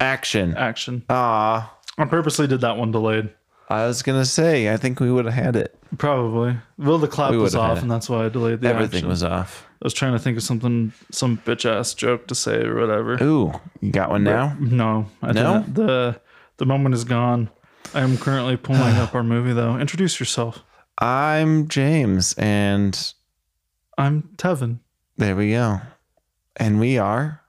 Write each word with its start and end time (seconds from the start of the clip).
Action. 0.00 0.56
Action. 0.56 1.04
Ah, 1.10 1.76
I 1.98 2.04
purposely 2.06 2.46
did 2.46 2.62
that 2.62 2.76
one 2.76 2.90
delayed. 2.90 3.30
I 3.68 3.86
was 3.86 4.02
gonna 4.02 4.24
say. 4.24 4.72
I 4.72 4.76
think 4.76 4.98
we 4.98 5.12
would 5.12 5.26
have 5.26 5.34
had 5.34 5.56
it. 5.56 5.78
Probably. 5.98 6.56
Well, 6.78 6.98
the 6.98 7.06
clap 7.06 7.30
We 7.30 7.36
was 7.36 7.54
would've 7.54 7.62
had 7.66 7.70
off, 7.72 7.78
it. 7.78 7.82
and 7.82 7.90
that's 7.90 8.08
why 8.08 8.24
I 8.24 8.28
delayed 8.28 8.60
the 8.62 8.68
Everything 8.68 8.98
action. 8.98 9.08
was 9.08 9.22
off. 9.22 9.66
I 9.74 9.84
was 9.86 9.94
trying 9.94 10.12
to 10.12 10.18
think 10.18 10.36
of 10.36 10.42
something, 10.42 10.92
some 11.10 11.38
bitch 11.38 11.64
ass 11.70 11.94
joke 11.94 12.26
to 12.28 12.34
say 12.34 12.64
or 12.64 12.80
whatever. 12.80 13.22
Ooh, 13.22 13.52
you 13.80 13.92
got 13.92 14.10
one 14.10 14.24
now? 14.24 14.56
No, 14.58 15.06
I 15.22 15.32
No? 15.32 15.58
didn't. 15.60 15.74
The 15.74 16.20
the 16.56 16.66
moment 16.66 16.94
is 16.94 17.04
gone. 17.04 17.50
I 17.94 18.00
am 18.00 18.16
currently 18.18 18.56
pulling 18.56 18.80
up 18.96 19.14
our 19.14 19.22
movie 19.22 19.52
though. 19.52 19.76
Introduce 19.78 20.18
yourself. 20.18 20.64
I'm 20.98 21.68
James, 21.68 22.32
and 22.34 23.12
I'm 24.00 24.22
Tevin. 24.36 24.78
there 25.16 25.36
we 25.36 25.50
go. 25.52 25.80
And 26.56 26.80
we 26.80 26.98
are 26.98 27.42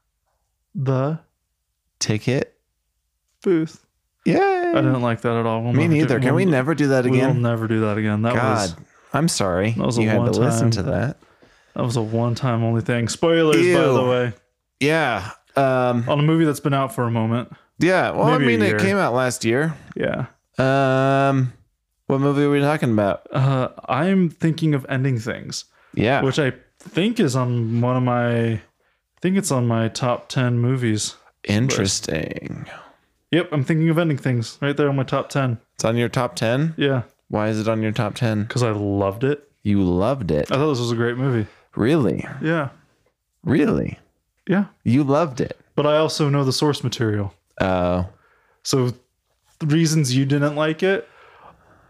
The 0.75 1.19
Ticket. 1.99 2.59
booth. 3.43 3.85
Yay! 4.25 4.37
I 4.37 4.73
didn't 4.75 5.01
like 5.01 5.21
that 5.21 5.35
at 5.35 5.45
all. 5.47 5.63
We'll 5.63 5.73
Me 5.73 5.83
never 5.87 5.93
do- 5.93 5.99
neither. 5.99 6.19
Can 6.19 6.35
we 6.35 6.43
we'll- 6.45 6.51
never 6.51 6.75
do 6.75 6.87
that 6.89 7.05
again? 7.05 7.33
We'll 7.41 7.51
never 7.51 7.67
do 7.67 7.79
that 7.81 7.97
again. 7.97 8.21
That 8.21 8.35
God, 8.35 8.53
was 8.69 8.75
I'm 9.13 9.27
sorry. 9.27 9.71
That 9.71 9.85
was 9.85 9.97
a 9.97 10.03
you 10.03 10.09
had 10.09 10.25
to 10.25 10.31
listen 10.39 10.69
to 10.71 10.83
that. 10.83 11.17
that 11.75 11.83
was 11.83 11.95
a 11.97 12.01
one 12.01 12.35
time 12.35 12.63
only 12.63 12.81
thing. 12.81 13.07
Spoilers, 13.07 13.55
by 13.57 13.81
the 13.81 14.03
way, 14.05 14.33
Yeah. 14.79 15.31
Um. 15.55 16.07
on 16.07 16.19
a 16.19 16.23
movie 16.23 16.45
that's 16.45 16.59
been 16.59 16.73
out 16.73 16.93
for 16.93 17.03
a 17.05 17.11
moment. 17.11 17.52
Yeah. 17.79 18.11
Well, 18.11 18.27
Maybe 18.39 18.53
I 18.53 18.57
mean, 18.57 18.61
it 18.61 18.79
came 18.79 18.97
out 18.97 19.13
last 19.13 19.43
year. 19.43 19.73
Yeah. 19.95 20.27
Um. 20.59 21.53
What 22.07 22.19
movie 22.21 22.43
are 22.43 22.49
we 22.52 22.59
talking 22.59 22.91
about? 22.91 23.25
Uh, 23.33 23.69
I'm 23.88 24.30
thinking 24.30 24.73
of 24.75 24.86
ending 24.89 25.17
things, 25.17 25.65
Yeah. 25.94 26.22
which 26.22 26.39
I 26.39 26.53
think 26.80 27.20
is 27.20 27.36
on 27.36 27.81
one 27.81 27.95
of 27.97 28.03
my. 28.03 28.53
I 28.53 28.61
think 29.22 29.38
it's 29.38 29.52
on 29.52 29.67
my 29.67 29.88
top 29.89 30.30
ten 30.30 30.58
movies. 30.59 31.16
Interesting. 31.44 32.66
Yep, 33.31 33.50
I'm 33.52 33.64
thinking 33.64 33.89
of 33.89 33.98
ending 33.98 34.17
things 34.17 34.58
right 34.61 34.75
there 34.75 34.89
on 34.89 34.95
my 34.95 35.03
top 35.03 35.30
ten. 35.30 35.59
It's 35.75 35.86
on 35.86 35.95
your 35.98 36.09
top 36.09 36.36
ten. 36.36 36.73
Yeah, 36.78 37.03
Why 37.30 37.48
is 37.50 37.59
it 37.59 37.67
on 37.67 37.81
your 37.81 37.92
top 37.92 38.16
ten? 38.16 38.44
because 38.44 38.64
I 38.64 38.72
loved 38.72 39.23
it. 39.23 39.48
You 39.64 39.81
loved 39.83 40.31
it. 40.31 40.52
I 40.52 40.56
thought 40.56 40.70
this 40.70 40.80
was 40.80 40.92
a 40.92 40.95
great 40.95 41.17
movie. 41.17 41.48
Really? 41.75 42.26
Yeah, 42.42 42.70
Really? 43.44 44.00
yeah. 44.48 44.66
You 44.83 45.03
loved 45.03 45.39
it. 45.39 45.58
But 45.76 45.86
I 45.88 45.98
also 45.98 46.28
know 46.30 46.44
the 46.44 46.52
source 46.52 46.83
material, 46.83 47.33
Oh. 47.61 48.08
so 48.64 48.92
the 49.59 49.67
reasons 49.67 50.16
you 50.16 50.26
didn't 50.26 50.55
like 50.55 50.83
it, 50.83 51.08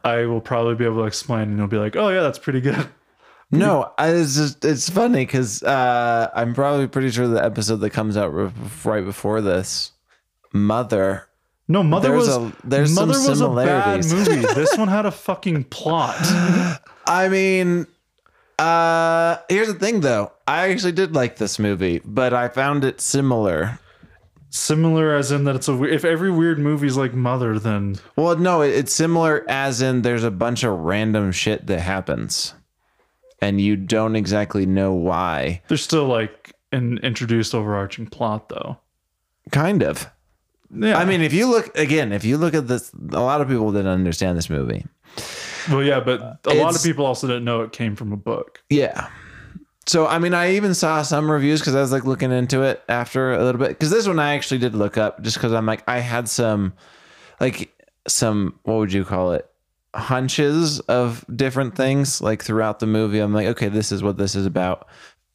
I 0.04 0.26
will 0.26 0.42
probably 0.42 0.76
be 0.76 0.86
able 0.86 0.98
to 0.98 1.06
explain, 1.06 1.44
and 1.50 1.58
you'll 1.58 1.68
be 1.68 1.78
like, 1.78 1.96
"Oh 1.96 2.10
yeah, 2.10 2.22
that's 2.22 2.40
pretty 2.40 2.62
good." 2.62 2.88
No, 3.52 3.92
I, 3.98 4.10
it's 4.12 4.36
just 4.36 4.64
it's 4.64 4.90
funny 4.90 5.26
because 5.26 5.62
uh, 5.64 6.30
I'm 6.34 6.54
probably 6.54 6.88
pretty 6.88 7.12
sure 7.12 7.28
the 7.28 7.44
episode 7.44 7.78
that 7.78 7.90
comes 7.90 8.16
out 8.16 8.30
right 8.86 9.04
before 9.04 9.42
this, 9.42 9.92
Mother. 10.54 11.28
No, 11.68 11.84
Mother 11.84 12.10
There's 12.10 12.28
was 12.28 12.38
a- 12.38 12.54
there's 12.64 12.94
some 12.96 13.08
Mother 13.08 13.20
was 13.20 13.42
a 13.42 13.48
bad 13.50 14.04
similarities. 14.04 14.14
movie. 14.30 14.54
this 14.56 14.78
one 14.78 14.88
had 14.88 15.06
a 15.06 15.12
fucking 15.12 15.66
plot. 15.66 16.16
I 17.08 17.28
mean, 17.30 17.88
uh, 18.60 19.38
here's 19.50 19.68
the 19.68 19.74
thing 19.80 20.02
though. 20.02 20.32
I 20.48 20.70
actually 20.70 20.92
did 20.94 21.14
like 21.16 21.38
this 21.38 21.60
movie, 21.60 22.02
but 22.06 22.34
I 22.34 22.48
found 22.50 22.84
it 22.84 23.00
similar. 23.02 23.80
Similar 24.50 25.16
as 25.16 25.32
in 25.32 25.46
that 25.46 25.56
it's 25.56 25.70
a 25.70 25.84
if 25.84 26.04
every 26.04 26.30
weird 26.30 26.60
movie's 26.60 26.98
like 26.98 27.14
Mother, 27.14 27.58
then 27.58 27.96
Well, 28.18 28.36
no, 28.38 28.62
it, 28.62 28.72
it's 28.76 28.94
similar 28.94 29.46
as 29.50 29.82
in 29.82 30.02
there's 30.02 30.26
a 30.26 30.32
bunch 30.32 30.64
of 30.64 30.78
random 30.78 31.32
shit 31.32 31.68
that 31.68 31.80
happens, 31.80 32.54
and 33.42 33.60
you 33.60 33.76
don't 33.76 34.16
exactly 34.16 34.66
know 34.66 34.94
why. 34.94 35.62
there's 35.68 35.84
still 35.84 36.06
like 36.06 36.54
an 36.72 37.00
introduced 37.00 37.54
overarching 37.54 38.08
plot 38.08 38.50
though. 38.50 38.78
Kind 39.52 39.84
of. 39.84 40.10
Yeah, 40.74 40.98
I 40.98 41.04
mean, 41.04 41.22
if 41.22 41.34
you 41.34 41.48
look 41.48 41.78
again, 41.78 42.14
if 42.14 42.24
you 42.24 42.38
look 42.38 42.54
at 42.54 42.68
this, 42.68 42.92
a 42.94 43.20
lot 43.20 43.42
of 43.42 43.50
people 43.50 43.72
didn't 43.72 43.92
understand 43.92 44.38
this 44.38 44.50
movie. 44.50 44.86
well, 45.70 45.84
yeah, 45.84 46.00
but 46.00 46.40
a 46.46 46.54
lot 46.54 46.76
of 46.76 46.84
people 46.84 47.06
also 47.06 47.28
didn't 47.28 47.44
know 47.44 47.62
it 47.62 47.74
came 47.74 47.96
from 47.96 48.14
a 48.14 48.18
book. 48.18 48.64
Yeah. 48.70 49.10
So 49.88 50.08
I 50.08 50.20
mean, 50.20 50.34
I 50.34 50.54
even 50.54 50.74
saw 50.74 51.02
some 51.02 51.30
reviews 51.30 51.60
because 51.60 51.76
I 51.76 51.82
was 51.82 51.92
like 51.92 52.06
looking 52.06 52.32
into 52.32 52.62
it 52.62 52.82
after 52.88 53.34
a 53.34 53.44
little 53.44 53.60
bit. 53.60 53.70
Because 53.70 53.90
this 53.90 54.08
one 54.08 54.20
I 54.20 54.36
actually 54.36 54.60
did 54.60 54.74
look 54.74 54.98
up 54.98 55.22
just 55.22 55.36
because 55.36 55.52
I'm 55.52 55.66
like 55.66 55.84
I 55.90 56.00
had 56.00 56.30
some, 56.30 56.74
like 57.42 57.78
some 58.08 58.58
what 58.64 58.76
would 58.76 58.94
you 58.94 59.04
call 59.04 59.34
it, 59.34 59.51
hunches 59.94 60.80
of 60.82 61.26
different 61.36 61.76
things 61.76 62.22
like 62.22 62.44
throughout 62.44 62.80
the 62.80 62.88
movie. 62.88 63.20
I'm 63.20 63.34
like, 63.34 63.48
okay, 63.48 63.68
this 63.70 63.92
is 63.92 64.02
what 64.04 64.18
this 64.18 64.36
is 64.36 64.46
about, 64.46 64.88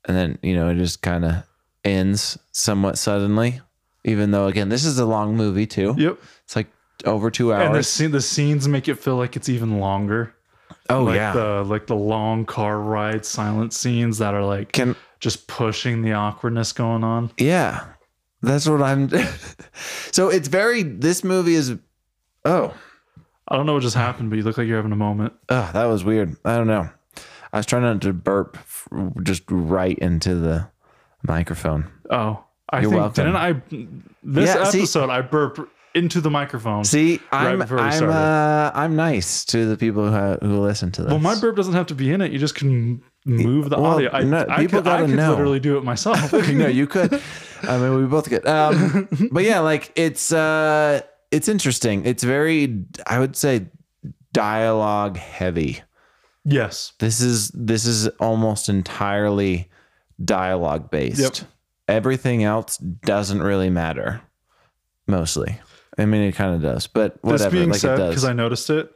and 0.04 0.16
then 0.16 0.38
you 0.42 0.54
know 0.54 0.68
it 0.68 0.76
just 0.76 1.02
kind 1.02 1.24
of 1.24 1.34
ends 1.84 2.38
somewhat 2.52 2.98
suddenly. 2.98 3.60
Even 4.04 4.30
though 4.30 4.46
again, 4.46 4.68
this 4.68 4.84
is 4.84 4.98
a 4.98 5.06
long 5.06 5.36
movie 5.36 5.66
too. 5.66 5.94
Yep, 5.98 6.18
It's 6.44 6.56
like 6.56 6.68
over 7.04 7.30
two 7.30 7.52
and 7.52 7.74
the 7.74 7.78
hours. 7.78 7.88
scene, 7.88 8.10
the 8.12 8.20
scenes 8.20 8.68
make 8.68 8.88
it 8.88 8.94
feel 8.96 9.16
like 9.16 9.36
it's 9.36 9.48
even 9.48 9.80
longer. 9.80 10.32
oh 10.88 11.02
like 11.04 11.16
yeah. 11.16 11.32
the 11.32 11.64
like 11.64 11.86
the 11.86 11.96
long 11.96 12.44
car 12.46 12.78
ride, 12.80 13.24
silent 13.26 13.72
scenes 13.72 14.18
that 14.18 14.32
are 14.34 14.44
like 14.44 14.72
Can 14.72 14.94
just 15.20 15.46
pushing 15.48 16.02
the 16.02 16.12
awkwardness 16.12 16.72
going 16.72 17.02
on. 17.04 17.30
Yeah, 17.38 17.84
that's 18.42 18.68
what 18.68 18.80
I'm. 18.82 19.10
so 20.12 20.28
it's 20.28 20.48
very. 20.48 20.82
This 20.82 21.24
movie 21.24 21.54
is. 21.54 21.74
Oh, 22.44 22.72
I 23.48 23.56
don't 23.56 23.66
know 23.66 23.74
what 23.74 23.82
just 23.82 23.96
happened, 23.96 24.30
but 24.30 24.36
you 24.36 24.42
look 24.42 24.58
like 24.58 24.66
you're 24.66 24.76
having 24.76 24.92
a 24.92 24.96
moment. 24.96 25.32
oh, 25.48 25.70
that 25.72 25.84
was 25.84 26.04
weird. 26.04 26.36
I 26.44 26.56
don't 26.56 26.66
know. 26.66 26.88
I 27.52 27.58
was 27.58 27.66
trying 27.66 27.82
not 27.82 28.00
to 28.02 28.12
burp 28.12 28.56
f- 28.58 28.88
just 29.22 29.42
right 29.48 29.96
into 29.98 30.34
the 30.34 30.68
microphone. 31.22 31.90
Oh, 32.10 32.44
I 32.70 32.80
You're 32.80 32.90
think 32.90 33.00
welcome. 33.00 33.24
didn't 33.24 33.36
I? 33.36 33.52
This 34.22 34.54
Yeah, 34.54 34.64
see- 34.64 34.78
episode, 34.80 35.10
I 35.10 35.20
burp 35.22 35.70
into 35.94 36.20
the 36.20 36.28
microphone. 36.30 36.84
See, 36.84 37.20
I'm 37.32 37.58
before 37.60 37.78
I'm 37.78 38.10
uh, 38.10 38.70
I'm 38.74 38.96
nice 38.96 39.44
to 39.46 39.64
the 39.66 39.76
people 39.78 40.10
who 40.10 40.46
who 40.46 40.60
listen 40.60 40.90
to 40.92 41.02
this. 41.02 41.10
well, 41.10 41.20
my 41.20 41.38
burp 41.40 41.56
doesn't 41.56 41.72
have 41.72 41.86
to 41.86 41.94
be 41.94 42.10
in 42.12 42.20
it. 42.20 42.32
You 42.32 42.38
just 42.38 42.54
can 42.56 43.00
move 43.24 43.70
the 43.70 43.76
Well, 43.80 43.94
audio. 43.94 44.10
I, 44.12 44.22
no, 44.24 44.44
I 44.48 44.58
people 44.58 44.80
could, 44.80 44.84
gotta 44.84 45.06
could 45.06 45.16
know. 45.16 45.30
literally 45.30 45.60
do 45.60 45.78
it 45.78 45.84
myself. 45.84 46.32
no, 46.50 46.66
you 46.66 46.86
could. 46.86 47.22
I 47.62 47.78
mean, 47.78 47.96
we 47.96 48.04
both 48.06 48.28
could. 48.28 48.46
Um, 48.46 49.08
but 49.32 49.44
yeah, 49.44 49.60
like 49.60 49.92
it's 49.96 50.32
uh, 50.32 51.00
it's 51.36 51.48
interesting. 51.48 52.06
It's 52.06 52.24
very, 52.24 52.84
I 53.06 53.18
would 53.18 53.36
say, 53.36 53.66
dialogue 54.32 55.18
heavy. 55.18 55.82
yes. 56.44 56.94
this 56.98 57.20
is 57.20 57.48
this 57.48 57.84
is 57.84 58.08
almost 58.20 58.68
entirely 58.68 59.68
dialogue 60.24 60.90
based. 60.90 61.20
Yep. 61.20 61.48
Everything 61.88 62.42
else 62.42 62.78
doesn't 62.78 63.42
really 63.42 63.70
matter. 63.70 64.22
Mostly. 65.06 65.60
I 65.98 66.06
mean 66.06 66.22
it 66.22 66.32
kind 66.34 66.54
of 66.54 66.62
does, 66.62 66.86
but 66.86 67.22
whatever. 67.22 67.50
This 67.50 67.52
being 67.52 67.70
like 67.70 67.80
said, 67.80 67.96
because. 67.96 68.24
I 68.24 68.32
noticed 68.32 68.70
it, 68.70 68.90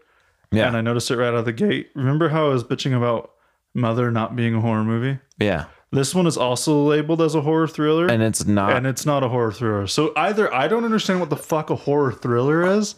yeah. 0.51 0.67
and 0.67 0.77
I 0.77 0.81
noticed 0.81 1.11
it 1.11 1.17
right 1.17 1.29
out 1.29 1.35
of 1.35 1.45
the 1.45 1.53
gate. 1.53 1.91
Remember 1.95 2.31
how 2.31 2.47
I 2.47 2.53
was 2.53 2.65
bitching 2.65 2.97
about 2.97 3.33
Mother 3.75 4.11
not 4.11 4.35
being 4.35 4.55
a 4.55 4.61
horror 4.61 4.85
movie? 4.85 5.19
yeah. 5.39 5.67
This 5.93 6.15
one 6.15 6.27
is 6.27 6.37
also 6.37 6.85
labeled 6.85 7.21
as 7.21 7.35
a 7.35 7.41
horror 7.41 7.67
thriller, 7.67 8.07
And 8.07 8.23
it's 8.23 8.47
not 8.47 8.75
and 8.77 8.87
it's 8.87 9.05
not 9.05 9.23
a 9.25 9.29
horror 9.29 9.53
thriller. 9.53 9.87
So 9.89 10.13
either 10.17 10.53
I 10.55 10.69
don't 10.69 10.85
understand 10.85 11.19
what 11.21 11.31
the 11.31 11.37
fuck 11.37 11.71
a 11.71 11.75
horror 11.77 12.13
thriller 12.13 12.65
is, 12.65 12.95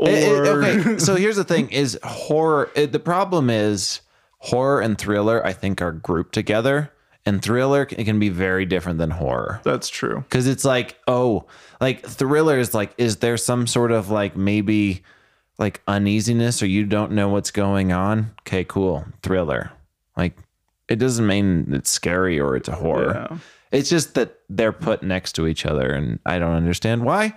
uh, 0.00 0.04
uh, 0.04 0.08
or 0.08 0.10
It- 0.10 0.26
it- 0.26 0.46
okay, 0.86 0.98
so 1.06 1.16
here's 1.16 1.36
the 1.36 1.44
thing 1.44 1.68
is 1.70 1.98
horror 2.04 2.70
it, 2.76 2.92
the 2.92 3.00
problem 3.00 3.50
is 3.50 4.00
horror 4.38 4.80
and 4.80 4.96
thriller 4.96 5.44
I 5.44 5.52
think 5.52 5.82
are 5.82 5.92
grouped 5.92 6.32
together 6.32 6.92
and 7.26 7.42
thriller 7.42 7.82
it 7.90 8.04
can 8.04 8.18
be 8.18 8.28
very 8.30 8.64
different 8.64 8.98
than 8.98 9.10
horror. 9.10 9.60
that's 9.64 9.88
true. 9.88 10.24
Cause 10.30 10.46
it's 10.46 10.64
like, 10.64 10.98
oh, 11.08 11.46
like 11.80 12.06
thriller 12.06 12.58
is 12.58 12.74
like, 12.74 12.94
is 12.96 13.16
there 13.16 13.36
some 13.36 13.66
sort 13.66 13.90
of 13.92 14.08
like 14.08 14.36
maybe 14.36 15.02
like 15.58 15.82
uneasiness 15.88 16.62
or 16.62 16.66
you 16.66 16.86
don't 16.86 17.10
know 17.12 17.28
what's 17.28 17.50
going 17.50 17.92
on? 17.92 18.30
Okay, 18.42 18.64
cool. 18.64 19.04
Thriller. 19.22 19.70
Like 20.16 20.36
it 20.90 20.96
doesn't 20.98 21.26
mean 21.26 21.68
it's 21.72 21.88
scary 21.88 22.38
or 22.38 22.56
it's 22.56 22.68
a 22.68 22.74
horror. 22.74 23.28
Yeah. 23.30 23.38
It's 23.70 23.88
just 23.88 24.14
that 24.14 24.40
they're 24.48 24.72
put 24.72 25.02
next 25.02 25.32
to 25.34 25.46
each 25.46 25.64
other 25.64 25.90
and 25.90 26.18
I 26.26 26.38
don't 26.40 26.54
understand 26.54 27.04
why. 27.04 27.34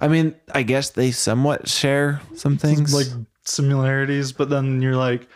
I 0.00 0.08
mean, 0.08 0.34
I 0.52 0.62
guess 0.62 0.90
they 0.90 1.10
somewhat 1.10 1.68
share 1.68 2.22
some 2.34 2.56
things. 2.56 2.94
like 2.94 3.06
similarities, 3.44 4.32
but 4.32 4.48
then 4.48 4.80
you're 4.82 4.96
like, 4.96 5.28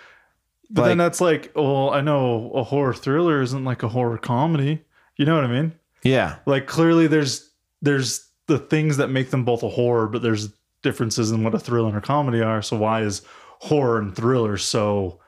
but 0.70 0.86
then 0.86 0.98
that's 0.98 1.20
like, 1.20 1.52
well, 1.54 1.90
I 1.90 2.00
know 2.00 2.50
a 2.52 2.62
horror 2.62 2.94
thriller 2.94 3.40
isn't 3.42 3.64
like 3.64 3.82
a 3.82 3.88
horror 3.88 4.18
comedy. 4.18 4.82
You 5.16 5.24
know 5.26 5.34
what 5.34 5.44
I 5.44 5.48
mean? 5.48 5.72
yeah. 6.02 6.36
Like 6.46 6.66
clearly 6.66 7.06
there's 7.06 7.50
there's 7.82 8.26
the 8.46 8.58
things 8.58 8.96
that 8.96 9.08
make 9.08 9.30
them 9.30 9.44
both 9.44 9.62
a 9.62 9.68
horror, 9.68 10.06
but 10.08 10.22
there's 10.22 10.48
differences 10.82 11.30
in 11.30 11.44
what 11.44 11.54
a 11.54 11.58
thriller 11.58 11.88
and 11.88 11.98
a 11.98 12.00
comedy 12.00 12.40
are. 12.40 12.62
So 12.62 12.76
why 12.78 13.02
is 13.02 13.22
horror 13.60 13.98
and 13.98 14.14
thriller 14.14 14.56
so 14.56 15.20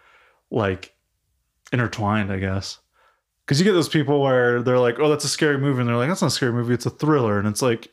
like 0.50 0.94
intertwined, 1.72 2.32
I 2.32 2.38
guess? 2.38 2.78
Because 3.44 3.58
you 3.58 3.64
get 3.64 3.72
those 3.72 3.88
people 3.88 4.20
where 4.22 4.62
they're 4.62 4.78
like, 4.78 4.98
"Oh, 5.00 5.08
that's 5.08 5.24
a 5.24 5.28
scary 5.28 5.58
movie," 5.58 5.80
and 5.80 5.88
they're 5.88 5.96
like, 5.96 6.08
"That's 6.08 6.22
not 6.22 6.28
a 6.28 6.30
scary 6.30 6.52
movie; 6.52 6.74
it's 6.74 6.86
a 6.86 6.90
thriller." 6.90 7.38
And 7.38 7.48
it's 7.48 7.62
like, 7.62 7.88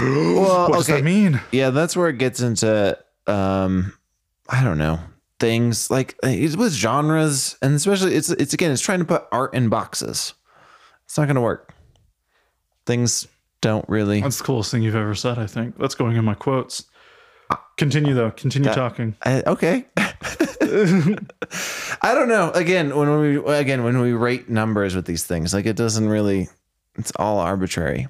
Well, 0.00 0.68
what 0.70 0.76
does 0.78 0.86
that 0.86 1.04
mean? 1.04 1.40
Yeah, 1.52 1.70
that's 1.70 1.96
where 1.96 2.08
it 2.08 2.18
gets 2.18 2.40
into 2.40 2.98
um 3.26 3.92
I 4.48 4.64
don't 4.64 4.78
know. 4.78 4.98
things 5.38 5.90
like 5.90 6.16
it's 6.22 6.56
with 6.56 6.72
genres 6.72 7.56
and 7.62 7.74
especially 7.74 8.14
it's 8.14 8.30
it's 8.30 8.52
again 8.54 8.70
it's 8.72 8.80
trying 8.82 8.98
to 9.00 9.04
put 9.04 9.24
art 9.32 9.54
in 9.54 9.68
boxes. 9.68 10.34
It's 11.04 11.18
not 11.18 11.26
going 11.26 11.36
to 11.36 11.40
work. 11.42 11.74
Things 12.86 13.26
don't 13.60 13.86
really. 13.88 14.20
That's 14.22 14.38
the 14.38 14.44
coolest 14.44 14.70
thing 14.70 14.82
you've 14.82 14.96
ever 14.96 15.14
said, 15.14 15.38
I 15.38 15.46
think. 15.46 15.76
That's 15.78 15.94
going 15.94 16.16
in 16.16 16.24
my 16.24 16.34
quotes. 16.34 16.84
Continue 17.76 18.14
though. 18.14 18.30
Continue 18.30 18.72
talking. 18.72 19.14
I, 19.22 19.42
okay. 19.46 19.84
I 22.02 22.14
don't 22.14 22.28
know. 22.28 22.50
Again, 22.52 22.96
when 22.96 23.20
we 23.20 23.36
again 23.54 23.84
when 23.84 24.00
we 24.00 24.12
rate 24.12 24.48
numbers 24.48 24.94
with 24.94 25.06
these 25.06 25.24
things, 25.24 25.52
like 25.52 25.66
it 25.66 25.76
doesn't 25.76 26.08
really. 26.08 26.48
It's 26.96 27.12
all 27.16 27.38
arbitrary, 27.38 28.08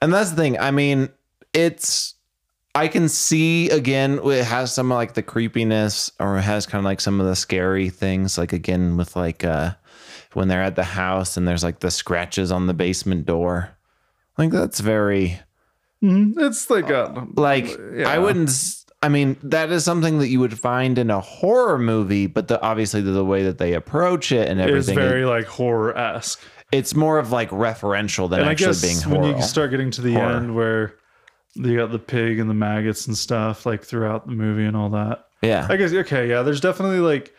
and 0.00 0.12
that's 0.12 0.30
the 0.30 0.36
thing. 0.36 0.58
I 0.58 0.70
mean, 0.70 1.08
it's. 1.52 2.14
I 2.74 2.88
can 2.88 3.08
see 3.08 3.70
again 3.70 4.20
it 4.22 4.44
has 4.44 4.72
some 4.74 4.92
of 4.92 4.96
like 4.96 5.14
the 5.14 5.22
creepiness, 5.22 6.10
or 6.20 6.36
it 6.36 6.42
has 6.42 6.66
kind 6.66 6.80
of 6.80 6.84
like 6.84 7.00
some 7.00 7.20
of 7.20 7.26
the 7.26 7.36
scary 7.36 7.88
things. 7.88 8.36
Like 8.36 8.52
again 8.52 8.96
with 8.96 9.16
like 9.16 9.44
uh 9.44 9.72
when 10.34 10.48
they're 10.48 10.62
at 10.62 10.76
the 10.76 10.84
house 10.84 11.38
and 11.38 11.48
there's 11.48 11.64
like 11.64 11.80
the 11.80 11.90
scratches 11.90 12.52
on 12.52 12.66
the 12.66 12.74
basement 12.74 13.24
door. 13.24 13.70
Like 14.36 14.50
that's 14.50 14.80
very 14.80 15.40
It's 16.02 16.68
like 16.68 16.90
a 16.90 17.26
like 17.36 17.78
Yeah. 17.94 18.10
I 18.10 18.18
wouldn't. 18.18 18.50
I 19.02 19.08
mean, 19.08 19.36
that 19.42 19.70
is 19.70 19.84
something 19.84 20.18
that 20.18 20.28
you 20.28 20.40
would 20.40 20.58
find 20.58 20.98
in 20.98 21.10
a 21.10 21.20
horror 21.20 21.78
movie, 21.78 22.26
but 22.26 22.48
the 22.48 22.60
obviously 22.62 23.00
the, 23.02 23.10
the 23.12 23.24
way 23.24 23.44
that 23.44 23.58
they 23.58 23.74
approach 23.74 24.32
it 24.32 24.48
and 24.48 24.58
everything. 24.60 24.78
it's 24.78 24.88
everything, 24.88 25.08
very 25.10 25.24
like 25.26 25.46
horror 25.46 25.96
esque. 25.96 26.40
it's 26.72 26.94
more 26.94 27.18
of 27.18 27.30
like 27.30 27.50
referential 27.50 28.28
than 28.28 28.40
And 28.40 28.48
I 28.48 28.52
actually 28.52 28.66
guess 28.68 29.04
being 29.04 29.20
when 29.20 29.36
you 29.36 29.42
start 29.42 29.70
getting 29.70 29.90
to 29.92 30.00
the 30.00 30.14
Horror. 30.14 30.36
end 30.36 30.54
where 30.56 30.94
you 31.54 31.76
got 31.76 31.92
the 31.92 31.98
pig 31.98 32.38
and 32.38 32.48
the 32.50 32.54
maggots 32.54 33.06
and 33.06 33.16
stuff 33.16 33.66
like 33.66 33.82
throughout 33.84 34.26
the 34.26 34.32
movie 34.32 34.64
and 34.64 34.76
all 34.76 34.90
that. 34.90 35.26
yeah, 35.42 35.66
I 35.70 35.76
guess 35.76 35.92
okay, 35.92 36.28
yeah. 36.28 36.42
There's 36.42 36.60
definitely 36.60 37.00
like 37.00 37.32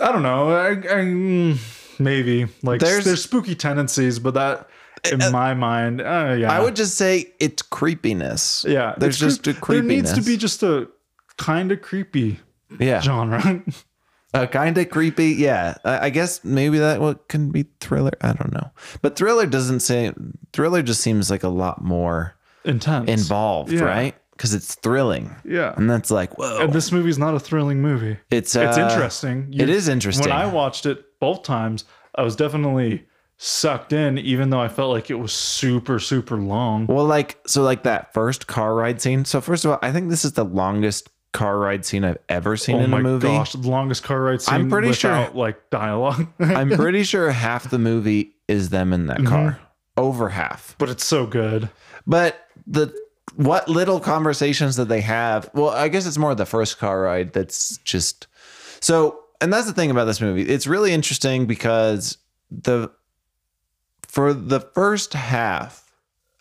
I 0.00 0.12
don't 0.12 0.22
know. 0.22 0.50
I, 0.50 0.70
I 0.70 0.74
mm, 1.04 2.00
maybe 2.00 2.46
like 2.62 2.80
There's- 2.80 3.04
there's 3.04 3.22
spooky 3.22 3.54
tendencies, 3.54 4.18
but 4.18 4.34
that 4.34 4.68
in 5.10 5.18
my 5.32 5.54
mind, 5.54 6.00
uh, 6.00 6.34
yeah, 6.38 6.52
I 6.52 6.60
would 6.60 6.76
just 6.76 6.96
say 6.96 7.32
it's 7.40 7.62
creepiness. 7.62 8.64
yeah. 8.68 8.94
there's 8.98 9.14
it's 9.22 9.36
just 9.36 9.46
a 9.46 9.54
creep- 9.54 9.78
There 9.78 9.82
needs 9.88 10.12
to 10.12 10.22
be 10.22 10.36
just 10.36 10.62
a 10.62 10.88
kind 11.36 11.72
of 11.72 11.80
creepy 11.82 12.40
yeah, 12.78 13.00
genre. 13.00 13.62
uh, 14.34 14.46
kind 14.46 14.76
of 14.78 14.90
creepy. 14.90 15.28
Yeah, 15.30 15.74
I, 15.84 16.06
I 16.06 16.10
guess 16.10 16.44
maybe 16.44 16.78
that 16.78 17.00
what 17.00 17.28
can 17.28 17.50
be 17.50 17.66
thriller. 17.80 18.12
I 18.20 18.32
don't 18.32 18.52
know, 18.52 18.70
but 19.02 19.16
thriller 19.16 19.46
doesn't 19.46 19.80
say 19.80 20.12
thriller. 20.52 20.82
Just 20.82 21.00
seems 21.00 21.30
like 21.30 21.42
a 21.42 21.48
lot 21.48 21.82
more 21.82 22.36
Intense. 22.64 23.08
involved, 23.10 23.72
Yeah. 23.72 23.82
right? 23.84 24.14
Because 24.32 24.54
it's 24.54 24.74
thrilling, 24.76 25.34
Yeah. 25.44 25.74
and 25.76 25.90
that's 25.90 26.10
like 26.10 26.38
whoa. 26.38 26.60
And 26.64 26.72
this 26.72 26.92
movie's 26.92 27.18
not 27.18 27.34
a 27.34 27.40
thrilling 27.40 27.82
movie. 27.82 28.16
it's 28.30 28.54
It's 28.54 28.78
uh, 28.78 28.88
interesting. 28.88 29.48
It 29.52 29.68
You- 29.68 29.74
is 29.74 29.88
interesting. 29.88 30.28
When 30.28 30.36
I 30.36 30.46
watched 30.46 30.86
it 30.86 31.04
both 31.20 31.42
times, 31.42 31.84
I 32.14 32.22
was 32.22 32.36
definitely 32.36 33.04
sucked 33.42 33.92
in, 33.94 34.18
even 34.18 34.50
though 34.50 34.60
I 34.60 34.68
felt 34.68 34.90
like 34.92 35.10
it 35.10 35.14
was 35.14 35.32
super, 35.32 35.98
super 35.98 36.36
long. 36.36 36.86
Well, 36.86 37.06
like 37.06 37.38
so, 37.46 37.62
like 37.62 37.84
that 37.84 38.12
first 38.12 38.46
car 38.46 38.74
ride 38.74 39.00
scene. 39.00 39.24
So 39.24 39.40
first 39.40 39.64
of 39.64 39.70
all, 39.70 39.78
I 39.80 39.92
think 39.92 40.10
this 40.10 40.24
is 40.26 40.32
the 40.32 40.44
longest 40.44 41.08
car 41.32 41.58
ride 41.58 41.86
scene 41.86 42.04
I've 42.04 42.18
ever 42.28 42.56
seen 42.56 42.76
oh 42.76 42.80
in 42.80 42.92
a 42.92 42.98
movie. 43.00 43.28
gosh, 43.28 43.52
the 43.52 43.66
longest 43.68 44.02
car 44.02 44.20
ride 44.20 44.42
scene 44.42 44.54
I'm 44.54 44.68
pretty 44.68 44.92
sure- 44.92 45.30
like 45.32 45.70
dialogue. 45.70 46.26
I'm 46.38 46.68
pretty 46.70 47.02
sure 47.02 47.30
half 47.30 47.70
the 47.70 47.78
movie 47.78 48.34
is 48.46 48.68
them 48.68 48.92
in 48.92 49.06
that 49.06 49.18
Mm-hmm. 49.18 49.26
car, 49.28 49.60
over 49.96 50.28
half. 50.28 50.74
but 50.78 50.90
it's 50.90 51.04
so 51.06 51.24
good. 51.26 51.70
But 52.06 52.38
the 52.66 52.94
what 53.36 53.68
little 53.68 54.00
conversations 54.00 54.76
that 54.76 54.88
they 54.88 55.00
have. 55.00 55.48
Well, 55.54 55.70
I 55.70 55.88
guess 55.88 56.04
it's 56.04 56.18
more 56.18 56.34
the 56.34 56.44
first 56.44 56.78
car 56.78 57.00
ride 57.00 57.32
that's 57.32 57.78
just 57.78 58.26
so. 58.80 59.20
And 59.40 59.50
that's 59.50 59.66
the 59.66 59.72
thing 59.72 59.90
about 59.90 60.04
this 60.04 60.20
movie. 60.20 60.42
It's 60.42 60.66
really 60.66 60.92
interesting 60.92 61.46
because 61.46 62.18
the 62.50 62.90
for 64.10 64.34
the 64.34 64.60
first 64.60 65.12
half, 65.14 65.90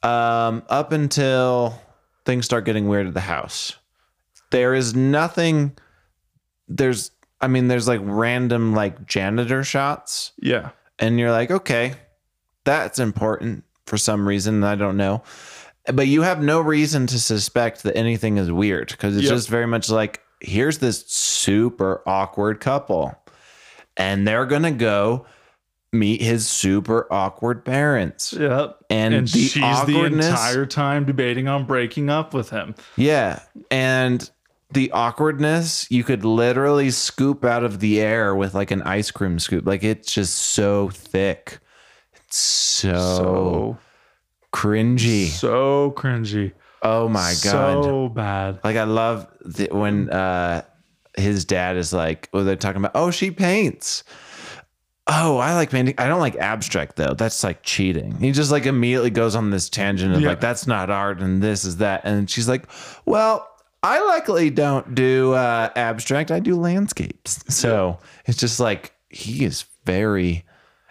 um, 0.01 0.63
up 0.69 0.92
until 0.92 1.80
things 2.25 2.45
start 2.45 2.66
getting 2.66 2.88
weird 2.88 3.07
at 3.07 3.13
the 3.13 3.19
house, 3.21 3.75
there 4.51 4.74
is 4.74 4.95
nothing. 4.95 5.77
There's, 6.68 7.12
I 7.42 7.48
mean, 7.48 7.68
there's 7.68 7.88
like 7.88 8.01
random 8.04 8.74
like 8.74 9.06
janitor 9.06 9.63
shots 9.63 10.31
Yeah. 10.42 10.69
and 10.98 11.19
you're 11.19 11.31
like, 11.31 11.51
okay, 11.51 11.94
that's 12.63 12.98
important 13.00 13.63
for 13.86 13.98
some 13.98 14.27
reason. 14.27 14.63
I 14.63 14.75
don't 14.75 14.98
know. 14.98 15.24
But 15.94 16.07
you 16.07 16.21
have 16.24 16.42
no 16.42 16.62
reason 16.62 17.07
to 17.07 17.19
suspect 17.19 17.83
that 17.83 17.98
anything 17.98 18.38
is 18.38 18.51
weird 18.51 18.89
because 18.89 19.16
it's 19.16 19.25
Yep. 19.25 19.33
just 19.33 19.50
very 19.50 19.66
much 19.68 19.89
like, 19.89 20.21
here's 20.42 20.77
this 20.80 21.06
super 21.07 22.01
awkward 22.07 22.60
couple, 22.60 23.16
and 23.98 24.27
they're 24.27 24.45
going 24.45 24.63
to 24.63 24.71
go 24.71 25.25
meet 25.92 26.22
his 26.22 26.48
super 26.48 27.08
awkward 27.12 27.66
parents. 27.66 28.34
Yeah. 28.34 28.74
And, 28.90 29.14
And 29.14 29.28
the 29.28 29.40
she's 29.40 29.54
the 29.56 29.62
awkwardness. 29.96 30.28
entire 30.28 30.66
time 30.66 31.06
debating 31.06 31.48
on 31.48 31.66
breaking 31.66 32.10
up 32.10 32.34
with 32.34 32.50
him. 32.52 32.76
Yeah. 32.96 33.40
And 33.72 34.30
the 34.72 34.92
awkwardness 34.92 35.90
you 35.90 36.04
could 36.04 36.24
literally 36.24 36.92
scoop 36.92 37.44
out 37.44 37.64
of 37.64 37.80
the 37.80 38.00
air 38.00 38.36
with 38.36 38.54
like 38.54 38.70
an 38.70 38.84
ice 38.84 39.10
cream 39.10 39.40
scoop. 39.40 39.66
Like 39.66 39.84
it's 39.84 40.12
just 40.14 40.36
so 40.36 40.90
thick. 40.90 41.58
It's 42.14 42.38
so, 42.38 42.94
So, 42.94 43.78
cringy. 44.54 45.28
so 45.28 45.92
cringy. 45.98 46.52
oh 46.84 47.10
my 47.10 47.34
God. 47.44 47.84
So 47.84 48.10
bad. 48.10 48.60
like 48.64 48.76
I 48.78 48.84
love 48.84 49.28
the, 49.44 49.70
when 49.72 50.10
uh 50.12 50.62
his 51.18 51.44
dad 51.46 51.76
is 51.76 51.92
like, 51.92 52.30
oh, 52.34 52.44
they're 52.44 52.56
talking 52.56 52.78
about, 52.82 52.92
oh, 52.96 53.12
she 53.12 53.32
paints. 53.32 54.04
Oh, 55.12 55.38
I 55.38 55.56
like 55.56 55.72
painting. 55.72 55.96
I 55.98 56.08
don't 56.08 56.20
like 56.20 56.36
abstract 56.36 56.96
though. 56.96 57.14
That's 57.16 57.44
like 57.44 57.64
cheating. 57.64 58.16
He 58.20 58.32
just 58.32 58.52
like 58.52 58.66
immediately 58.68 59.10
goes 59.10 59.36
on 59.36 59.50
this 59.50 59.68
tangent 59.68 60.14
of 60.16 60.22
Yeah. 60.22 60.30
like 60.30 60.40
that's 60.40 60.68
not 60.68 60.92
art 60.92 61.20
and 61.20 61.42
this 61.42 61.66
is 61.66 61.78
that. 61.78 62.02
And 62.04 62.30
she's 62.30 62.48
like, 62.48 62.66
well, 63.06 63.48
I 63.82 64.06
likely 64.06 64.50
don't 64.52 64.94
do 64.94 65.34
uh, 65.34 65.70
abstract. 65.76 66.30
I 66.32 66.40
do 66.40 66.56
landscapes. 66.56 67.44
So 67.54 67.98
it's 68.26 68.38
just 68.38 68.60
like 68.60 68.94
he 69.10 69.44
is 69.46 69.66
very. 69.86 70.46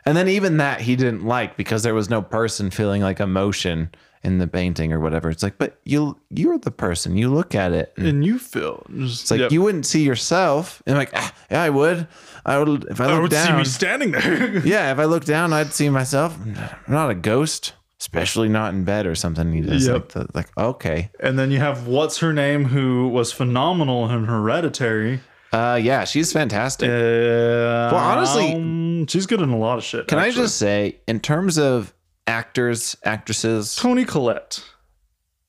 And 0.04 0.16
then 0.16 0.26
even 0.28 0.56
that 0.56 0.80
he 0.80 0.96
didn't 0.96 1.24
like 1.24 1.56
because 1.56 1.82
there 1.84 1.94
was 1.94 2.10
no 2.10 2.20
person 2.22 2.70
feeling 2.70 3.02
like 3.02 3.20
emotion 3.20 3.90
in 4.22 4.38
the 4.38 4.46
painting 4.46 4.92
or 4.92 5.00
whatever. 5.00 5.30
It's 5.30 5.42
like, 5.42 5.58
but 5.58 5.78
you 5.84 6.18
you're 6.30 6.58
the 6.58 6.70
person. 6.70 7.16
You 7.16 7.32
look 7.32 7.54
at 7.54 7.72
it. 7.72 7.92
And 7.96 8.06
And 8.06 8.24
you 8.24 8.38
feel 8.38 8.84
just, 8.96 9.22
it's 9.22 9.30
like 9.30 9.50
you 9.50 9.62
wouldn't 9.62 9.86
see 9.86 10.02
yourself. 10.02 10.82
And 10.86 10.94
I'm 10.96 11.00
like, 11.00 11.10
ah, 11.14 11.32
yeah, 11.50 11.62
I 11.62 11.70
would. 11.70 12.06
I 12.46 12.58
would 12.58 12.84
if 12.90 13.00
I 13.00 13.06
look 13.06 13.30
down, 13.30 13.48
I 13.48 13.50
look 13.52 13.58
would 13.58 13.66
see 13.66 13.80
me 13.86 13.88
standing 13.88 14.10
there. 14.12 14.58
yeah, 14.66 14.92
if 14.92 14.98
I 14.98 15.04
look 15.04 15.24
down, 15.24 15.52
I'd 15.52 15.72
see 15.72 15.88
myself. 15.90 16.36
I'm 16.40 16.92
not 16.92 17.10
a 17.10 17.14
ghost, 17.14 17.74
especially 18.00 18.48
not 18.48 18.72
in 18.74 18.84
bed 18.84 19.06
or 19.06 19.14
something. 19.14 19.52
You 19.52 19.64
just 19.64 19.86
Yep. 19.86 19.94
like, 19.94 20.08
the, 20.08 20.26
like 20.34 20.58
okay, 20.58 21.10
And 21.20 21.38
then 21.38 21.50
you 21.50 21.58
have 21.58 21.86
what's 21.86 22.18
her 22.18 22.32
name, 22.32 22.64
who 22.64 23.08
was 23.08 23.32
phenomenal 23.32 24.08
in 24.10 24.24
Hereditary. 24.24 25.20
uh, 25.52 25.78
yeah, 25.82 26.04
she's 26.04 26.32
fantastic. 26.32 26.88
Uh, 26.88 27.90
well, 27.92 27.96
honestly- 27.96 28.54
um, 28.54 29.06
she's 29.06 29.26
good 29.26 29.40
in 29.40 29.50
a 29.50 29.56
lot 29.58 29.78
of 29.78 29.84
shit. 29.84 30.06
Can 30.08 30.18
I 30.18 30.30
just 30.30 30.56
say, 30.56 30.98
in 31.06 31.20
terms 31.20 31.58
of 31.58 31.92
actors, 32.28 32.96
actresses, 33.04 33.74
Toni 33.74 34.04
Collette? 34.04 34.62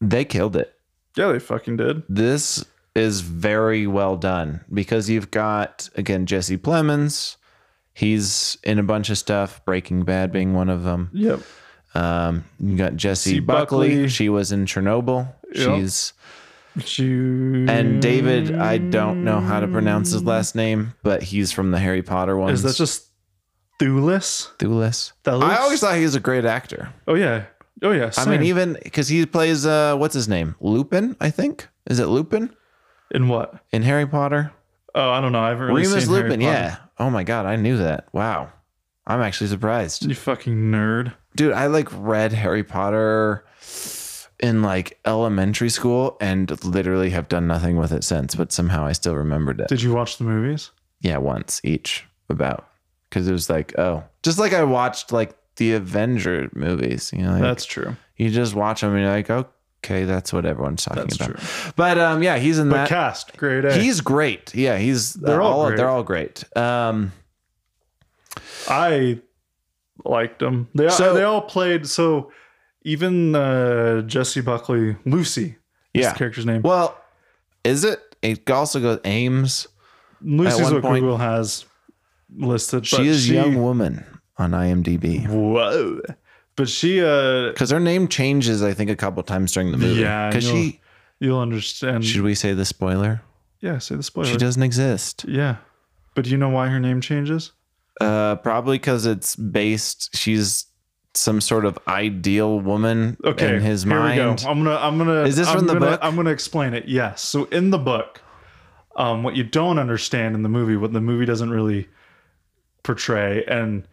they 0.01 0.25
killed 0.25 0.55
it. 0.55 0.74
Yeah, 1.15 1.31
they 1.31 1.39
fucking 1.39 1.77
did. 1.77 2.03
This 2.07 2.63
is 2.95 3.21
very 3.21 3.86
well 3.86 4.15
done 4.15 4.62
because 4.74 5.09
you've 5.09 5.29
got 5.31 5.89
again 5.95 6.25
Jesse 6.25 6.57
Plemons. 6.57 7.36
He's 7.93 8.57
in 8.63 8.79
a 8.79 8.83
bunch 8.83 9.09
of 9.09 9.17
stuff, 9.17 9.63
Breaking 9.65 10.03
Bad 10.03 10.31
being 10.31 10.53
one 10.53 10.69
of 10.69 10.83
them. 10.83 11.09
Yep. 11.13 11.41
Um, 11.95 12.45
you 12.59 12.77
got 12.77 12.95
Jessie 12.95 13.39
Buckley. 13.39 13.89
Buckley. 13.89 14.07
She 14.07 14.29
was 14.29 14.51
in 14.51 14.65
Chernobyl. 14.65 15.33
Yep. 15.53 15.79
She's 15.79 16.13
She 16.86 17.03
and 17.67 18.01
David. 18.01 18.55
I 18.55 18.77
don't 18.77 19.24
know 19.25 19.39
how 19.41 19.59
to 19.59 19.67
pronounce 19.67 20.12
his 20.12 20.24
last 20.24 20.55
name, 20.55 20.93
but 21.03 21.24
he's 21.24 21.51
from 21.51 21.71
the 21.71 21.79
Harry 21.79 22.03
Potter 22.03 22.38
ones. 22.38 22.63
is 22.63 22.63
that 22.63 22.81
just 22.81 23.09
Thewlis? 23.79 24.55
Thewlis? 24.57 25.13
Thewlis? 25.24 25.43
I 25.43 25.57
always 25.57 25.79
thought 25.79 25.95
he 25.95 26.03
was 26.03 26.15
a 26.15 26.19
great 26.19 26.45
actor. 26.45 26.93
Oh 27.07 27.15
yeah. 27.15 27.45
Oh 27.81 27.91
yeah. 27.91 28.12
I 28.17 28.25
mean, 28.25 28.43
even 28.43 28.77
because 28.83 29.07
he 29.07 29.25
plays 29.25 29.65
uh, 29.65 29.95
what's 29.95 30.13
his 30.13 30.27
name? 30.27 30.55
Lupin, 30.59 31.15
I 31.21 31.29
think. 31.29 31.67
Is 31.88 32.00
it 32.00 32.07
Lupin 32.07 32.53
in 33.12 33.27
what? 33.27 33.55
in 33.71 33.83
Harry 33.83 34.05
Potter? 34.05 34.51
Oh, 34.93 35.09
I 35.12 35.21
don't 35.21 35.31
know. 35.31 35.39
I 35.39 35.50
haven't 35.50 35.67
really 35.67 35.83
Remus 35.83 36.03
seen 36.03 36.13
Harry 36.13 36.24
Lupin. 36.29 36.39
Potter. 36.41 36.51
Yeah. 36.51 36.75
Oh 36.98 37.09
my 37.09 37.24
god, 37.24 37.45
I 37.45 37.55
knew 37.55 37.77
that. 37.77 38.09
Wow. 38.12 38.51
I'm 39.07 39.21
actually 39.21 39.48
surprised. 39.48 40.05
You 40.05 40.13
fucking 40.13 40.53
nerd. 40.53 41.13
Dude, 41.36 41.53
I 41.53 41.67
like 41.67 41.88
read 41.91 42.33
Harry 42.33 42.63
Potter 42.63 43.45
in 44.39 44.62
like 44.62 45.00
elementary 45.05 45.69
school 45.69 46.17
and 46.21 46.63
literally 46.63 47.09
have 47.09 47.27
done 47.27 47.48
nothing 47.48 47.75
with 47.77 47.91
it 47.91 48.03
since, 48.03 48.36
but 48.36 48.51
somehow 48.51 48.86
I 48.86 48.91
still 48.91 49.15
remembered 49.15 49.59
it. 49.62 49.67
Did 49.67 49.81
you 49.81 49.93
watch 49.93 50.17
the 50.17 50.25
movies? 50.25 50.71
Yeah, 51.01 51.17
once 51.17 51.62
each 51.63 52.05
about 52.29 52.68
because 53.10 53.28
it 53.28 53.32
was 53.32 53.50
like, 53.50 53.78
oh, 53.78 54.04
just 54.24 54.38
like 54.39 54.54
I 54.54 54.63
watched 54.63 55.12
like 55.12 55.36
the 55.58 55.74
Avenger 55.74 56.50
movies, 56.54 57.12
you 57.13 57.22
know, 57.24 57.32
like, 57.34 57.42
That's 57.42 57.66
true. 57.66 57.96
you 58.18 58.30
just 58.30 58.54
watch 58.56 58.82
them 58.82 58.94
and 58.96 59.01
you're 59.04 59.12
like, 59.12 59.30
Okay, 59.82 60.04
that's 60.04 60.34
what 60.34 60.46
everyone's 60.46 60.84
talking 60.84 61.04
That's 61.04 61.16
about. 61.16 61.38
true. 61.38 61.72
But 61.78 61.98
um, 61.98 62.22
yeah, 62.22 62.38
he's 62.38 62.60
in 62.60 62.70
But 62.70 62.75
that. 62.75 62.89
cast, 62.89 63.36
great 63.38 63.63
A. 63.66 63.74
He's 63.74 64.01
great. 64.01 64.54
Yeah, 64.54 64.78
he's 64.78 65.13
They're 65.13 65.32
they're 65.36 65.42
all 65.42 65.68
great. 65.68 65.78
they're 65.78 65.89
all 65.89 66.04
great. 66.04 66.44
Um, 66.58 67.13
I 68.68 69.20
liked 70.06 70.39
them. 70.39 70.68
They 70.75 70.89
So- 70.89 71.13
they 71.13 71.24
all 71.24 71.42
played. 71.42 71.88
So 71.88 72.32
even 72.84 73.36
uh, 73.36 74.01
Jessie 74.01 74.42
Buckley, 74.42 74.96
Lucy, 75.06 75.56
is 75.94 76.04
Yeah. 76.04 76.12
the 76.13 76.18
character's 76.18 76.46
name. 76.46 76.62
well, 76.62 76.98
is 77.63 77.84
it? 77.84 78.16
It 78.22 78.50
also 78.50 78.80
goes 78.82 79.00
Ames. 79.06 79.68
Lucy's 80.22 80.72
what 80.72 80.82
point- 80.82 81.01
Google 81.04 81.18
has 81.18 81.66
listed. 82.36 82.86
She 82.88 83.07
is 83.07 83.29
young 83.29 83.62
woman 83.62 84.03
on 84.38 84.51
IMDb 84.51 85.27
Whoa. 85.27 86.01
But 86.55 86.67
she, 86.69 87.01
uh, 87.01 87.50
because 87.50 87.69
her 87.69 87.79
name 87.79 88.07
changes. 88.09 88.62
I 88.62 88.74
think 88.74 88.89
a 88.89 88.95
couple 88.95 89.24
times 89.24 89.53
during 89.53 89.71
the 89.71 89.77
movie. 89.77 90.01
Yeah, 90.01 90.29
because 90.29 90.45
you'll- 90.45 90.55
she 90.55 90.81
you'll 91.19 91.39
understand. 91.39 92.03
should 92.05 92.21
we 92.21 92.36
say 92.36 92.53
the 92.53 92.65
spoiler? 92.65 93.21
yeah, 93.62 93.77
say 93.77 93.95
the 93.95 94.03
spoiler. 94.03 94.27
She 94.27 94.38
doesn't 94.38 94.63
exist. 94.63 95.25
Yeah. 95.27 95.57
But 96.15 96.25
do 96.25 96.31
you 96.31 96.38
know 96.38 96.50
why 96.50 96.67
her 96.67 96.79
name 96.79 97.00
changes? 97.01 97.51
Uh, 98.01 98.36
probably 98.38 98.77
because 98.77 99.05
it's 99.05 99.36
based. 99.38 100.15
She's 100.15 100.65
some 101.13 101.39
sort 101.41 101.65
of 101.65 101.77
ideal 101.88 102.59
woman 102.59 103.17
Okay. 103.25 103.55
in 103.55 103.62
his 103.62 103.83
here 103.83 103.93
mind. 103.98 104.39
we 104.39 104.43
go. 104.43 104.50
I'm 104.50 104.63
gonna. 104.63 104.75
I'm 104.77 104.98
gonna. 104.98 105.24
Is 105.24 105.36
this 105.38 105.48
I'm 105.48 105.57
from 105.59 105.67
the 105.67 105.74
gonna- 105.74 105.86
book? 105.91 106.00
I'm 106.03 106.15
gonna 106.17 106.29
explain 106.29 106.74
it. 106.74 106.88
Yes. 106.88 107.21
So 107.21 107.45
in 107.45 107.69
the 107.69 107.77
book, 107.77 108.21
um, 108.98 109.24
what 109.24 109.36
you 109.38 109.43
don't 109.43 109.79
understand 109.79 110.36
in 110.36 110.43
the 110.43 110.50
movie, 110.50 110.75
what 110.75 110.91
the 110.93 111.01
movie 111.01 111.25
doesn't 111.25 111.50
really 111.50 111.88
portray, 112.83 113.43
and 113.45 113.88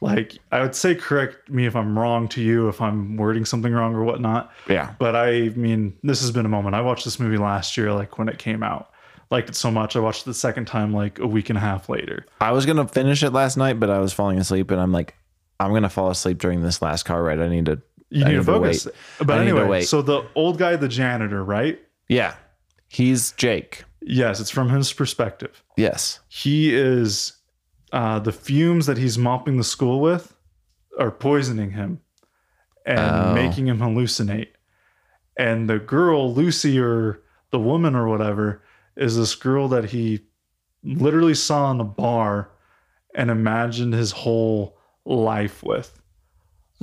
like 0.00 0.36
I 0.50 0.60
would 0.62 0.74
say, 0.74 0.94
correct 0.94 1.48
me 1.48 1.66
if 1.66 1.76
I'm 1.76 1.98
wrong 1.98 2.28
to 2.28 2.42
you 2.42 2.68
if 2.68 2.80
I'm 2.80 3.16
wording 3.16 3.44
something 3.44 3.72
wrong 3.72 3.94
or 3.94 4.02
whatnot. 4.04 4.52
Yeah. 4.68 4.94
But 4.98 5.14
I 5.16 5.50
mean, 5.50 5.96
this 6.02 6.20
has 6.22 6.30
been 6.32 6.44
a 6.46 6.48
moment. 6.48 6.74
I 6.74 6.80
watched 6.80 7.04
this 7.04 7.20
movie 7.20 7.36
last 7.38 7.76
year, 7.76 7.92
like 7.92 8.18
when 8.18 8.28
it 8.28 8.38
came 8.38 8.62
out. 8.62 8.90
Liked 9.30 9.48
it 9.48 9.54
so 9.56 9.70
much. 9.70 9.96
I 9.96 10.00
watched 10.00 10.22
it 10.22 10.26
the 10.26 10.34
second 10.34 10.66
time 10.66 10.92
like 10.92 11.18
a 11.18 11.26
week 11.26 11.48
and 11.48 11.56
a 11.56 11.60
half 11.60 11.88
later. 11.88 12.26
I 12.40 12.52
was 12.52 12.66
gonna 12.66 12.86
finish 12.86 13.22
it 13.22 13.30
last 13.30 13.56
night, 13.56 13.80
but 13.80 13.88
I 13.88 13.98
was 13.98 14.12
falling 14.12 14.38
asleep, 14.38 14.70
and 14.70 14.78
I'm 14.80 14.92
like, 14.92 15.14
I'm 15.58 15.72
gonna 15.72 15.88
fall 15.88 16.10
asleep 16.10 16.36
during 16.38 16.62
this 16.62 16.82
last 16.82 17.04
car 17.04 17.22
ride. 17.22 17.40
I 17.40 17.48
need 17.48 17.64
to. 17.66 17.80
You 18.10 18.24
I 18.26 18.28
need 18.28 18.34
to 18.34 18.38
to 18.40 18.44
focus. 18.44 18.84
wait. 18.84 18.94
But 19.26 19.38
I 19.38 19.42
anyway, 19.42 19.82
so 19.82 20.02
the 20.02 20.26
old 20.34 20.58
guy, 20.58 20.76
the 20.76 20.88
janitor, 20.88 21.42
right? 21.42 21.80
Yeah, 22.08 22.34
he's 22.88 23.32
Jake. 23.32 23.84
Yes, 24.02 24.38
it's 24.38 24.50
from 24.50 24.68
his 24.68 24.92
perspective. 24.92 25.62
Yes. 25.78 26.18
he 26.28 26.74
is 26.74 27.32
uh, 27.92 28.18
the 28.18 28.32
fumes 28.32 28.86
that 28.86 28.98
he's 28.98 29.18
mopping 29.18 29.56
the 29.58 29.64
school 29.64 30.00
with 30.00 30.34
are 30.98 31.10
poisoning 31.10 31.70
him 31.72 32.00
and 32.86 32.98
Oh. 33.00 33.34
making 33.34 33.66
him 33.68 33.78
hallucinate. 33.78 34.48
And 35.36 35.68
the 35.68 35.78
girl, 35.78 36.32
Lucy, 36.32 36.78
or 36.78 37.20
the 37.50 37.58
woman, 37.60 37.94
or 37.94 38.08
whatever, 38.08 38.62
is 38.96 39.16
this 39.16 39.34
girl 39.34 39.68
that 39.68 39.86
he 39.86 40.20
literally 40.82 41.34
saw 41.34 41.70
in 41.70 41.80
a 41.80 41.84
bar 41.84 42.50
and 43.14 43.30
imagined 43.30 43.94
his 43.94 44.12
whole 44.12 44.76
life 45.04 45.62
with. 45.62 45.98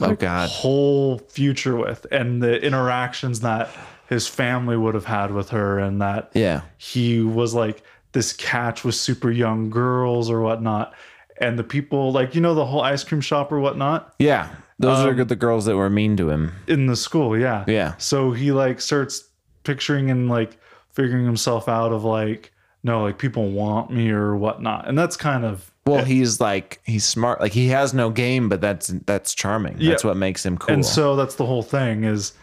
Oh 0.02 0.16
God. 0.16 0.50
Whole 0.50 1.18
future 1.20 1.76
with, 1.76 2.06
and 2.12 2.42
the 2.42 2.62
interactions 2.62 3.42
that 3.42 3.70
his 4.08 4.28
family 4.28 4.78
would 4.78 4.96
have 4.96 5.06
had 5.06 5.32
with 5.32 5.50
her, 5.50 5.78
and 5.80 6.02
that 6.02 6.32
Yeah. 6.34 6.62
he 6.78 7.22
was 7.22 7.54
like 7.54 7.84
this 8.12 8.34
catch 8.34 8.84
with 8.84 8.96
super 8.96 9.30
young 9.32 9.70
girls 9.70 10.30
or 10.30 10.42
whatnot. 10.42 10.94
And 11.42 11.58
the 11.58 11.64
people, 11.64 12.12
like, 12.12 12.36
you 12.36 12.42
know, 12.42 12.54
the 12.54 12.66
whole 12.66 12.82
ice 12.82 13.04
cream 13.04 13.22
shop 13.22 13.52
or 13.52 13.60
whatnot 13.60 14.14
Yeah. 14.20 14.50
Those 14.78 15.00
Um, 15.00 15.08
are 15.20 15.24
the 15.26 15.36
girls 15.36 15.66
that 15.66 15.76
were 15.76 15.90
mean 15.90 16.16
to 16.18 16.30
him. 16.30 16.54
in 16.68 16.88
the 16.88 16.96
school. 16.96 17.38
Yeah. 17.38 17.66
Yeah. 17.68 17.94
So 17.98 18.32
he 18.32 18.52
like 18.52 18.80
starts 18.82 19.24
picturing 19.64 20.10
and 20.10 20.30
like 20.30 20.58
figuring 20.92 21.26
himself 21.26 21.68
out 21.70 21.92
of 21.92 22.04
like, 22.04 22.52
no, 22.84 23.04
like 23.04 23.18
people 23.18 23.52
want 23.52 23.92
me 23.92 24.10
or 24.10 24.36
whatnot. 24.36 24.88
And 24.88 24.98
that's 24.98 25.18
kind 25.18 25.44
of, 25.46 25.70
Well, 25.86 26.04
he's 26.06 26.40
like 26.40 26.80
he's 26.84 27.04
smart. 27.06 27.42
Like 27.42 27.52
he 27.52 27.68
has 27.70 27.94
no 27.94 28.10
game, 28.10 28.48
but 28.50 28.62
that's 28.62 28.88
that's 29.06 29.34
charming. 29.34 29.78
That's 29.80 30.04
what 30.04 30.16
makes 30.18 30.46
him 30.46 30.58
cool. 30.58 30.74
and 30.74 30.86
so 30.86 31.16
that's 31.18 31.36
the 31.36 31.46
whole 31.46 31.64
thing 31.64 32.04
is 32.06 32.34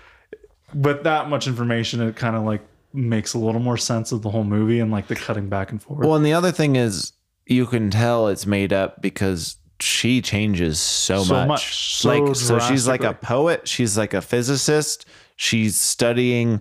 with 0.74 1.04
that 1.04 1.28
much 1.30 1.46
information, 1.46 2.00
it 2.02 2.16
kind 2.16 2.36
of 2.36 2.42
like 2.44 2.60
makes 2.96 3.34
a 3.34 3.38
little 3.38 3.60
more 3.60 3.76
sense 3.76 4.10
of 4.10 4.22
the 4.22 4.30
whole 4.30 4.44
movie 4.44 4.80
and 4.80 4.90
like 4.90 5.06
the 5.06 5.16
cutting 5.16 5.48
back 5.48 5.70
and 5.70 5.82
forth. 5.82 6.00
well, 6.00 6.14
and 6.14 6.24
the 6.24 6.32
other 6.32 6.50
thing 6.50 6.76
is, 6.76 7.12
you 7.46 7.66
can 7.66 7.90
tell 7.90 8.28
it's 8.28 8.46
made 8.46 8.72
up 8.72 9.00
because 9.00 9.56
she 9.80 10.22
changes 10.22 10.80
so, 10.80 11.22
So 11.22 11.34
much. 11.34 11.48
much, 11.48 11.94
so 11.94 12.08
like 12.08 12.36
so, 12.36 12.58
she's 12.58 12.88
like 12.88 13.04
a 13.04 13.14
poet. 13.14 13.68
She's 13.68 13.96
like 13.96 14.14
a 14.14 14.22
physicist. 14.22 15.06
She's 15.36 15.76
studying 15.76 16.60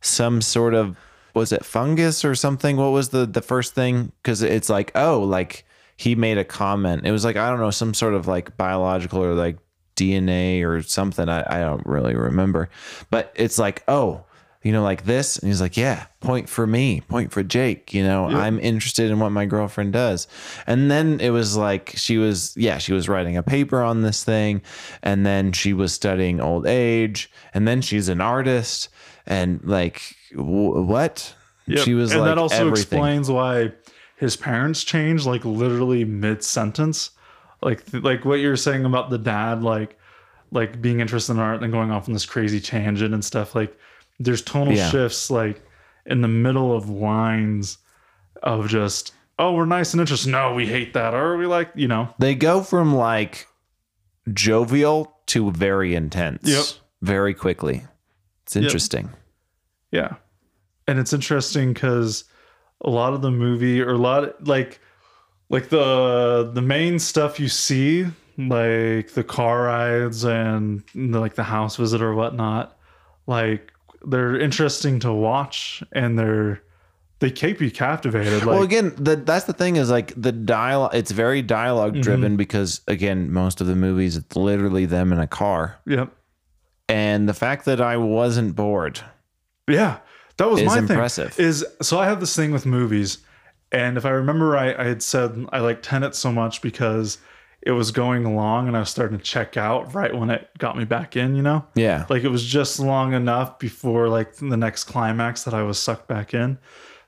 some 0.00 0.40
sort 0.40 0.74
of 0.74 0.96
was 1.34 1.50
it 1.52 1.64
fungus 1.64 2.24
or 2.24 2.34
something? 2.34 2.76
What 2.76 2.90
was 2.90 3.10
the 3.10 3.26
the 3.26 3.42
first 3.42 3.74
thing? 3.74 4.12
Because 4.22 4.42
it's 4.42 4.68
like 4.68 4.92
oh, 4.94 5.20
like 5.20 5.66
he 5.96 6.14
made 6.14 6.38
a 6.38 6.44
comment. 6.44 7.06
It 7.06 7.12
was 7.12 7.24
like 7.24 7.36
I 7.36 7.50
don't 7.50 7.60
know, 7.60 7.70
some 7.70 7.94
sort 7.94 8.14
of 8.14 8.26
like 8.26 8.56
biological 8.56 9.22
or 9.22 9.34
like 9.34 9.58
DNA 9.96 10.64
or 10.64 10.82
something. 10.82 11.28
I, 11.28 11.44
I 11.46 11.60
don't 11.60 11.84
really 11.86 12.14
remember, 12.14 12.70
but 13.10 13.32
it's 13.34 13.58
like 13.58 13.82
oh. 13.88 14.24
You 14.64 14.72
know, 14.72 14.82
like 14.82 15.04
this, 15.04 15.38
and 15.38 15.48
he's 15.48 15.60
like, 15.60 15.76
"Yeah, 15.76 16.06
point 16.20 16.48
for 16.48 16.66
me, 16.66 17.02
point 17.02 17.30
for 17.30 17.44
Jake." 17.44 17.94
You 17.94 18.02
know, 18.02 18.26
I'm 18.26 18.58
interested 18.58 19.10
in 19.10 19.20
what 19.20 19.30
my 19.30 19.46
girlfriend 19.46 19.92
does, 19.92 20.26
and 20.66 20.90
then 20.90 21.20
it 21.20 21.30
was 21.30 21.56
like 21.56 21.92
she 21.94 22.18
was, 22.18 22.56
yeah, 22.56 22.78
she 22.78 22.92
was 22.92 23.08
writing 23.08 23.36
a 23.36 23.42
paper 23.42 23.82
on 23.82 24.02
this 24.02 24.24
thing, 24.24 24.62
and 25.02 25.24
then 25.24 25.52
she 25.52 25.72
was 25.72 25.92
studying 25.92 26.40
old 26.40 26.66
age, 26.66 27.30
and 27.52 27.68
then 27.68 27.80
she's 27.80 28.08
an 28.08 28.20
artist, 28.20 28.88
and 29.26 29.62
like, 29.64 30.02
w- 30.32 30.82
what? 30.82 31.34
Yep. 31.66 31.84
She 31.84 31.94
was 31.94 32.10
and 32.12 32.22
like 32.22 32.30
that 32.30 32.38
also 32.38 32.56
everything. 32.56 32.98
explains 32.98 33.30
why 33.30 33.72
his 34.16 34.36
parents 34.36 34.82
changed 34.82 35.26
like 35.26 35.44
literally 35.44 36.04
mid 36.04 36.42
sentence 36.42 37.10
like 37.64 37.82
like 37.92 38.24
what 38.24 38.40
you're 38.40 38.56
saying 38.56 38.84
about 38.84 39.10
the 39.10 39.18
dad 39.18 39.62
like 39.62 39.98
like 40.52 40.80
being 40.80 41.00
interested 41.00 41.32
in 41.32 41.38
art 41.38 41.54
and 41.54 41.64
then 41.64 41.70
going 41.70 41.90
off 41.90 42.08
on 42.08 42.12
this 42.12 42.26
crazy 42.26 42.60
tangent 42.60 43.12
and 43.12 43.24
stuff 43.24 43.54
like 43.54 43.76
there's 44.18 44.42
tonal 44.42 44.74
Yeah. 44.74 44.90
shifts 44.90 45.30
like 45.30 45.62
in 46.06 46.20
the 46.20 46.28
middle 46.28 46.74
of 46.76 46.88
lines 46.88 47.78
of 48.42 48.68
just 48.68 49.12
oh 49.38 49.52
we're 49.54 49.64
nice 49.66 49.92
and 49.94 50.00
interested 50.00 50.30
no 50.30 50.54
we 50.54 50.66
hate 50.66 50.92
that 50.94 51.14
or 51.14 51.36
we 51.36 51.46
like 51.46 51.70
you 51.74 51.88
know 51.88 52.08
They 52.18 52.34
go 52.34 52.62
from 52.62 52.94
like 52.94 53.46
jovial 54.32 55.16
to 55.26 55.50
very 55.50 55.94
intense. 55.94 56.48
Yep. 56.48 56.64
Very 57.02 57.34
quickly. 57.34 57.84
It's 58.44 58.56
interesting. 58.56 59.10
Yeah. 59.90 60.14
And 60.86 60.98
it's 60.98 61.12
interesting 61.12 61.72
because 61.72 62.24
a 62.82 62.90
lot 62.90 63.14
of 63.14 63.22
the 63.22 63.30
movie 63.30 63.80
or 63.80 63.90
a 63.92 63.98
lot 63.98 64.46
like 64.46 64.80
like 65.50 65.68
the 65.68 66.50
the 66.52 66.62
main 66.62 66.98
stuff 66.98 67.38
you 67.38 67.48
see, 67.48 68.06
like 68.38 69.12
the 69.12 69.24
car 69.26 69.64
rides 69.64 70.24
and 70.24 70.82
the, 70.94 71.20
like 71.20 71.34
the 71.34 71.42
house 71.44 71.76
visit 71.76 72.00
or 72.02 72.14
whatnot, 72.14 72.76
like 73.26 73.72
they're 74.06 74.38
interesting 74.38 75.00
to 75.00 75.12
watch 75.12 75.82
and 75.92 76.18
they're 76.18 76.62
they 77.20 77.30
keep 77.30 77.60
you 77.60 77.70
captivated. 77.70 78.40
Like 78.40 78.46
well, 78.46 78.62
again, 78.62 78.92
the, 78.96 79.16
that's 79.16 79.44
the 79.44 79.52
thing 79.52 79.76
is 79.76 79.90
like 79.90 80.12
the 80.20 80.32
dialogue. 80.32 80.94
It's 80.94 81.10
very 81.10 81.42
dialogue 81.42 82.00
driven 82.00 82.32
Mm-hmm. 82.32 82.36
because 82.36 82.80
again, 82.88 83.32
most 83.32 83.60
of 83.60 83.66
the 83.66 83.76
movies 83.76 84.16
it's 84.16 84.36
literally 84.36 84.84
them 84.86 85.12
in 85.12 85.18
a 85.18 85.26
car, 85.26 85.78
yep. 85.86 86.12
and 86.88 87.28
the 87.28 87.34
fact 87.34 87.64
that 87.64 87.80
I 87.80 87.96
wasn't 87.96 88.54
bored. 88.56 89.00
Yeah, 89.68 89.98
that 90.36 90.50
was 90.50 90.62
my 90.62 90.78
impressive. 90.78 91.32
thing. 91.32 91.46
Is 91.46 91.64
so 91.80 91.98
I 91.98 92.06
have 92.06 92.20
this 92.20 92.36
thing 92.36 92.50
with 92.50 92.66
movies, 92.66 93.18
and 93.72 93.96
if 93.96 94.04
I 94.04 94.10
remember 94.10 94.46
right, 94.48 94.78
I 94.78 94.84
had 94.84 95.02
said 95.02 95.46
I 95.52 95.60
like 95.60 95.82
Tenet 95.82 96.14
so 96.14 96.30
much 96.30 96.60
because 96.60 97.18
it 97.66 97.72
was 97.72 97.90
going 97.92 98.24
along, 98.26 98.68
and 98.68 98.76
I 98.76 98.80
was 98.80 98.90
starting 98.90 99.16
to 99.16 99.24
check 99.24 99.56
out 99.56 99.94
right 99.94 100.14
when 100.14 100.28
it 100.30 100.50
got 100.58 100.76
me 100.76 100.84
back 100.84 101.16
in. 101.16 101.34
You 101.34 101.42
know, 101.42 101.64
Yeah, 101.74 102.04
like 102.10 102.22
it 102.24 102.28
was 102.28 102.44
just 102.44 102.78
long 102.78 103.12
enough 103.14 103.58
before 103.58 104.08
like 104.08 104.34
the 104.36 104.56
next 104.56 104.84
climax 104.84 105.44
that 105.44 105.54
I 105.54 105.62
was 105.62 105.78
sucked 105.78 106.06
back 106.08 106.34
in. 106.34 106.58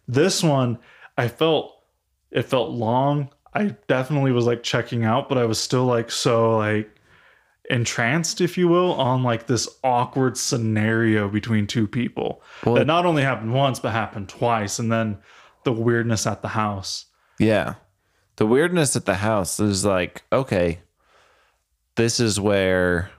This 0.09 0.43
one, 0.43 0.79
I 1.19 1.29
felt 1.29 1.83
it 2.31 2.43
felt 2.43 2.71
long. 2.71 3.29
I 3.55 3.75
definitely 3.89 4.33
was 4.33 4.47
like 4.47 4.63
checking 4.63 5.05
out, 5.05 5.29
but 5.29 5.39
I 5.39 5.45
was 5.45 5.59
still 5.61 5.85
like 5.85 6.11
so 6.11 6.57
like 6.59 6.91
entranced, 7.69 8.41
if 8.41 8.57
you 8.57 8.69
will, 8.69 8.93
on 8.95 9.23
like 9.23 9.47
this 9.47 9.69
awkward 9.83 10.37
scenario 10.37 11.29
between 11.29 11.67
two 11.67 11.87
people 11.87 12.43
Well- 12.65 12.77
that 12.77 12.87
not 12.87 13.07
only 13.07 13.23
happened 13.23 13.53
once 13.53 13.81
but 13.81 13.93
happened 13.93 14.29
twice, 14.29 14.79
and 14.79 14.91
then 14.93 15.19
the 15.65 15.73
weirdness 15.73 16.27
at 16.27 16.43
the 16.43 16.49
house. 16.49 17.07
yeah. 17.39 17.75
The 18.37 18.47
weirdness 18.47 18.97
at 18.97 19.07
the 19.07 19.17
house 19.17 19.59
is 19.61 19.85
like 19.85 20.23
okay, 20.33 20.81
this 21.97 22.21
is 22.21 22.39
where 22.39 23.11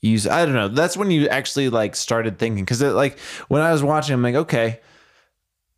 you. 0.00 0.18
I 0.30 0.44
don't 0.44 0.54
know. 0.54 0.68
That's 0.68 0.96
when 0.96 1.10
you 1.10 1.28
actually 1.28 1.68
like 1.68 1.94
started 1.96 2.38
thinking 2.38 2.64
because 2.64 2.80
it, 2.82 2.90
like 2.92 3.18
when 3.48 3.62
I 3.62 3.72
was 3.72 3.82
watching, 3.82 4.14
I'm 4.14 4.22
like, 4.22 4.34
okay, 4.34 4.80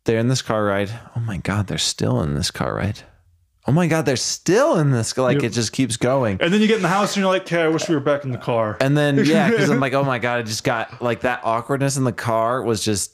they're 0.05 0.19
in 0.19 0.27
this 0.29 0.41
car 0.41 0.63
ride. 0.63 0.91
Oh 1.15 1.19
my 1.19 1.37
god, 1.37 1.67
they're 1.67 1.77
still 1.77 2.21
in 2.21 2.35
this 2.35 2.51
car 2.51 2.75
ride. 2.75 3.01
oh 3.67 3.71
my 3.71 3.87
god, 3.87 4.05
they're 4.05 4.15
still 4.15 4.77
in 4.77 4.91
this. 4.91 5.17
Like 5.17 5.35
Yep. 5.35 5.43
it 5.43 5.49
just 5.49 5.71
keeps 5.71 5.97
going. 5.97 6.37
And 6.41 6.53
then 6.53 6.61
you 6.61 6.67
get 6.67 6.77
in 6.77 6.81
the 6.83 6.87
house 6.87 7.15
and 7.15 7.21
you're 7.23 7.31
like, 7.31 7.43
okay, 7.43 7.61
I 7.61 7.67
wish 7.67 7.87
we 7.89 7.95
were 7.95 8.01
back 8.01 8.23
in 8.23 8.31
the 8.31 8.37
car. 8.37 8.77
And 8.79 8.97
then 8.97 9.23
yeah, 9.25 9.49
because 9.49 9.69
I'm 9.69 9.79
like, 9.87 9.93
oh 9.93 10.03
my 10.03 10.19
god, 10.19 10.39
I 10.39 10.41
just 10.43 10.63
got 10.63 11.01
like 11.01 11.21
that 11.21 11.41
awkwardness 11.43 11.97
in 11.97 12.03
the 12.05 12.11
car 12.13 12.63
was 12.63 12.83
just 12.83 13.11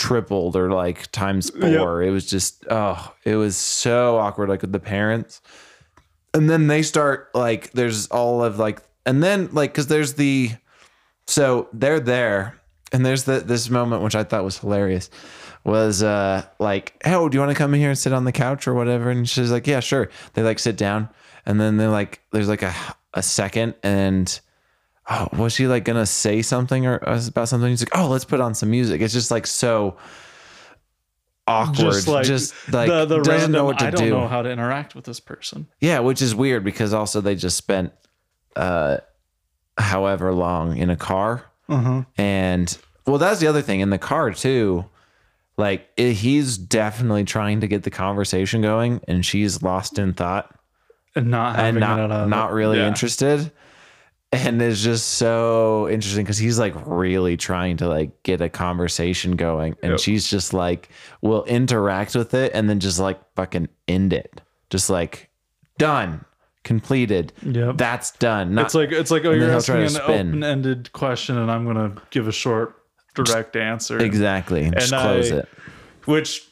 tripled 0.00 0.56
or 0.56 0.70
like 0.72 1.12
times 1.12 1.50
four. 1.50 2.02
It 2.02 2.10
was 2.10 2.24
just 2.24 2.64
oh, 2.70 3.14
it 3.24 3.36
was 3.36 3.54
so 3.54 4.16
awkward, 4.16 4.48
like 4.48 4.62
with 4.62 4.72
the 4.72 4.80
parents. 4.80 5.42
And 6.32 6.48
then 6.48 6.68
they 6.68 6.82
start 6.82 7.28
like 7.34 7.70
there's 7.72 8.06
all 8.06 8.42
of 8.42 8.58
like 8.58 8.80
and 9.04 9.22
then 9.22 9.50
like 9.52 9.72
because 9.72 9.88
there's 9.88 10.14
the 10.14 10.52
so 11.26 11.68
they're 11.74 12.00
there 12.00 12.58
and 12.92 13.04
there's 13.04 13.24
the 13.24 13.40
this 13.40 13.68
moment 13.68 14.02
which 14.02 14.14
I 14.14 14.24
thought 14.24 14.42
was 14.42 14.58
hilarious 14.58 15.10
was 15.64 16.02
uh 16.02 16.46
like 16.58 16.94
oh 17.04 17.28
do 17.28 17.36
you 17.36 17.40
want 17.40 17.52
to 17.52 17.58
come 17.58 17.74
in 17.74 17.80
here 17.80 17.90
and 17.90 17.98
sit 17.98 18.14
on 18.14 18.24
the 18.24 18.32
couch 18.32 18.66
or 18.66 18.72
whatever 18.72 19.10
and 19.10 19.28
she's 19.28 19.52
like 19.52 19.66
yeah 19.66 19.80
sure 19.80 20.08
they 20.32 20.42
like 20.42 20.58
sit 20.58 20.76
down 20.76 21.08
and 21.44 21.60
then 21.60 21.76
they're 21.76 21.90
like 21.90 22.20
there's 22.32 22.48
like 22.48 22.62
a 22.62 22.74
a 23.12 23.22
second 23.22 23.74
and 23.82 24.40
oh 25.10 25.28
was 25.36 25.52
she 25.52 25.66
like 25.66 25.84
gonna 25.84 26.06
say 26.06 26.40
something 26.40 26.86
or 26.86 27.06
uh, 27.08 27.20
about 27.28 27.48
something 27.48 27.68
he's 27.68 27.82
like 27.82 27.96
oh 27.98 28.08
let's 28.08 28.24
put 28.24 28.40
on 28.40 28.54
some 28.54 28.70
music 28.70 29.00
it's 29.00 29.12
just 29.12 29.30
like 29.30 29.46
so 29.46 29.96
awkward 31.46 32.24
just 32.24 32.52
like, 32.72 32.88
like 32.88 32.88
the, 32.88 33.04
the 33.06 33.16
doesn't 33.18 33.32
random, 33.32 33.52
know 33.52 33.64
what 33.64 33.78
to 33.80 33.86
I 33.86 33.90
don't 33.90 34.04
do 34.04 34.10
know 34.10 34.28
how 34.28 34.42
to 34.42 34.50
interact 34.50 34.94
with 34.94 35.04
this 35.04 35.20
person. 35.20 35.66
yeah, 35.80 35.98
which 35.98 36.22
is 36.22 36.34
weird 36.34 36.64
because 36.64 36.94
also 36.94 37.20
they 37.20 37.34
just 37.34 37.56
spent 37.56 37.92
uh 38.56 38.98
however 39.78 40.32
long 40.32 40.76
in 40.76 40.90
a 40.90 40.96
car. 40.96 41.44
Uh-huh. 41.68 42.04
And 42.16 42.76
well, 43.06 43.18
that's 43.18 43.40
the 43.40 43.46
other 43.46 43.62
thing 43.62 43.80
in 43.80 43.90
the 43.90 43.98
car 43.98 44.32
too. 44.32 44.84
Like 45.56 45.88
it, 45.96 46.14
he's 46.14 46.56
definitely 46.56 47.24
trying 47.24 47.60
to 47.60 47.66
get 47.66 47.82
the 47.82 47.90
conversation 47.90 48.62
going 48.62 49.00
and 49.08 49.24
she's 49.26 49.62
lost 49.62 49.98
in 49.98 50.14
thought 50.14 50.54
And 51.16 51.30
not 51.30 51.58
and 51.58 51.80
not 51.80 52.28
not 52.28 52.52
really 52.52 52.78
yeah. 52.78 52.88
interested. 52.88 53.50
And 54.32 54.62
it's 54.62 54.80
just 54.80 55.14
so 55.14 55.88
interesting 55.88 56.24
because 56.24 56.38
he's 56.38 56.56
like 56.58 56.74
really 56.86 57.36
trying 57.36 57.76
to 57.78 57.88
like 57.88 58.22
get 58.22 58.40
a 58.40 58.48
conversation 58.48 59.34
going, 59.34 59.74
and 59.82 59.92
Yep. 59.92 60.00
she's 60.00 60.30
just 60.30 60.54
like 60.54 60.88
will 61.20 61.42
interact 61.44 62.14
with 62.14 62.32
it 62.34 62.52
and 62.54 62.70
then 62.70 62.78
just 62.78 63.00
like 63.00 63.20
fucking 63.34 63.68
end 63.88 64.12
it, 64.12 64.40
just 64.70 64.88
like 64.88 65.30
done, 65.78 66.24
completed. 66.62 67.32
Yep. 67.42 67.76
That's 67.76 68.12
done. 68.12 68.54
Not 68.54 68.66
It's 68.66 68.74
like 68.76 68.92
it's 68.92 69.10
like 69.10 69.24
oh, 69.24 69.32
you're 69.32 69.50
asking 69.50 69.76
an 69.82 69.96
open-ended 69.96 70.92
question, 70.92 71.36
and 71.36 71.50
I'm 71.50 71.66
gonna 71.66 71.96
give 72.10 72.28
a 72.28 72.32
short, 72.32 72.76
direct 73.16 73.56
answer. 73.56 73.98
exactly. 73.98 74.70
Just 74.70 74.92
close 74.92 75.32
I- 75.32 75.38
it. 75.38 75.48
Which, 76.04 76.48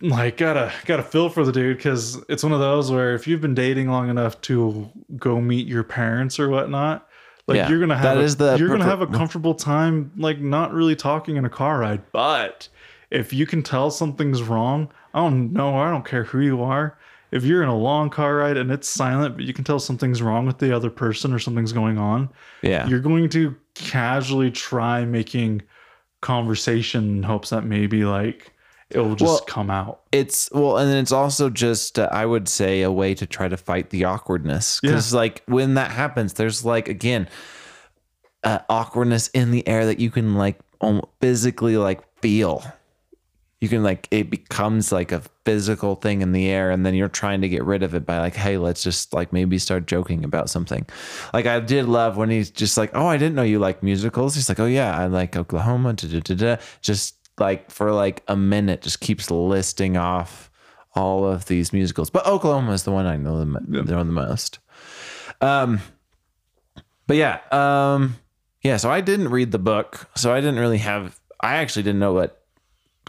like, 0.00 0.36
gotta 0.36 0.72
gotta 0.84 1.02
feel 1.02 1.28
for 1.28 1.44
the 1.44 1.52
dude 1.52 1.76
because 1.76 2.22
it's 2.28 2.42
one 2.42 2.52
of 2.52 2.60
those 2.60 2.90
where 2.90 3.14
if 3.14 3.26
you've 3.26 3.40
been 3.40 3.54
dating 3.54 3.88
long 3.88 4.08
enough 4.08 4.40
to 4.42 4.90
go 5.16 5.40
meet 5.40 5.66
your 5.66 5.82
parents 5.84 6.38
or 6.38 6.48
whatnot, 6.48 7.08
like 7.46 7.56
Yeah, 7.56 7.68
you're 7.68 7.80
gonna 7.80 7.94
have 7.96 8.02
that 8.16 8.18
a, 8.18 8.20
is 8.20 8.36
the 8.36 8.56
you're 8.56 8.68
gonna 8.68 8.84
have 8.84 9.00
a 9.00 9.06
comfortable 9.06 9.54
time, 9.54 10.12
like 10.16 10.38
not 10.40 10.72
really 10.72 10.96
talking 10.96 11.36
in 11.36 11.44
a 11.44 11.50
car 11.50 11.78
ride. 11.80 12.02
But 12.12 12.68
if 13.10 13.32
you 13.32 13.46
can 13.46 13.62
tell 13.62 13.90
something's 13.90 14.42
wrong, 14.42 14.90
I 15.14 15.20
don't 15.20 15.52
know. 15.52 15.76
I 15.78 15.90
don't 15.90 16.04
care 16.04 16.24
who 16.24 16.40
you 16.40 16.62
are. 16.62 16.98
If 17.32 17.44
you're 17.44 17.62
in 17.62 17.68
a 17.68 17.76
long 17.76 18.10
car 18.10 18.36
ride 18.36 18.56
and 18.56 18.70
it's 18.70 18.88
silent, 18.88 19.36
but 19.36 19.44
you 19.44 19.52
can 19.52 19.64
tell 19.64 19.78
something's 19.80 20.22
wrong 20.22 20.46
with 20.46 20.58
the 20.58 20.74
other 20.74 20.90
person 20.90 21.32
or 21.32 21.38
something's 21.38 21.72
going 21.72 21.98
on, 21.98 22.28
Yeah. 22.62 22.86
you're 22.86 23.00
going 23.00 23.28
to 23.30 23.54
casually 23.74 24.50
try 24.50 25.04
making 25.04 25.62
conversation 26.20 27.18
in 27.18 27.22
hopes 27.22 27.50
that 27.50 27.64
maybe 27.64 28.04
like 28.04 28.52
it 28.90 28.98
will 28.98 29.16
just 29.16 29.22
Well, 29.28 29.40
come 29.40 29.70
out. 29.70 30.02
it's 30.12 30.48
well 30.52 30.76
and 30.78 30.88
then 30.90 30.98
it's 30.98 31.12
also 31.12 31.50
just 31.50 31.98
uh, 31.98 32.08
i 32.12 32.24
would 32.24 32.48
say 32.48 32.82
a 32.82 32.90
way 32.92 33.14
to 33.14 33.26
try 33.26 33.48
to 33.48 33.56
fight 33.56 33.90
the 33.90 34.04
awkwardness 34.04 34.80
because 34.80 35.12
like 35.12 35.42
when 35.46 35.74
that 35.74 35.90
happens 35.90 36.34
there's 36.34 36.64
like 36.64 36.88
again 36.88 37.28
uh, 38.44 38.60
awkwardness 38.68 39.28
in 39.28 39.50
the 39.50 39.66
air 39.66 39.86
that 39.86 39.98
you 39.98 40.10
can 40.10 40.34
like 40.34 40.58
physically 41.20 41.76
like 41.76 42.00
feel 42.20 42.62
you 43.60 43.68
can 43.68 43.82
like 43.82 44.06
it 44.10 44.30
becomes 44.30 44.92
like 44.92 45.10
a 45.10 45.22
physical 45.44 45.96
thing 45.96 46.20
in 46.20 46.32
the 46.32 46.46
air 46.46 46.70
and 46.70 46.84
then 46.84 46.94
you're 46.94 47.08
trying 47.08 47.40
to 47.40 47.48
get 47.48 47.64
rid 47.64 47.82
of 47.82 47.94
it 47.94 48.04
by 48.06 48.18
like 48.20 48.36
hey 48.36 48.58
let's 48.58 48.82
just 48.82 49.12
like 49.14 49.32
maybe 49.32 49.58
start 49.58 49.86
joking 49.86 50.22
about 50.24 50.48
something 50.50 50.86
like 51.32 51.46
i 51.46 51.58
did 51.58 51.86
love 51.86 52.16
when 52.16 52.30
he's 52.30 52.50
just 52.50 52.76
like 52.76 52.90
oh 52.94 53.06
i 53.06 53.16
didn't 53.16 53.34
know 53.34 53.42
you 53.42 53.58
like 53.58 53.82
musicals 53.82 54.34
he's 54.34 54.48
like 54.48 54.60
oh 54.60 54.66
yeah 54.66 54.96
i 54.96 55.06
like 55.06 55.34
oklahoma 55.36 55.92
da, 55.94 56.20
da, 56.20 56.34
da. 56.34 56.56
just 56.82 57.16
like 57.38 57.70
for 57.70 57.92
like 57.92 58.22
a 58.28 58.36
minute 58.36 58.82
just 58.82 59.00
keeps 59.00 59.30
listing 59.30 59.96
off 59.96 60.50
all 60.94 61.26
of 61.26 61.46
these 61.46 61.72
musicals 61.72 62.10
but 62.10 62.26
oklahoma 62.26 62.72
is 62.72 62.84
the 62.84 62.92
one 62.92 63.06
i 63.06 63.16
know 63.16 63.38
the, 63.38 63.44
know 63.44 63.82
the 63.82 64.04
most 64.04 64.58
um 65.40 65.80
but 67.06 67.16
yeah 67.16 67.40
um 67.52 68.16
yeah 68.62 68.76
so 68.76 68.90
i 68.90 69.00
didn't 69.00 69.28
read 69.28 69.52
the 69.52 69.58
book 69.58 70.08
so 70.14 70.32
i 70.32 70.40
didn't 70.40 70.58
really 70.58 70.78
have 70.78 71.20
i 71.40 71.56
actually 71.56 71.82
didn't 71.82 72.00
know 72.00 72.14
what 72.14 72.46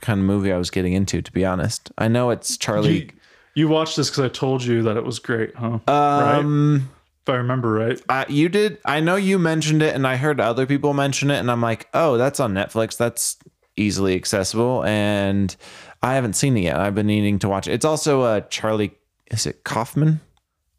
kind 0.02 0.20
of 0.20 0.26
movie 0.26 0.52
I 0.52 0.58
was 0.58 0.70
getting 0.70 0.94
into, 0.94 1.22
to 1.22 1.32
be 1.32 1.46
honest. 1.46 1.92
I 1.98 2.08
know 2.08 2.30
it's 2.30 2.58
Charlie. 2.58 3.04
You, 3.04 3.10
you 3.56 3.68
watched 3.68 3.98
this 3.98 4.10
because 4.10 4.24
I 4.24 4.30
told 4.30 4.64
you 4.64 4.84
that 4.84 4.98
it 4.98 5.04
was 5.04 5.20
great, 5.20 5.56
huh? 5.56 5.80
um, 5.88 6.90
if 7.24 7.30
I 7.30 7.36
remember 7.36 7.72
right. 7.72 8.30
you 8.30 8.50
did. 8.50 8.78
I 8.86 9.00
know 9.00 9.16
you 9.16 9.40
mentioned 9.40 9.82
it, 9.82 9.96
and 9.96 10.06
I 10.06 10.16
heard 10.18 10.40
other 10.40 10.66
people 10.66 10.94
mention 10.94 11.32
it, 11.32 11.38
and 11.38 11.50
I'm 11.50 11.62
like, 11.62 11.88
oh, 11.94 12.18
that's 12.18 12.40
on 12.40 12.54
Netflix. 12.54 12.98
That's 12.98 13.38
easily 13.78 14.16
accessible, 14.16 14.84
and 14.86 15.56
I 16.02 16.16
haven't 16.16 16.34
seen 16.34 16.58
it 16.58 16.62
yet. 16.62 16.78
I've 16.78 16.96
been 16.96 17.08
needing 17.08 17.40
to 17.40 17.50
watch 17.50 17.68
it. 17.68 17.74
It's 17.74 17.86
also 17.86 18.22
uh, 18.24 18.42
Charlie. 18.42 18.92
Is 19.32 19.46
it 19.46 19.64
Kaufman 19.64 20.22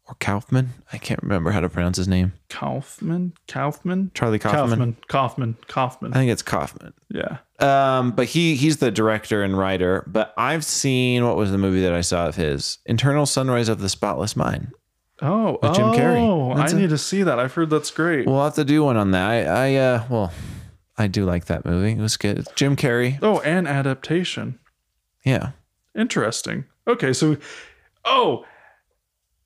or 0.07 0.15
Kaufman? 0.19 0.69
I 0.91 0.97
can't 0.97 1.21
remember 1.21 1.51
how 1.51 1.59
to 1.59 1.69
pronounce 1.69 1.97
his 1.97 2.07
name. 2.07 2.33
Kaufman, 2.49 3.33
Kaufman, 3.47 4.11
Charlie 4.13 4.39
Kaufman. 4.39 4.69
Kaufman, 4.69 4.97
Kaufman, 5.07 5.57
Kaufman. 5.67 6.13
I 6.13 6.17
think 6.17 6.31
it's 6.31 6.41
Kaufman. 6.41 6.93
Yeah. 7.09 7.37
Um, 7.59 8.11
but 8.11 8.27
he 8.27 8.55
he's 8.55 8.77
the 8.77 8.89
director 8.91 9.43
and 9.43 9.57
writer. 9.57 10.03
But 10.07 10.33
I've 10.37 10.65
seen 10.65 11.25
what 11.25 11.35
was 11.35 11.51
the 11.51 11.57
movie 11.57 11.81
that 11.81 11.93
I 11.93 12.01
saw 12.01 12.27
of 12.27 12.35
his? 12.35 12.79
Internal 12.85 13.25
Sunrise 13.25 13.69
of 13.69 13.79
the 13.81 13.89
Spotless 13.89 14.35
Mind. 14.35 14.71
Oh, 15.21 15.59
With 15.61 15.73
Jim 15.73 15.87
Carrey. 15.87 16.17
Oh, 16.17 16.51
I 16.51 16.65
a- 16.67 16.73
need 16.73 16.89
to 16.91 16.97
see 16.97 17.23
that. 17.23 17.39
I've 17.39 17.53
heard 17.53 17.69
that's 17.69 17.91
great. 17.91 18.25
We'll 18.25 18.41
have 18.43 18.55
to 18.55 18.63
do 18.63 18.83
one 18.85 18.95
on 18.95 19.11
that. 19.11 19.29
I, 19.29 19.73
I 19.73 19.75
uh, 19.75 20.03
well, 20.09 20.31
I 20.99 21.07
do 21.07 21.25
like 21.25 21.45
that 21.45 21.65
movie. 21.65 21.93
It 21.93 21.99
was 21.99 22.17
good. 22.17 22.45
Jim 22.55 22.75
Carrey. 22.75 23.17
oh, 23.21 23.39
and 23.39 23.67
adaptation. 23.67 24.59
Yeah. 25.25 25.51
Interesting. 25.97 26.65
Okay, 26.87 27.13
so 27.13 27.37
oh, 28.05 28.45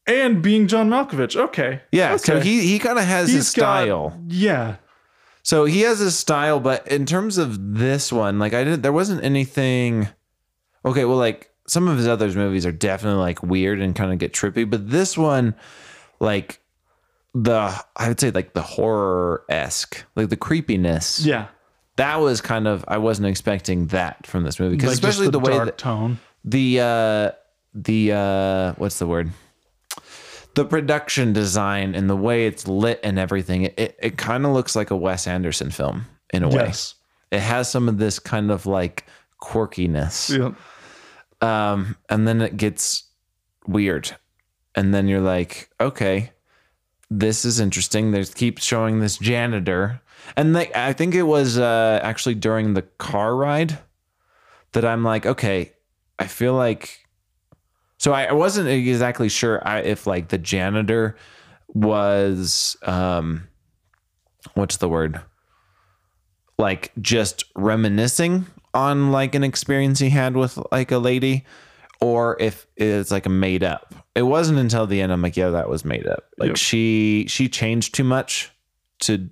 and 0.06 0.42
being 0.42 0.68
John 0.68 0.90
Malkovich. 0.90 1.36
Okay. 1.36 1.82
Yeah. 1.92 2.18
So 2.18 2.40
he 2.40 2.62
he 2.68 2.80
kind 2.80 2.98
of 3.00 3.06
has 3.06 3.28
his 3.28 3.36
He's 3.48 3.54
got- 3.54 3.84
style. 3.84 4.20
yeah. 4.28 4.76
So 5.46 5.66
he 5.66 5.82
has 5.82 6.00
his 6.00 6.18
style, 6.18 6.60
but 6.62 6.88
in 6.88 7.06
terms 7.06 7.38
of 7.38 7.76
this 7.78 8.14
one, 8.14 8.40
like 8.40 8.54
I 8.54 8.64
didn't, 8.64 8.82
there 8.82 8.94
wasn't 8.94 9.24
anything. 9.26 10.08
Okay, 10.86 11.04
well, 11.06 11.18
like 11.18 11.50
some 11.68 11.88
of 11.90 11.98
his 11.98 12.08
other 12.08 12.30
movies 12.32 12.66
are 12.66 12.72
definitely 12.72 13.20
like 13.20 13.44
weird 13.44 13.82
and 13.82 13.94
kind 13.96 14.12
of 14.14 14.20
get 14.20 14.32
trippy, 14.34 14.70
but 14.70 14.90
this 14.90 15.18
one, 15.18 15.54
like 16.22 16.62
the 17.34 17.74
I 17.96 18.08
would 18.10 18.20
say 18.20 18.32
like 18.32 18.54
the 18.54 18.62
horror 18.62 19.44
esque, 19.50 20.04
like 20.16 20.30
the 20.30 20.38
creepiness. 20.38 21.26
Yeah. 21.26 21.48
That 21.96 22.18
was 22.18 22.42
kind 22.42 22.68
of 22.68 22.84
I 22.88 22.98
wasn't 22.98 23.28
expecting 23.28 23.88
that 23.88 24.26
from 24.28 24.44
this 24.44 24.60
movie 24.60 24.76
because 24.76 24.90
Like 24.90 24.96
especially 24.96 25.30
the, 25.30 25.40
way 25.40 25.54
dark 25.54 25.66
that 25.66 25.78
tone. 25.78 26.20
the 26.44 26.80
uh 26.80 27.32
the 27.74 28.12
uh 28.14 28.74
what's 28.78 29.00
the 29.00 29.08
word 29.08 29.32
the 30.56 30.66
production 30.66 31.34
design 31.34 31.96
and 31.96 32.08
the 32.10 32.16
way 32.16 32.46
it's 32.46 32.68
lit 32.68 33.00
and 33.04 33.18
everything 33.18 33.64
it, 33.64 33.74
it, 33.80 33.98
it 34.02 34.18
kind 34.18 34.46
of 34.46 34.52
looks 34.54 34.76
like 34.76 34.92
a 34.92 34.96
wes 34.96 35.26
anderson 35.26 35.72
film 35.72 36.06
in 36.32 36.44
a 36.44 36.48
way 36.48 36.66
Yes. 36.66 36.94
it 37.32 37.40
has 37.40 37.70
some 37.72 37.90
of 37.90 37.98
this 37.98 38.20
kind 38.20 38.52
of 38.52 38.68
like 38.68 39.08
quirkiness 39.42 40.30
Yeah. 40.38 40.54
um 41.42 41.96
and 42.10 42.28
then 42.28 42.42
it 42.42 42.58
gets 42.58 43.04
weird 43.68 44.16
and 44.76 44.94
then 44.94 45.08
you're 45.08 45.22
like 45.22 45.70
okay 45.82 46.32
this 47.10 47.46
is 47.46 47.60
interesting. 47.60 48.12
They 48.12 48.24
keep 48.26 48.60
showing 48.60 49.00
this 49.00 49.18
janitor. 49.18 50.02
And 50.38 50.56
they, 50.56 50.72
i 50.74 50.94
think 50.94 51.16
it 51.16 51.24
was 51.24 51.58
uh 51.58 52.00
actually 52.02 52.36
during 52.36 52.76
the 52.76 52.82
car 52.82 53.36
ride 53.36 53.78
that 54.72 54.86
i'm 54.86 55.04
like 55.04 55.26
okay 55.26 55.74
i 56.18 56.28
feel 56.28 56.54
like 56.54 57.06
so 57.98 58.14
i, 58.14 58.32
wasn't 58.32 58.70
exactly 58.70 59.28
sure 59.28 59.62
if 59.66 60.08
like 60.08 60.30
the 60.30 60.38
janitor 60.38 61.18
was 61.74 62.78
um 62.84 63.50
what's 64.54 64.78
the 64.78 64.90
word? 64.90 65.22
Like 66.58 66.92
just 67.02 67.46
reminiscing 67.56 68.46
on 68.74 69.12
like 69.12 69.36
an 69.36 69.44
experience 69.44 70.00
he 70.00 70.10
had 70.10 70.36
with 70.36 70.60
like 70.72 70.92
a 70.92 70.98
lady 70.98 71.46
or 72.04 72.38
if 72.40 72.68
it's 72.78 73.12
like 73.12 73.26
a 73.26 73.30
made 73.30 73.64
up 73.64 73.94
it 74.16 74.24
wasn't 74.24 74.58
until 74.60 74.86
the 74.88 75.02
end 75.02 75.12
i'm 75.12 75.22
like 75.22 75.38
yeah 75.38 75.50
that 75.50 75.70
was 75.70 75.84
made 75.86 76.06
up 76.08 76.26
like 76.38 76.50
Yep. 76.50 76.58
she 76.58 77.26
she 77.28 77.48
changed 77.50 77.96
too 77.96 78.04
much 78.04 78.52
to 79.02 79.30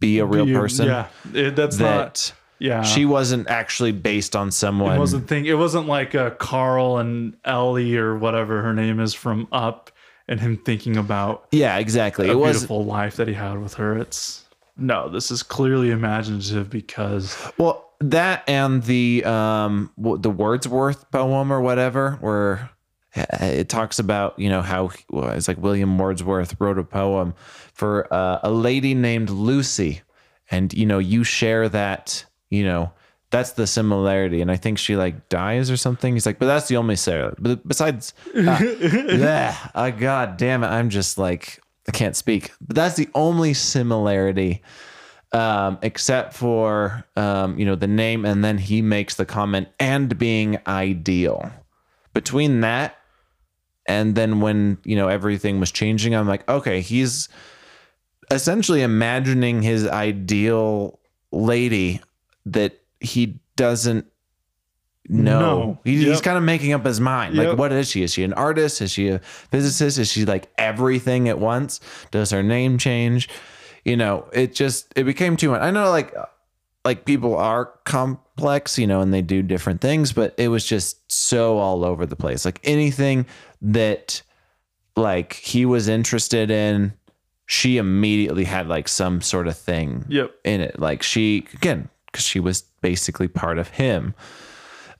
be 0.00 0.18
a 0.18 0.26
real 0.26 0.46
You- 0.48 0.58
person 0.58 0.86
Yeah. 0.86 1.06
It, 1.32 1.56
that's 1.56 1.78
not 1.78 2.14
that 2.14 2.32
Yeah. 2.58 2.82
She 2.82 3.04
wasn't 3.04 3.48
actually 3.48 3.92
based 3.92 4.36
on 4.36 4.50
someone. 4.50 4.96
It 4.96 4.98
wasn't 4.98 5.28
think 5.28 5.46
it 5.46 5.56
wasn't 5.56 5.86
like 5.88 6.14
a 6.14 6.30
Carl 6.32 6.98
and 6.98 7.36
Ellie 7.44 7.96
or 7.96 8.16
whatever 8.16 8.62
her 8.62 8.72
name 8.72 9.00
is 9.00 9.12
from 9.12 9.48
Up 9.52 9.90
and 10.28 10.40
him 10.40 10.56
thinking 10.56 10.96
about 10.96 11.46
yeah, 11.52 11.78
exactly. 11.78 12.28
a 12.28 12.32
It 12.32 12.38
was 12.38 12.58
beautiful 12.58 12.84
life 12.84 13.16
that 13.16 13.28
he 13.28 13.34
had 13.34 13.58
with 13.60 13.74
her. 13.74 13.98
It's 13.98 14.43
no, 14.76 15.08
this 15.08 15.30
is 15.30 15.42
clearly 15.42 15.90
imaginative 15.90 16.70
because 16.70 17.36
well 17.58 17.92
that 18.00 18.44
and 18.48 18.82
the 18.84 19.24
um 19.24 19.90
the 19.96 20.30
Wordsworth 20.30 21.10
poem 21.10 21.52
or 21.52 21.60
whatever 21.60 22.12
where 22.20 22.70
it 23.14 23.68
talks 23.68 23.98
about 23.98 24.38
you 24.38 24.48
know 24.48 24.62
how 24.62 24.90
well, 25.08 25.30
it's 25.30 25.48
like 25.48 25.58
William 25.58 25.98
Wordsworth 25.98 26.60
wrote 26.60 26.78
a 26.78 26.84
poem 26.84 27.34
for 27.72 28.12
uh, 28.12 28.40
a 28.42 28.50
lady 28.50 28.94
named 28.94 29.30
Lucy, 29.30 30.02
and 30.50 30.72
you 30.74 30.86
know 30.86 30.98
you 30.98 31.24
share 31.24 31.68
that 31.68 32.24
you 32.50 32.64
know 32.64 32.92
that's 33.30 33.52
the 33.52 33.66
similarity, 33.66 34.40
and 34.40 34.50
I 34.50 34.56
think 34.56 34.78
she 34.78 34.96
like 34.96 35.28
dies 35.28 35.70
or 35.70 35.76
something. 35.76 36.14
He's 36.14 36.26
like, 36.26 36.38
but 36.38 36.46
that's 36.46 36.68
the 36.68 36.76
only 36.76 36.96
Sarah. 36.96 37.34
But 37.38 37.66
besides, 37.66 38.14
uh, 38.34 38.60
yeah, 38.84 39.56
uh, 39.74 39.90
god 39.90 40.36
damn 40.36 40.64
it, 40.64 40.68
I'm 40.68 40.90
just 40.90 41.16
like 41.16 41.60
I 41.88 41.92
can't 41.92 42.16
speak. 42.16 42.52
But 42.60 42.76
that's 42.76 42.96
the 42.96 43.08
only 43.14 43.54
similarity. 43.54 44.62
Um, 45.32 45.78
except 45.82 46.34
for 46.34 47.04
um, 47.16 47.58
you 47.58 47.66
know 47.66 47.74
the 47.74 47.88
name, 47.88 48.24
and 48.24 48.44
then 48.44 48.56
he 48.56 48.82
makes 48.82 49.16
the 49.16 49.26
comment 49.26 49.68
and 49.80 50.16
being 50.16 50.58
ideal. 50.66 51.50
Between 52.12 52.60
that 52.60 52.96
and 53.86 54.14
then 54.14 54.40
when 54.40 54.78
you 54.84 54.96
know 54.96 55.08
everything 55.08 55.60
was 55.60 55.70
changing 55.70 56.14
i'm 56.14 56.28
like 56.28 56.48
okay 56.48 56.80
he's 56.80 57.28
essentially 58.30 58.82
imagining 58.82 59.62
his 59.62 59.86
ideal 59.86 60.98
lady 61.32 62.00
that 62.46 62.80
he 63.00 63.38
doesn't 63.56 64.06
know 65.08 65.38
No. 65.40 65.78
He- 65.84 66.04
he's 66.04 66.20
kind 66.20 66.36
of 66.38 66.42
making 66.44 66.72
up 66.72 66.84
his 66.84 67.00
mind 67.00 67.34
like 67.36 67.58
what 67.58 67.72
is 67.72 67.90
she 67.90 68.02
is 68.02 68.12
she 68.12 68.22
an 68.24 68.32
artist 68.34 68.80
is 68.80 68.90
she 68.90 69.08
a 69.08 69.18
physicist 69.18 69.98
is 69.98 70.10
she 70.10 70.24
like 70.24 70.50
everything 70.58 71.28
at 71.28 71.38
once 71.38 71.80
does 72.10 72.30
her 72.30 72.42
name 72.42 72.78
change 72.78 73.28
you 73.84 73.96
know 73.96 74.26
it 74.32 74.54
just 74.54 74.92
it 74.96 75.04
became 75.04 75.36
too 75.36 75.50
much 75.50 75.60
i 75.60 75.70
know 75.70 75.90
like 75.90 76.14
like 76.86 77.06
people 77.06 77.34
are 77.34 77.64
complex, 77.84 78.78
you 78.78 78.86
know, 78.86 79.00
and 79.00 79.12
they 79.14 79.22
do 79.22 79.40
different 79.40 79.80
things, 79.80 80.12
but 80.12 80.34
it 80.36 80.48
was 80.48 80.66
just 80.66 81.10
so 81.10 81.56
all 81.56 81.82
over 81.82 82.04
the 82.04 82.14
place. 82.14 82.44
Like 82.44 82.60
anything 82.62 83.24
that 83.62 84.20
like 84.94 85.32
he 85.32 85.64
was 85.64 85.88
interested 85.88 86.50
in, 86.50 86.92
she 87.46 87.78
immediately 87.78 88.44
had 88.44 88.68
like 88.68 88.86
some 88.88 89.22
sort 89.22 89.48
of 89.48 89.56
thing 89.56 90.04
Yep. 90.10 90.30
in 90.44 90.60
it. 90.60 90.78
Like 90.78 91.02
she 91.02 91.46
again, 91.54 91.88
because 92.06 92.24
she 92.24 92.38
was 92.38 92.60
basically 92.82 93.28
part 93.28 93.58
of 93.58 93.68
him. 93.68 94.14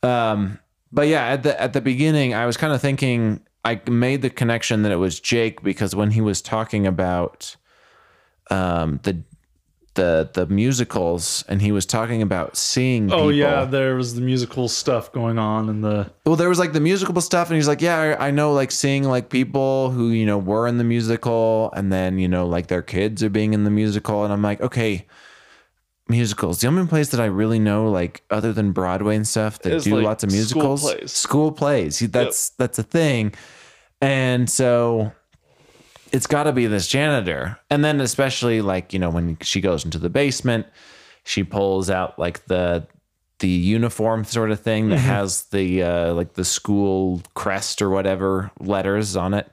Um, 0.04 0.58
but 0.92 1.08
yeah, 1.08 1.26
at 1.26 1.42
the 1.42 1.60
at 1.60 1.72
the 1.72 1.80
beginning, 1.80 2.34
I 2.34 2.46
was 2.46 2.56
kind 2.56 2.72
of 2.72 2.80
thinking 2.80 3.40
I 3.64 3.80
made 3.88 4.22
the 4.22 4.30
connection 4.30 4.82
that 4.82 4.92
it 4.92 4.96
was 4.96 5.18
Jake 5.18 5.62
because 5.62 5.94
when 5.96 6.10
he 6.12 6.20
was 6.20 6.40
talking 6.42 6.86
about 6.86 7.56
um 8.50 9.00
the 9.04 9.22
the 9.94 10.28
the 10.34 10.46
musicals 10.46 11.44
and 11.48 11.62
he 11.62 11.70
was 11.72 11.86
talking 11.86 12.20
about 12.20 12.56
seeing 12.56 13.12
Oh 13.12 13.16
people. 13.16 13.32
yeah, 13.32 13.64
there 13.64 13.94
was 13.94 14.14
the 14.16 14.20
musical 14.20 14.68
stuff 14.68 15.12
going 15.12 15.38
on 15.38 15.68
and 15.68 15.84
the 15.84 16.10
Well, 16.26 16.36
there 16.36 16.48
was 16.48 16.58
like 16.58 16.72
the 16.72 16.80
musical 16.80 17.20
stuff, 17.20 17.48
and 17.48 17.56
he's 17.56 17.68
like, 17.68 17.80
"Yeah, 17.80 18.16
I, 18.18 18.28
I 18.28 18.30
know, 18.32 18.52
like 18.52 18.70
seeing 18.72 19.04
like 19.04 19.28
people 19.30 19.90
who 19.90 20.08
you 20.10 20.26
know 20.26 20.38
were 20.38 20.66
in 20.66 20.78
the 20.78 20.84
musical, 20.84 21.72
and 21.74 21.92
then 21.92 22.18
you 22.18 22.28
know 22.28 22.44
like 22.46 22.66
their 22.66 22.82
kids 22.82 23.22
are 23.22 23.30
being 23.30 23.54
in 23.54 23.62
the 23.64 23.70
musical." 23.70 24.24
And 24.24 24.32
I'm 24.32 24.42
like, 24.42 24.60
"Okay, 24.60 25.06
musicals. 26.08 26.60
The 26.60 26.66
only 26.68 26.86
place 26.86 27.10
that 27.10 27.20
I 27.20 27.26
really 27.26 27.58
know, 27.58 27.90
like 27.90 28.22
other 28.30 28.52
than 28.52 28.72
Broadway 28.72 29.16
and 29.16 29.26
stuff, 29.26 29.58
that 29.60 29.72
Is, 29.72 29.84
do 29.84 29.96
like, 29.96 30.04
lots 30.04 30.24
of 30.24 30.30
school 30.30 30.38
musicals, 30.38 30.82
plays. 30.82 31.12
school 31.12 31.52
plays. 31.52 31.98
That's 32.00 32.50
that's 32.50 32.78
a 32.78 32.82
thing." 32.82 33.34
And 34.00 34.50
so 34.50 35.12
it's 36.12 36.26
got 36.26 36.44
to 36.44 36.52
be 36.52 36.66
this 36.66 36.86
janitor. 36.86 37.58
And 37.70 37.84
then 37.84 38.00
especially 38.00 38.60
like, 38.60 38.92
you 38.92 38.98
know, 38.98 39.10
when 39.10 39.38
she 39.40 39.60
goes 39.60 39.84
into 39.84 39.98
the 39.98 40.10
basement, 40.10 40.66
she 41.24 41.42
pulls 41.42 41.90
out 41.90 42.18
like 42.18 42.44
the 42.46 42.86
the 43.40 43.48
uniform 43.48 44.24
sort 44.24 44.50
of 44.50 44.60
thing 44.60 44.90
that 44.90 44.98
has 44.98 45.44
the 45.46 45.82
uh 45.82 46.14
like 46.14 46.34
the 46.34 46.44
school 46.44 47.20
crest 47.34 47.82
or 47.82 47.90
whatever 47.90 48.50
letters 48.60 49.16
on 49.16 49.34
it. 49.34 49.50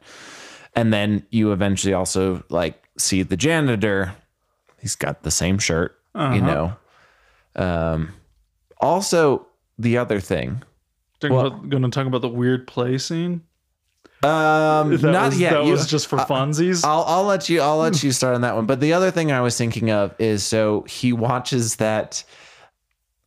And 0.75 0.93
then 0.93 1.25
you 1.31 1.51
eventually 1.51 1.93
also 1.93 2.43
like 2.49 2.81
see 2.97 3.23
the 3.23 3.37
janitor. 3.37 4.13
He's 4.79 4.95
got 4.95 5.23
the 5.23 5.31
same 5.31 5.57
shirt, 5.57 5.99
you 6.15 6.41
know. 6.41 6.73
Um 7.55 8.13
also 8.79 9.47
the 9.77 9.97
other 9.97 10.19
thing. 10.19 10.63
Well- 11.23 11.47
about, 11.47 11.69
gonna 11.69 11.89
talk 11.89 12.07
about 12.07 12.21
the 12.21 12.29
weird 12.29 12.67
play 12.67 12.97
scene. 12.97 13.41
Um 14.23 14.95
That 14.97 15.01
not 15.11 15.25
was, 15.29 15.39
yet. 15.39 15.53
That 15.53 15.65
You- 15.65 15.71
was 15.71 15.87
just 15.87 16.07
for 16.07 16.17
funsies. 16.17 16.83
I'll 16.85 17.03
I'll 17.07 17.23
let 17.23 17.49
you 17.49 17.61
I'll 17.61 17.77
let 17.77 18.03
you 18.03 18.11
start 18.11 18.35
on 18.35 18.41
that 18.41 18.55
one. 18.55 18.65
But 18.65 18.79
the 18.79 18.93
other 18.93 19.11
thing 19.11 19.31
I 19.31 19.41
was 19.41 19.57
thinking 19.57 19.91
of 19.91 20.13
is 20.19 20.43
so 20.43 20.81
he 20.87 21.13
watches 21.13 21.77
that 21.77 22.23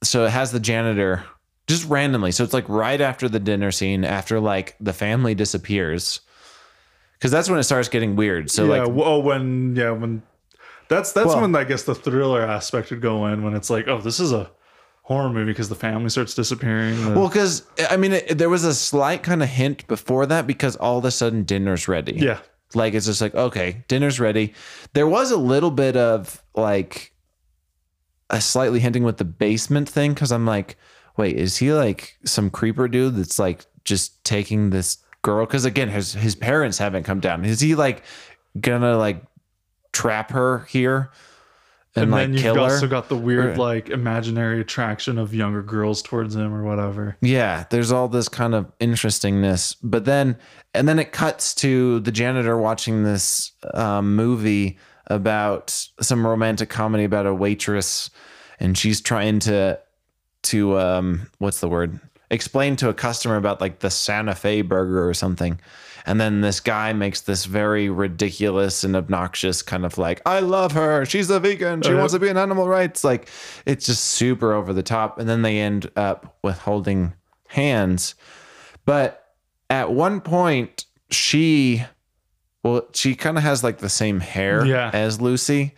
so 0.02 0.24
it 0.24 0.30
has 0.30 0.52
the 0.52 0.60
janitor 0.60 1.24
just 1.66 1.88
randomly. 1.88 2.30
So 2.30 2.44
it's 2.44 2.52
like 2.52 2.68
right 2.68 3.00
after 3.00 3.28
the 3.28 3.40
dinner 3.40 3.70
scene, 3.70 4.04
after 4.04 4.38
like 4.38 4.76
the 4.80 4.92
family 4.92 5.34
disappears. 5.34 6.20
Cause 7.20 7.30
that's 7.30 7.48
when 7.48 7.58
it 7.58 7.62
starts 7.62 7.88
getting 7.88 8.16
weird. 8.16 8.50
So 8.50 8.64
yeah. 8.64 8.82
like 8.82 8.88
oh, 8.94 9.18
when 9.20 9.74
yeah 9.76 9.92
when 9.92 10.22
that's 10.88 11.12
that's 11.12 11.28
Well- 11.28 11.40
when 11.42 11.54
I 11.56 11.64
guess 11.64 11.82
the 11.84 11.94
thriller 11.94 12.42
aspect 12.42 12.90
would 12.90 13.00
go 13.00 13.26
in 13.26 13.42
when 13.42 13.54
it's 13.54 13.70
like 13.70 13.88
oh 13.88 14.00
this 14.00 14.20
is 14.20 14.32
a 14.32 14.50
horror 15.02 15.28
movie 15.28 15.52
because 15.52 15.68
the 15.68 15.74
family 15.74 16.08
starts 16.08 16.34
disappearing. 16.34 16.94
the- 17.04 17.10
well, 17.18 17.28
because 17.28 17.62
I 17.90 17.96
mean, 17.98 18.12
it, 18.12 18.38
there 18.38 18.48
was 18.48 18.64
a 18.64 18.72
slight 18.74 19.22
kind 19.22 19.42
of 19.42 19.50
hint 19.50 19.86
before 19.86 20.24
that 20.26 20.46
because 20.46 20.76
all 20.76 20.96
of 20.98 21.04
a 21.04 21.10
sudden 21.10 21.42
dinner's 21.44 21.88
ready. 21.88 22.12
yeah. 22.12 22.38
Like 22.74 22.94
it's 22.94 23.04
just 23.06 23.20
like, 23.20 23.34
okay, 23.34 23.84
dinner's 23.86 24.18
ready. 24.18 24.54
There 24.94 25.06
was 25.06 25.30
a 25.30 25.36
little 25.36 25.70
bit 25.70 25.96
of 25.96 26.42
like 26.56 27.12
a 28.30 28.40
slightly 28.40 28.80
hinting 28.80 29.04
with 29.04 29.18
the 29.18 29.24
basement 29.24 29.88
thing 29.88 30.14
because 30.14 30.32
I'm 30.32 30.46
like, 30.46 30.76
wait, 31.16 31.36
is 31.36 31.58
he 31.58 31.72
like 31.72 32.16
some 32.24 32.48
creeper 32.50 32.88
dude 32.88 33.14
that's 33.14 33.38
like 33.38 33.66
just 33.84 34.24
taking 34.24 34.70
this 34.70 34.98
girl? 35.22 35.44
Because 35.46 35.64
again, 35.66 35.88
his 35.90 36.14
his 36.14 36.34
parents 36.34 36.78
haven't 36.78 37.04
come 37.04 37.20
down. 37.20 37.44
Is 37.44 37.60
he 37.60 37.74
like 37.74 38.02
gonna 38.60 38.96
like 38.96 39.22
trap 39.94 40.32
her 40.32 40.66
here 40.68 41.10
and, 41.96 42.04
And, 42.04 42.12
like 42.12 42.20
then 42.22 42.34
you've 42.34 42.58
also 42.58 42.88
got 42.88 43.08
the 43.08 43.16
weird 43.16 43.54
Or- 43.54 43.56
like 43.56 43.88
imaginary 43.88 44.60
attraction 44.60 45.16
of 45.16 45.32
younger 45.32 45.62
girls 45.62 46.02
towards 46.02 46.34
him 46.34 46.52
or 46.52 46.64
whatever. 46.64 47.16
Yeah, 47.20 47.64
there's 47.70 47.92
all 47.92 48.08
this 48.08 48.28
kind 48.28 48.54
of 48.54 48.70
interestingness, 48.80 49.76
but 49.82 50.04
then 50.04 50.36
and 50.74 50.88
then 50.88 50.98
it 50.98 51.12
cuts 51.12 51.54
to 51.56 52.00
the 52.00 52.10
janitor 52.10 52.58
watching 52.58 53.04
this 53.04 53.52
um, 53.74 54.16
movie 54.16 54.76
about 55.06 55.70
some 56.00 56.26
romantic 56.26 56.68
comedy 56.68 57.04
about 57.04 57.26
a 57.26 57.34
waitress, 57.34 58.10
and 58.58 58.76
she's 58.76 59.00
trying 59.00 59.38
to 59.40 59.78
to 60.44 60.78
um, 60.78 61.30
what's 61.38 61.60
the 61.60 61.68
word? 61.68 62.00
Explain 62.30 62.74
to 62.76 62.88
a 62.88 62.94
customer 62.94 63.36
about 63.36 63.60
like 63.60 63.78
the 63.78 63.90
Santa 63.90 64.34
Fe 64.34 64.62
burger 64.62 65.08
or 65.08 65.14
something. 65.14 65.60
And 66.06 66.20
then 66.20 66.42
this 66.42 66.60
guy 66.60 66.92
makes 66.92 67.22
this 67.22 67.46
very 67.46 67.88
ridiculous 67.88 68.84
and 68.84 68.94
obnoxious 68.94 69.62
kind 69.62 69.86
of 69.86 69.96
like, 69.96 70.20
I 70.26 70.40
love 70.40 70.72
her. 70.72 71.06
She's 71.06 71.30
a 71.30 71.40
vegan. 71.40 71.80
She 71.82 71.88
Uh-huh. 71.90 71.98
wants 71.98 72.12
to 72.12 72.18
be 72.18 72.28
an 72.28 72.36
animal 72.36 72.68
rights. 72.68 73.04
Like, 73.04 73.28
it's 73.64 73.86
just 73.86 74.04
super 74.04 74.52
over 74.52 74.72
the 74.74 74.82
top. 74.82 75.18
And 75.18 75.28
then 75.28 75.40
they 75.42 75.58
end 75.60 75.90
up 75.96 76.36
with 76.42 76.58
holding 76.58 77.14
hands. 77.48 78.14
But 78.84 79.24
at 79.70 79.92
one 79.92 80.20
point, 80.20 80.84
she, 81.10 81.84
well, 82.62 82.86
she 82.92 83.14
kind 83.14 83.38
of 83.38 83.42
has 83.44 83.64
like 83.64 83.78
the 83.78 83.88
same 83.88 84.20
hair 84.20 84.64
Yeah. 84.66 84.90
as 84.92 85.20
Lucy. 85.22 85.74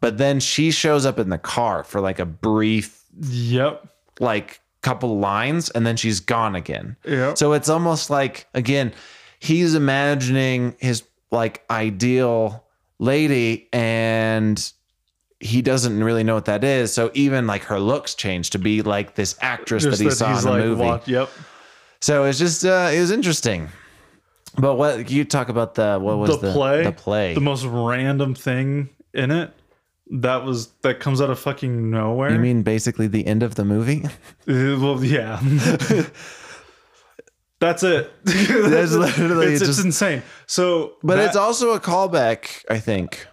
But 0.00 0.16
then 0.18 0.40
she 0.40 0.70
shows 0.70 1.04
up 1.04 1.18
in 1.18 1.28
the 1.28 1.38
car 1.38 1.84
for 1.84 2.00
like 2.00 2.18
a 2.18 2.26
brief, 2.26 3.02
Yep. 3.20 3.86
like, 4.20 4.60
couple 4.82 5.18
lines 5.18 5.68
and 5.70 5.84
then 5.84 5.96
she's 5.96 6.20
gone 6.20 6.54
again. 6.54 6.96
Yep. 7.04 7.36
So 7.38 7.54
it's 7.54 7.68
almost 7.68 8.08
like 8.08 8.46
again, 8.54 8.92
he's 9.40 9.74
imagining 9.74 10.74
his 10.78 11.02
like 11.30 11.64
ideal 11.70 12.64
lady 12.98 13.68
and 13.72 14.72
he 15.40 15.60
doesn't 15.60 16.02
really 16.02 16.24
know 16.24 16.34
what 16.34 16.46
that 16.46 16.64
is. 16.64 16.92
So 16.92 17.10
even 17.14 17.46
like 17.46 17.64
her 17.64 17.78
looks 17.78 18.14
change 18.14 18.50
to 18.50 18.58
be 18.58 18.82
like 18.82 19.14
this 19.16 19.36
actress 19.40 19.82
Just 19.84 19.98
that 19.98 20.04
he 20.04 20.10
saw 20.10 20.38
in 20.56 20.60
a 20.60 20.64
movie. 20.64 20.82
walk- 20.82 21.06
yep. 21.08 21.28
So 22.00 22.24
it's 22.24 22.38
just 22.38 22.64
uh 22.64 22.90
it 22.92 23.00
was 23.00 23.10
interesting. 23.10 23.68
But 24.58 24.76
what 24.76 25.10
you 25.10 25.24
talk 25.24 25.48
about 25.50 25.74
the 25.74 25.98
what 26.00 26.16
was 26.18 26.30
the, 26.40 26.46
the, 26.48 26.52
play, 26.52 26.84
The 26.84 26.92
play. 26.92 27.34
the 27.34 27.40
most 27.40 27.64
random 27.64 28.34
thing 28.34 28.88
in 29.12 29.30
it. 29.30 29.50
That 30.10 30.44
was 30.44 30.68
that 30.82 31.00
comes 31.00 31.20
out 31.20 31.30
of 31.30 31.38
fucking 31.38 31.90
nowhere. 31.90 32.30
you 32.32 32.38
mean 32.38 32.62
basically 32.62 33.08
the 33.08 33.26
end 33.26 33.42
of 33.42 33.56
the 33.56 33.64
movie? 33.64 34.04
Uh, 34.48 34.78
well, 34.80 35.02
yeah. 35.04 35.40
That's 37.58 37.82
it. 37.82 38.12
That's 38.24 38.92
literally 38.92 39.54
it's, 39.54 39.62
it's 39.62 39.82
insane. 39.82 40.22
So, 40.46 40.94
But 41.02 41.16
that- 41.16 41.28
it's 41.28 41.36
also 41.36 41.70
a 41.70 41.80
callback, 41.80 42.64
I 42.70 42.78
think. 42.78 43.26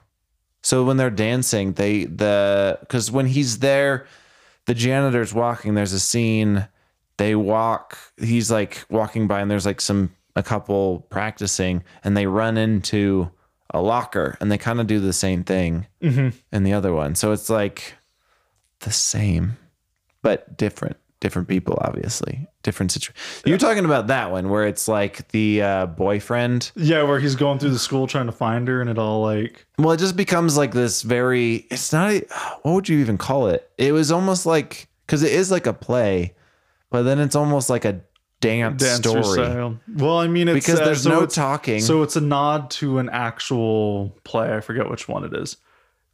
So 0.62 0.86
when 0.86 0.95
they're 0.95 1.09
dancing, 1.09 1.73
they 1.73 2.05
the 2.05 2.77
because 2.79 3.12
when 3.12 3.27
he's 3.27 3.59
there, 3.59 4.07
the 4.65 4.73
janitor's 4.73 5.33
walking. 5.33 5.75
There's 5.75 5.91
a 5.91 5.99
scene. 5.99 6.67
They 7.17 7.36
walk. 7.36 7.97
He's 8.17 8.49
like 8.49 8.86
walking 8.89 9.27
by, 9.27 9.41
and 9.41 9.51
there's 9.51 9.65
like 9.65 9.81
some 9.81 10.15
a 10.38 10.41
couple 10.41 11.01
practicing, 11.09 11.83
and 12.03 12.15
they 12.15 12.27
run 12.27 12.57
into 12.57 13.29
a 13.71 13.81
locker, 13.81 14.38
and 14.39 14.49
they 14.49 14.57
kind 14.57 14.79
of 14.79 14.88
do 14.88 15.01
the 15.01 15.13
same 15.13 15.43
thing 15.43 15.88
mm-hmm. 16.01 16.29
in 16.51 16.63
the 16.63 16.73
other 16.73 16.93
one. 16.93 17.15
So 17.15 17.33
it's 17.33 17.49
like 17.49 17.95
the 18.79 18.91
same, 18.91 19.57
but 20.21 20.57
different. 20.57 20.95
Different 21.23 21.47
people, 21.47 21.77
obviously. 21.79 22.45
Different 22.63 22.91
situation. 22.91 23.15
You're 23.45 23.57
talking 23.57 23.86
about 23.86 24.07
that 24.07 24.29
one 24.29 24.49
where 24.49 24.67
it's 24.67 24.89
like 24.89 25.29
the 25.29 25.62
uh, 25.62 25.86
boyfriend 25.86 26.73
Yeah, 26.75 27.03
where 27.03 27.17
he's 27.17 27.38
going 27.38 27.59
through 27.59 27.69
the 27.69 27.79
school 27.79 28.07
trying 28.07 28.25
to 28.25 28.33
find 28.33 28.67
her, 28.67 28.81
and 28.81 28.89
it 28.89 28.97
all 28.97 29.21
like 29.21 29.65
Well, 29.79 29.91
it 29.93 29.99
just 30.01 30.17
becomes 30.17 30.57
like 30.57 30.73
this 30.73 31.01
very. 31.01 31.65
It's 31.71 31.93
not. 31.93 32.12
a- 32.12 32.25
What 32.63 32.73
would 32.73 32.89
you 32.89 32.99
even 32.99 33.17
call 33.17 33.47
it? 33.47 33.71
It 33.77 33.93
was 33.93 34.12
almost 34.12 34.45
like 34.45 34.89
because 35.05 35.23
it 35.23 35.31
is 35.31 35.49
like 35.49 35.65
a 35.65 35.71
play, 35.71 36.33
but 36.89 37.03
then 37.03 37.19
it's 37.19 37.36
almost 37.38 37.69
like 37.69 37.86
a 37.86 38.01
dance 38.41 38.83
dancer 38.83 39.23
story 39.23 39.45
style. 39.45 39.79
Well, 39.95 40.17
I 40.17 40.27
mean, 40.27 40.49
it's 40.49 40.55
because 40.65 40.81
uh, 40.81 40.83
there's 40.83 41.03
so 41.03 41.09
no 41.09 41.25
talking. 41.25 41.79
So 41.79 42.03
it's 42.03 42.17
a 42.17 42.21
nod 42.21 42.69
to 42.71 42.97
an 42.97 43.07
actual 43.07 44.13
play. 44.25 44.53
I 44.53 44.59
forget 44.59 44.89
which 44.89 45.07
one 45.07 45.23
it 45.23 45.33
is. 45.33 45.55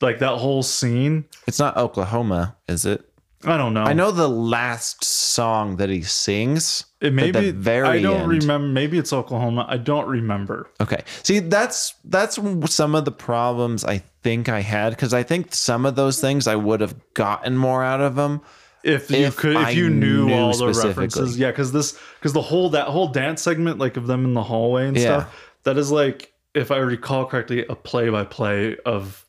Like 0.02 0.20
that 0.20 0.38
whole 0.38 0.62
scene. 0.62 1.26
it's 1.48 1.58
not 1.58 1.76
Oklahoma, 1.78 2.56
is 2.68 2.86
it? 2.86 3.09
I 3.46 3.56
don't 3.56 3.74
know. 3.74 3.84
I 3.84 3.94
know 3.94 4.12
the 4.12 4.28
last 4.28 5.04
song 5.04 5.78
that 5.78 5.90
he 5.90 6.02
sings. 6.02 6.84
it 7.00 7.14
may 7.14 7.32
be. 7.32 7.52
very 7.52 7.88
I 7.88 8.02
don't 8.02 8.22
end. 8.22 8.44
remember. 8.44 8.68
Maybe 8.68 8.98
it's 8.98 9.14
Oklahoma. 9.14 9.66
I 9.70 9.78
don't 9.78 10.08
remember. 10.08 10.70
Okay. 10.82 11.04
See, 11.24 11.40
that's 11.40 11.94
that's 12.04 12.38
some 12.74 12.96
of 12.96 13.06
the 13.06 13.12
problems 13.14 13.86
I 13.86 14.04
think 14.24 14.50
I 14.50 14.60
had 14.60 14.90
because 14.90 15.14
I 15.14 15.24
think 15.24 15.54
some 15.56 15.86
of 15.86 15.96
those 15.96 16.20
things 16.20 16.48
I 16.48 16.58
would 16.58 16.82
have 16.82 16.96
gotten 17.14 17.56
more 17.58 17.82
out 17.84 18.02
of 18.02 18.16
them. 18.16 18.42
If 18.84 19.10
you 19.12 19.18
If 19.28 19.38
could, 19.38 19.56
if 19.56 19.76
you 19.76 19.90
knew, 19.90 20.26
knew 20.28 20.34
all 20.34 20.56
the 20.58 20.68
references, 20.68 21.38
yeah, 21.38 21.52
because 21.52 21.72
this, 21.74 21.98
because 22.20 22.32
the 22.34 22.42
whole 22.42 22.70
that 22.72 22.88
whole 22.88 23.08
dance 23.10 23.42
segment, 23.42 23.78
like 23.78 23.98
of 23.98 24.08
them 24.08 24.24
in 24.26 24.34
the 24.34 24.44
hallway 24.44 24.88
and 24.88 24.96
Yeah. 24.98 25.04
stuff, 25.04 25.50
that 25.64 25.78
is 25.78 25.92
like, 25.92 26.32
if 26.54 26.72
I 26.72 26.78
recall 26.78 27.26
correctly, 27.26 27.66
a 27.68 27.76
play 27.76 28.10
by 28.10 28.24
play 28.26 28.76
of. 28.86 29.26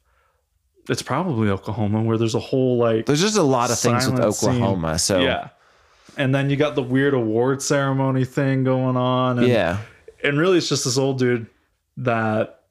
It's 0.89 1.03
probably 1.03 1.49
Oklahoma, 1.51 2.03
where 2.03 2.19
there's 2.19 2.35
a 2.35 2.41
whole 2.41 2.77
like 2.79 3.07
There's 3.07 3.21
just 3.21 3.37
a 3.37 3.43
lot 3.43 3.71
of 3.71 3.79
things 3.79 4.07
with 4.07 4.17
Silent 4.17 4.35
scene. 4.35 4.51
Oklahoma. 4.51 4.99
So 4.99 5.21
Yeah. 5.21 5.49
And 6.17 6.35
then 6.35 6.51
you 6.51 6.57
got 6.57 6.75
the 6.75 6.83
weird 6.83 7.15
award 7.15 7.63
ceremony 7.63 8.25
thing 8.25 8.65
going 8.65 8.97
on. 8.97 9.39
And, 9.39 9.49
yeah. 9.49 9.79
And 10.25 10.39
really, 10.39 10.59
it's 10.59 10.69
just 10.69 10.85
this 10.85 10.99
old 10.99 11.19
dude 11.19 11.47
that 11.99 12.63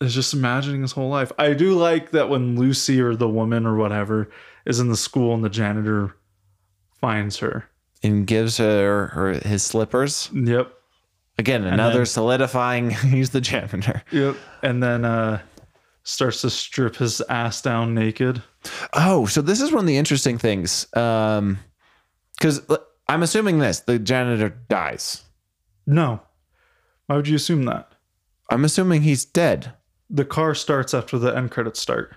is 0.00 0.14
just 0.14 0.32
imagining 0.32 0.82
his 0.82 0.92
whole 0.92 1.08
life. 1.10 1.32
I 1.38 1.54
do 1.54 1.74
like 1.74 2.12
that 2.12 2.28
when 2.28 2.56
Lucy 2.58 3.00
or 3.00 3.16
the 3.16 3.28
woman 3.28 3.66
or 3.66 3.76
whatever 3.76 4.30
is 4.64 4.78
in 4.78 4.88
the 4.88 4.96
school 4.96 5.34
and 5.34 5.42
the 5.44 5.48
janitor 5.50 6.14
finds 7.00 7.38
her. 7.38 7.68
and 8.02 8.26
gives 8.26 8.58
her, 8.58 9.08
her 9.08 9.32
his 9.34 9.62
slippers. 9.64 10.30
Yep. 10.32 10.72
Again, 11.36 11.64
another 11.64 11.98
then- 11.98 12.06
solidifying. 12.06 12.90
He's 13.10 13.30
the 13.30 13.40
janitor. 13.40 14.02
Yep. 14.12 14.36
And 14.62 14.82
then 14.82 15.04
uh 15.04 15.40
starts 16.08 16.40
to 16.40 16.48
strip 16.50 16.96
his 16.96 17.20
ass 17.28 17.60
down 17.60 17.94
naked. 17.94 18.42
Oh, 18.94 19.26
so 19.26 19.42
this 19.42 19.60
is 19.60 19.70
one 19.70 19.80
of 19.80 19.86
the 19.86 19.96
interesting 19.98 20.38
things. 20.38 20.86
Um, 20.96 21.58
because 22.36 22.60
I'm 23.08 23.22
assuming 23.22 23.58
this: 23.58 23.80
the 23.80 23.98
janitor 23.98 24.48
dies. 24.68 25.22
No. 25.86 26.20
Why 27.06 27.16
would 27.16 27.28
you 27.28 27.36
assume 27.36 27.64
that? 27.64 27.92
I'm 28.50 28.64
assuming 28.64 29.02
he's 29.02 29.24
dead. 29.24 29.72
The 30.10 30.24
car 30.24 30.54
starts 30.54 30.94
after 30.94 31.18
the 31.18 31.34
end 31.36 31.50
credits 31.50 31.80
start. 31.80 32.14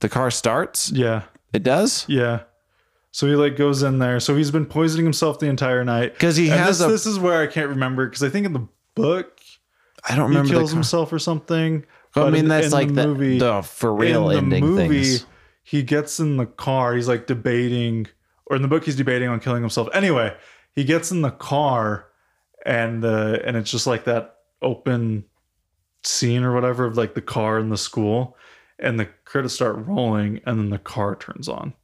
The 0.00 0.08
car 0.08 0.30
starts. 0.30 0.90
Yeah. 0.90 1.22
It 1.52 1.62
does 1.62 2.04
Yeah. 2.08 2.42
So 3.12 3.26
he 3.26 3.34
like 3.34 3.56
goes 3.56 3.82
in 3.82 3.98
there. 3.98 4.20
So 4.20 4.36
he's 4.36 4.50
been 4.50 4.64
poisoning 4.66 5.04
himself 5.04 5.38
the 5.40 5.46
entire 5.46 5.84
night. 5.84 6.12
because 6.14 6.36
he 6.36 6.48
And 6.50 6.58
has 6.60 6.78
this, 6.78 6.86
a. 6.86 6.90
this 6.90 7.06
is 7.06 7.18
where 7.18 7.42
I 7.42 7.46
can't 7.48 7.68
remember 7.68 8.06
because 8.06 8.22
I 8.22 8.28
think 8.30 8.46
in 8.46 8.52
the 8.52 8.66
book 8.94 9.40
I 10.08 10.14
don't 10.16 10.28
remember. 10.28 10.48
he 10.48 10.54
kills 10.54 10.70
himself 10.72 11.12
or 11.12 11.18
something. 11.18 11.84
Well, 12.14 12.26
I 12.26 12.30
mean, 12.30 12.40
in- 12.44 12.48
that's 12.48 12.66
in 12.66 12.72
like 12.72 12.94
the, 12.94 13.06
movie. 13.06 13.38
the 13.38 13.62
for 13.62 13.94
real 13.94 14.30
in 14.30 14.48
the 14.50 14.56
ending 14.56 14.66
movie, 14.66 15.04
things. 15.04 15.26
he 15.62 15.82
gets 15.82 16.18
in 16.20 16.36
the 16.36 16.46
car. 16.46 16.94
He's 16.94 17.08
like 17.08 17.26
debating, 17.26 18.06
or 18.46 18.56
in 18.56 18.62
the 18.62 18.68
book, 18.68 18.84
he's 18.84 18.96
debating 18.96 19.28
on 19.28 19.40
killing 19.40 19.62
himself. 19.62 19.88
Anyway, 19.92 20.36
he 20.74 20.84
gets 20.84 21.10
in 21.10 21.22
the 21.22 21.30
car, 21.30 22.06
and 22.66 23.04
uh, 23.04 23.38
and 23.44 23.56
it's 23.56 23.70
just 23.70 23.86
like 23.86 24.04
that 24.04 24.36
open 24.62 25.24
scene 26.02 26.42
or 26.42 26.52
whatever 26.54 26.84
of 26.86 26.96
like 26.96 27.14
the 27.14 27.22
car 27.22 27.58
in 27.58 27.68
the 27.68 27.78
school, 27.78 28.36
and 28.78 28.98
the 28.98 29.06
credits 29.24 29.54
start 29.54 29.76
rolling, 29.86 30.40
and 30.46 30.58
then 30.58 30.70
the 30.70 30.78
car 30.78 31.14
turns 31.14 31.48
on. 31.48 31.74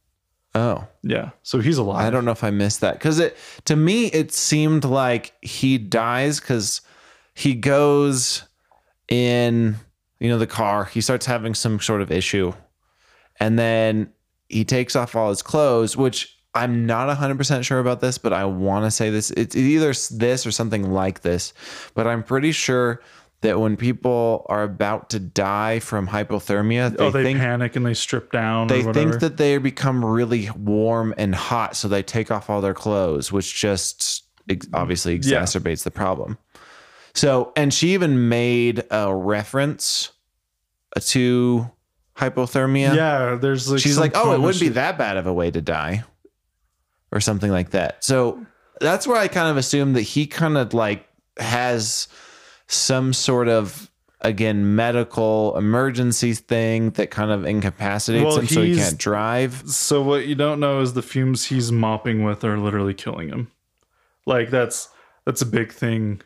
Oh, 0.55 0.87
Yeah, 1.03 1.31
so 1.43 1.59
he's 1.59 1.77
alive. 1.77 2.03
I 2.05 2.09
don't 2.09 2.25
know 2.25 2.31
if 2.31 2.43
I 2.43 2.49
missed 2.49 2.81
that 2.81 2.93
because 2.95 3.19
it 3.19 3.37
to 3.65 3.75
me 3.75 4.07
it 4.07 4.31
seemed 4.33 4.85
like 4.85 5.33
he 5.41 5.77
dies 5.77 6.39
because 6.39 6.81
he 7.35 7.53
goes 7.53 8.43
in 9.07 9.75
you 10.19 10.29
know 10.29 10.37
the 10.37 10.47
car 10.47 10.85
he 10.85 11.01
starts 11.01 11.25
having 11.25 11.53
some 11.53 11.79
sort 11.79 12.01
of 12.01 12.11
issue 12.11 12.53
and 13.39 13.57
then 13.57 14.11
he 14.49 14.63
takes 14.65 14.95
off 14.95 15.15
all 15.15 15.29
his 15.29 15.41
clothes 15.41 15.95
which 15.97 16.37
i'm 16.53 16.85
not 16.85 17.15
100% 17.15 17.63
sure 17.63 17.79
about 17.79 18.01
this 18.01 18.17
but 18.17 18.33
i 18.33 18.45
want 18.45 18.85
to 18.85 18.91
say 18.91 19.09
this 19.09 19.31
it's 19.31 19.55
either 19.55 19.93
this 20.11 20.45
or 20.45 20.51
something 20.51 20.91
like 20.91 21.21
this 21.21 21.53
but 21.93 22.07
i'm 22.07 22.23
pretty 22.23 22.51
sure 22.51 23.01
that 23.41 23.59
when 23.59 23.77
people 23.77 24.45
are 24.49 24.63
about 24.63 25.11
to 25.11 25.19
die 25.19 25.77
from 25.79 26.07
hypothermia 26.07 26.87
oh, 26.87 26.89
they, 26.89 27.03
oh, 27.05 27.11
they 27.11 27.23
think 27.23 27.39
panic 27.39 27.75
and 27.75 27.85
they 27.85 27.93
strip 27.93 28.31
down. 28.31 28.67
they 28.67 28.81
think 28.81 29.19
that 29.19 29.37
they 29.37 29.59
become 29.59 30.03
really 30.03 30.49
warm 30.57 31.13
and 31.17 31.35
hot 31.35 31.75
so 31.75 31.87
they 31.87 32.01
take 32.01 32.31
off 32.31 32.49
all 32.49 32.61
their 32.61 32.73
clothes 32.73 33.31
which 33.31 33.53
just 33.55 34.23
obviously 34.73 35.13
Yeah. 35.21 35.41
exacerbates 35.41 35.83
the 35.83 35.91
problem 35.91 36.37
so 37.17 37.51
and 37.55 37.73
she 37.73 37.93
even 37.93 38.29
made 38.29 38.83
a 38.91 39.13
reference 39.13 40.11
uh, 40.95 40.99
to 41.05 41.69
hypothermia. 42.15 42.95
Yeah, 42.95 43.35
there's 43.35 43.69
like 43.69 43.81
she's 43.81 43.97
like 43.97 44.13
oh 44.15 44.33
it 44.33 44.39
wouldn't 44.39 44.59
be 44.59 44.69
that 44.69 44.97
bad 44.97 45.17
of 45.17 45.27
a 45.27 45.33
way 45.33 45.51
to 45.51 45.61
die 45.61 46.03
or 47.11 47.19
something 47.19 47.51
like 47.51 47.71
that. 47.71 48.03
So 48.03 48.45
that's 48.79 49.07
where 49.07 49.17
i 49.17 49.27
kind 49.27 49.49
of 49.49 49.57
assume 49.57 49.93
that 49.93 50.03
he 50.03 50.27
kind 50.27 50.55
of 50.55 50.71
like 50.71 51.07
has 51.39 52.07
some 52.67 53.11
sort 53.11 53.47
of 53.47 53.89
again 54.21 54.75
medical 54.75 55.57
emergency 55.57 56.33
thing 56.33 56.91
that 56.91 57.11
kind 57.11 57.31
of 57.31 57.45
incapacitates 57.45 58.23
Well, 58.23 58.39
him 58.39 58.47
so 58.47 58.61
he 58.61 58.75
can't 58.75 58.97
drive. 58.97 59.63
So 59.67 60.01
what 60.01 60.27
you 60.27 60.35
don't 60.35 60.59
know 60.59 60.81
is 60.81 60.93
the 60.93 61.01
fumes 61.01 61.45
he's 61.45 61.71
mopping 61.71 62.23
with 62.23 62.43
are 62.43 62.57
literally 62.57 62.93
killing 62.93 63.29
him. 63.29 63.51
Like 64.25 64.49
that's 64.49 64.89
that's 65.25 65.41
a 65.41 65.45
big 65.45 65.71
thing 65.71 66.21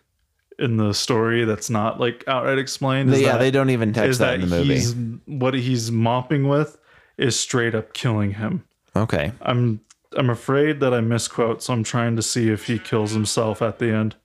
in 0.62 0.78
the 0.78 0.94
story 0.94 1.44
that's 1.44 1.70
not 1.70 2.00
like 2.00 2.24
outright 2.28 2.58
explained. 2.60 3.14
Is 3.14 3.22
yeah 3.22 3.34
that, 3.34 3.40
they 3.40 3.52
don't 3.52 3.70
even 3.72 3.92
touch 3.94 4.18
that, 4.18 4.18
that 4.20 4.34
in 4.36 4.42
the 4.42 4.48
movie 4.48 4.76
he's 4.76 4.96
what 5.26 5.54
he's 5.54 5.92
mopping 5.92 6.48
with 6.48 6.78
is 7.18 7.38
straight 7.40 7.76
up 7.76 7.94
killing 7.94 8.34
him. 8.34 8.64
okay 8.96 9.32
I'm 9.42 9.82
I'm 10.18 10.30
afraid 10.30 10.80
that 10.82 10.94
I 10.94 11.02
misquote, 11.02 11.64
so 11.64 11.74
I'm 11.74 11.84
trying 11.84 12.16
to 12.18 12.22
see 12.22 12.50
if 12.50 12.68
he 12.68 12.80
kills 12.80 13.12
himself 13.12 13.62
at 13.62 13.80
the 13.80 13.90
end. 13.94 14.16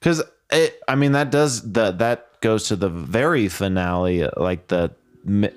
because 0.00 0.22
it 0.50 0.80
i 0.88 0.94
mean 0.94 1.12
that 1.12 1.30
does 1.30 1.62
the 1.72 1.92
that 1.92 2.40
goes 2.40 2.68
to 2.68 2.76
the 2.76 2.88
very 2.88 3.48
finale 3.48 4.26
like 4.36 4.68
the 4.68 4.90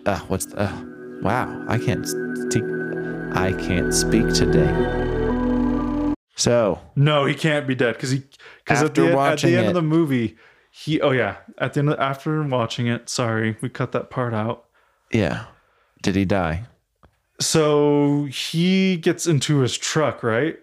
uh, 0.06 0.20
what's 0.28 0.46
the, 0.46 0.62
uh, 0.62 0.84
wow 1.22 1.48
i 1.68 1.78
can't 1.78 2.08
speak 2.08 2.64
i 3.34 3.52
can't 3.68 3.94
speak 3.94 4.28
today 4.34 4.72
so 6.38 6.80
No, 6.96 7.26
he 7.26 7.34
can't 7.34 7.66
be 7.68 7.76
dead 7.76 7.94
because 7.96 8.12
he 8.12 8.24
because 8.66 8.82
at 8.82 8.88
After 8.90 9.04
the, 9.04 9.10
at 9.12 9.16
watching 9.16 9.52
the 9.52 9.58
end 9.58 9.66
it- 9.68 9.70
of 9.70 9.76
the 9.76 9.82
movie, 9.82 10.36
he 10.72 11.00
oh 11.02 11.12
yeah 11.12 11.38
at 11.60 11.74
the 11.74 11.80
end 11.80 11.90
of, 11.92 12.00
after 12.00 12.42
watching 12.44 12.88
it. 12.88 13.08
Sorry, 13.10 13.56
we 13.62 13.70
cut 13.70 13.92
that 13.94 14.10
part 14.10 14.34
out. 14.34 14.66
yeah 15.14 15.46
did 16.02 16.16
he 16.16 16.26
die 16.26 16.66
So 17.40 18.26
he 18.26 18.98
gets 18.98 19.26
into 19.28 19.60
his 19.60 19.78
truck, 19.78 20.22
right? 20.24 20.58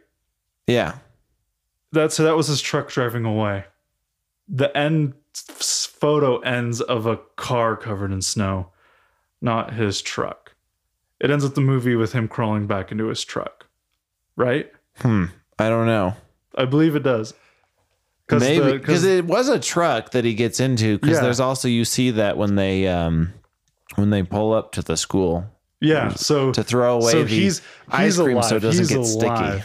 yeah 0.67 0.97
That 1.93 2.13
so 2.13 2.23
that 2.25 2.37
was 2.37 2.49
his 2.49 2.61
truck 2.61 2.89
driving 2.91 3.25
away. 3.25 3.65
The 4.49 4.77
end 4.77 5.15
photo 5.35 6.39
ends 6.41 6.81
of 6.81 7.07
a 7.07 7.17
car 7.37 7.77
covered 7.77 8.13
in 8.13 8.21
snow, 8.23 8.69
not 9.41 9.75
his 9.75 10.03
truck. 10.03 10.55
It 11.21 11.31
ends 11.31 11.45
with 11.45 11.55
the 11.55 11.61
movie 11.61 11.95
with 11.97 12.13
him 12.13 12.29
crawling 12.29 12.67
back 12.67 12.91
into 12.93 13.07
his 13.07 13.25
truck, 13.25 13.67
right? 14.37 14.71
hmm 15.01 15.27
i 15.59 15.69
don't 15.71 15.87
know 15.87 16.15
I 16.55 16.67
believe 16.67 16.95
it 16.97 17.03
does. 17.03 17.33
Maybe 18.41 18.79
because 18.79 19.05
it 19.05 19.25
was 19.25 19.49
a 19.49 19.59
truck 19.59 20.11
that 20.13 20.25
he 20.25 20.35
gets 20.35 20.61
into. 20.61 20.99
Because 20.99 21.17
Yeah. 21.17 21.23
there's 21.23 21.41
also 21.41 21.69
you 21.69 21.85
see 21.85 22.11
that 22.13 22.37
when 22.37 22.55
they 22.57 22.87
um 22.89 23.33
when 23.97 24.11
they 24.11 24.23
pull 24.23 24.53
up 24.53 24.73
to 24.73 24.83
the 24.83 24.97
school 24.97 25.47
yeah, 25.81 26.11
so 26.15 26.53
to 26.53 26.63
throw 26.63 26.95
away 27.01 27.13
so 27.13 27.23
the 27.25 27.29
he's 27.29 27.61
ice 27.89 28.15
he's 28.15 28.23
cream 28.23 28.37
alive. 28.37 28.49
so 28.49 28.57
it 28.57 28.61
doesn't 28.61 28.83
He's 28.89 28.97
get 28.97 29.05
sticky. 29.05 29.63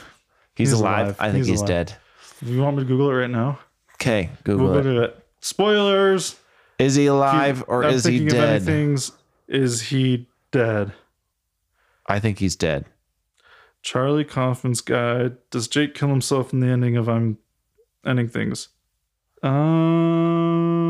He's, 0.55 0.69
He's 0.69 0.71
alive. 0.73 1.05
alive. 1.05 1.15
I 1.19 1.31
think 1.31 1.45
He's 1.45 1.61
dead. 1.61 1.93
You 2.41 2.61
want 2.61 2.77
me 2.77 2.83
to 2.83 2.87
Google 2.87 3.09
it 3.11 3.13
right 3.13 3.29
now? 3.29 3.59
Okay, 3.95 4.29
Google 4.43 4.75
it. 4.77 4.85
it. 4.85 5.25
Spoilers. 5.41 6.35
Is 6.79 6.95
he 6.95 7.05
alive 7.07 7.63
or 7.67 7.83
I'm 7.83 7.93
is 7.93 8.03
he 8.05 8.25
dead? 8.27 8.61
anything's- 8.61 9.11
Is 9.47 9.81
he 9.83 10.27
dead? 10.51 10.91
I 12.07 12.19
think 12.19 12.39
he's 12.39 12.55
dead. 12.55 12.85
Charlie 13.81 14.23
Kaufman's 14.25 14.81
guide. 14.81 15.37
Does 15.51 15.67
Jake 15.67 15.93
kill 15.93 16.09
himself 16.09 16.51
in 16.53 16.59
the 16.59 16.67
ending 16.67 16.97
of 16.97 17.07
I'm 17.07 17.37
ending 18.07 18.29
things? 18.29 18.69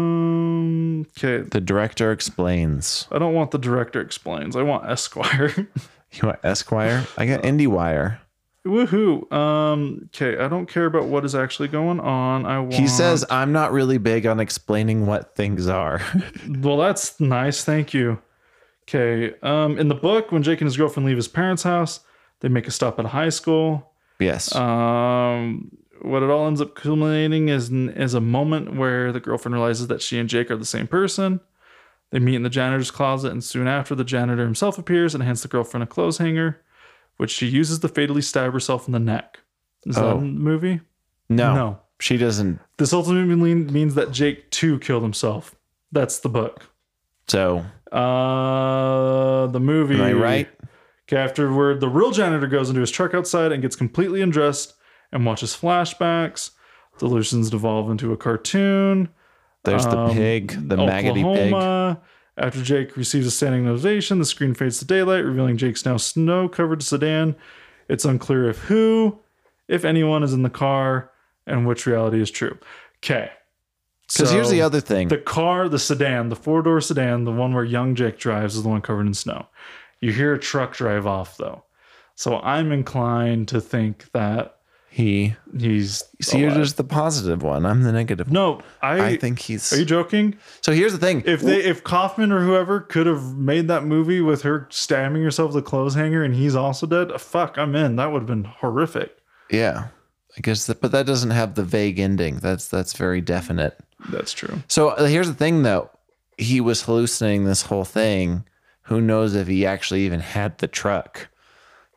Um. 0.07 1.01
Okay. 1.17 1.39
The 1.49 1.61
director 1.61 2.11
explains. 2.11 3.07
I 3.11 3.19
don't 3.19 3.33
want 3.33 3.51
the 3.51 3.57
director 3.57 3.99
explains. 4.01 4.55
I 4.55 4.61
want 4.63 4.89
Esquire. 4.89 5.67
You 6.13 6.27
want 6.29 6.39
Esquire? 6.41 7.05
I 7.17 7.25
got 7.25 7.41
IndieWire. 7.43 8.19
Woohoo. 8.65 9.29
Um. 9.31 10.09
Okay. 10.15 10.37
I 10.41 10.47
don't 10.47 10.65
care 10.65 10.85
about 10.85 11.07
what 11.07 11.25
is 11.25 11.35
actually 11.35 11.67
going 11.67 11.99
on. 11.99 12.45
I 12.45 12.59
want. 12.59 12.75
He 12.75 12.87
says, 12.87 13.25
I'm 13.29 13.51
not 13.51 13.73
really 13.73 13.97
big 13.97 14.25
on 14.25 14.39
explaining 14.39 15.05
what 15.05 15.35
things 15.35 15.67
are. 15.67 15.99
Well, 16.47 16.77
that's 16.77 17.19
nice. 17.19 17.65
Thank 17.65 17.93
you. 17.93 18.19
Okay. 18.83 19.35
Um. 19.43 19.77
In 19.77 19.89
the 19.89 19.95
book, 19.95 20.31
when 20.31 20.43
Jake 20.43 20.61
and 20.61 20.67
his 20.67 20.77
girlfriend 20.77 21.05
leave 21.05 21.17
his 21.17 21.27
parents' 21.27 21.63
house, 21.63 21.99
they 22.39 22.47
make 22.47 22.67
a 22.67 22.71
stop 22.71 22.97
at 22.99 23.05
a 23.05 23.09
high 23.09 23.29
school. 23.29 23.91
yes. 24.17 24.55
Um, 24.55 25.76
what 26.17 26.23
it 26.23 26.31
all 26.31 26.47
ends 26.47 26.61
up 26.61 26.73
culminating 26.73 27.47
is 27.49 27.69
is 27.71 28.15
a 28.15 28.19
moment 28.21 28.75
where 28.75 29.11
the 29.11 29.19
girlfriend 29.19 29.53
realizes 29.53 29.85
that 29.87 30.01
she 30.01 30.17
and 30.17 30.27
Jake 30.27 30.49
are 30.49 30.57
the 30.57 30.65
same 30.65 30.87
person. 30.87 31.39
They 32.09 32.17
meet 32.17 32.35
in 32.35 32.41
the 32.43 32.49
janitor's 32.49 32.89
closet, 32.89 33.31
and 33.31 33.43
soon 33.43 33.67
after, 33.67 33.93
the 33.93 34.03
janitor 34.03 34.43
himself 34.43 34.79
appears 34.79 35.13
and 35.13 35.23
hands 35.23 35.43
the 35.43 35.47
girlfriend 35.47 35.83
a 35.83 35.85
clothes 35.85 36.17
hanger, 36.17 36.59
which 37.17 37.29
she 37.29 37.45
uses 37.45 37.77
to 37.79 37.87
fatally 37.87 38.21
stab 38.23 38.51
herself 38.53 38.87
in 38.87 38.93
the 38.93 38.99
neck. 38.99 39.41
Is 39.85 39.95
that 39.95 40.05
Oh. 40.05 40.17
in 40.17 40.33
the 40.35 40.39
movie? 40.39 40.81
no, 41.29 41.53
No. 41.53 41.79
She 41.99 42.17
doesn't. 42.17 42.59
This 42.77 42.93
ultimately 42.93 43.53
means 43.55 43.93
that 43.95 44.11
Jake 44.11 44.49
too 44.51 44.79
killed 44.79 45.03
himself. 45.03 45.53
That's 45.91 46.17
the 46.19 46.29
book. 46.29 46.63
So, 47.27 47.63
Uh, 47.91 49.47
the 49.47 49.59
movie. 49.59 49.95
am 49.95 50.01
I 50.01 50.13
right? 50.13 50.49
Okay, 51.07 51.17
afterward, 51.21 51.79
the 51.79 51.87
real 51.89 52.11
janitor 52.11 52.47
goes 52.47 52.69
into 52.69 52.81
his 52.81 52.91
truck 52.91 53.13
outside 53.13 53.51
and 53.51 53.61
gets 53.61 53.75
completely 53.75 54.21
undressed 54.21 54.73
and 55.11 55.25
watches 55.25 55.55
flashbacks. 55.55 56.51
Delusions 56.99 57.49
devolve 57.49 57.89
into 57.91 58.11
a 58.11 58.17
cartoon. 58.17 59.09
There's 59.63 59.85
the 59.85 59.97
Um, 59.97 60.13
pig, 60.13 60.69
the 60.69 60.77
maggoty 60.77 61.23
pig. 61.23 61.53
After 62.39 62.61
Jake 62.61 62.95
receives 62.95 63.25
a 63.25 63.31
standing 63.31 63.67
ovation, 63.67 64.19
the 64.19 64.25
screen 64.25 64.53
fades 64.53 64.77
to 64.79 64.85
daylight, 64.85 65.25
revealing 65.25 65.57
Jake's 65.57 65.85
now 65.85 65.97
snow 65.97 66.47
covered 66.47 66.83
sedan. 66.83 67.35
It's 67.89 68.05
unclear 68.05 68.47
if 68.49 68.59
who, 68.65 69.19
if 69.67 69.83
anyone, 69.83 70.21
is 70.21 70.33
in 70.33 70.43
the 70.43 70.49
car 70.49 71.11
and 71.47 71.65
which 71.65 71.87
reality 71.87 72.21
is 72.21 72.29
true. 72.29 72.57
Okay. 72.97 73.31
Because 74.07 74.31
here's 74.31 74.51
the 74.51 74.61
other 74.61 74.79
thing. 74.79 75.07
The 75.07 75.17
car, 75.17 75.67
the 75.67 75.79
sedan, 75.79 76.29
the 76.29 76.35
four 76.35 76.61
door 76.61 76.79
sedan, 76.79 77.23
the 77.25 77.31
one 77.31 77.53
where 77.53 77.63
young 77.63 77.95
Jake 77.95 78.17
drives, 78.19 78.55
is 78.55 78.63
the 78.63 78.69
one 78.69 78.81
covered 78.81 79.07
in 79.07 79.13
snow. 79.13 79.47
You 79.99 80.13
hear 80.13 80.33
a 80.33 80.39
truck 80.39 80.73
drive 80.73 81.07
off 81.07 81.37
though. 81.37 81.63
So 82.15 82.39
I'm 82.39 82.71
inclined 82.71 83.47
to 83.49 83.59
think 83.59 84.11
that 84.11 84.56
he. 84.89 85.35
he's. 85.57 86.03
See, 86.21 86.39
you're 86.39 86.51
just 86.51 86.77
the 86.77 86.83
positive 86.83 87.43
one. 87.43 87.65
I'm 87.65 87.83
the 87.83 87.91
negative. 87.91 88.31
No, 88.31 88.61
I, 88.81 89.05
I 89.05 89.17
think 89.17 89.39
he's. 89.39 89.71
Are 89.71 89.77
you 89.77 89.85
joking? 89.85 90.37
so 90.61 90.71
here's 90.71 90.91
the 90.91 90.97
thing. 90.97 91.23
If 91.25 91.41
they 91.41 91.63
if 91.63 91.83
Kaufman 91.83 92.31
or 92.31 92.41
whoever 92.41 92.79
could 92.79 93.05
have 93.05 93.35
made 93.35 93.67
that 93.67 93.83
movie 93.83 94.21
with 94.21 94.41
her 94.41 94.67
stabbing 94.71 95.21
herself 95.23 95.53
with 95.53 95.63
a 95.63 95.67
clothes 95.67 95.95
hanger 95.95 96.23
and 96.23 96.33
he's 96.33 96.55
also 96.55 96.87
dead, 96.87 97.11
fuck, 97.21 97.57
I'm 97.57 97.75
in. 97.75 97.95
That 97.97 98.11
would 98.11 98.23
have 98.23 98.27
been 98.27 98.45
horrific. 98.45 99.15
yeah, 99.51 99.87
I 100.37 100.41
guess, 100.41 100.65
that, 100.67 100.81
but 100.81 100.91
that 100.91 101.05
doesn't 101.05 101.31
have 101.31 101.55
the 101.55 101.63
vague 101.63 101.99
ending. 101.99 102.37
That's 102.37 102.67
that's 102.67 102.93
very 102.93 103.21
definite. 103.21 103.77
That's 104.09 104.33
true. 104.33 104.61
So 104.67 104.89
uh, 104.89 105.05
here's 105.05 105.27
the 105.27 105.33
thing, 105.33 105.63
though. 105.63 105.89
He 106.37 106.61
was 106.61 106.83
hallucinating 106.83 107.45
this 107.45 107.63
whole 107.63 107.85
thing. 107.85 108.45
Who 108.83 109.01
knows 109.01 109.35
if 109.35 109.47
he 109.47 109.65
actually 109.65 110.05
even 110.05 110.19
had 110.21 110.59
the 110.59 110.67
truck? 110.67 111.27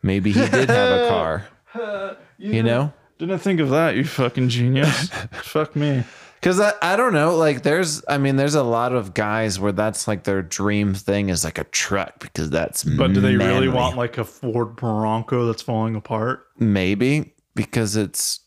Maybe 0.03 0.33
he 0.33 0.41
did 0.49 0.69
have 0.71 1.01
a 1.03 1.09
car. 1.09 1.47
You 2.41 2.63
know? 2.63 2.93
Didn't 3.19 3.39
think 3.41 3.61
of 3.61 3.71
that, 3.71 3.97
you 3.97 4.05
fucking 4.05 4.49
genius. 4.49 5.09
fuck 5.43 5.77
me. 5.77 6.05
Because 6.41 6.59
I, 6.59 6.73
I 6.81 6.97
don't 6.97 7.13
know. 7.13 7.37
Like, 7.37 7.63
there's, 7.63 8.03
I 8.09 8.17
mean, 8.17 8.37
there's 8.37 8.55
a 8.55 8.63
lot 8.63 8.95
of 8.95 9.13
guys 9.13 9.61
where 9.61 9.73
that's 9.73 10.09
like 10.09 10.25
their 10.25 10.41
dream 10.41 10.95
thing 10.95 11.29
is 11.29 11.45
like 11.45 11.59
a 11.59 11.65
truck 11.65 12.19
because 12.21 12.49
that's. 12.49 12.83
But 12.83 13.13
do 13.13 13.21
they 13.21 13.37
really 13.37 13.69
want 13.69 13.99
like 13.99 14.17
a 14.17 14.25
Ford 14.25 14.75
Bronco 14.75 15.47
that's 15.47 15.61
falling 15.61 15.97
apart? 15.97 16.47
Maybe 16.59 17.35
because 17.55 17.95
it's 17.95 18.41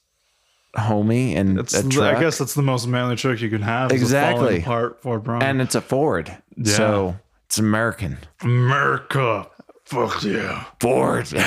homey 0.76 1.36
and 1.36 1.60
It's 1.60 1.76
a 1.76 1.88
truck. 1.88 2.16
I 2.16 2.20
guess 2.20 2.40
that's 2.40 2.56
the 2.56 2.64
most 2.64 2.88
manly 2.88 3.16
truck 3.16 3.40
you 3.42 3.50
can 3.52 3.62
have. 3.62 3.92
Exactly. 3.92 4.62
falling 4.62 4.62
apart 4.64 5.02
Ford 5.04 5.24
Bronco. 5.24 5.46
and 5.46 5.62
it's 5.62 5.76
a 5.76 5.82
Ford. 5.82 6.36
Yeah. 6.58 6.74
So 6.74 7.16
it's 7.46 7.60
American. 7.60 8.18
America. 8.42 9.48
Fuck 9.86 10.24
yeah. 10.24 10.66
Ford. 10.80 11.28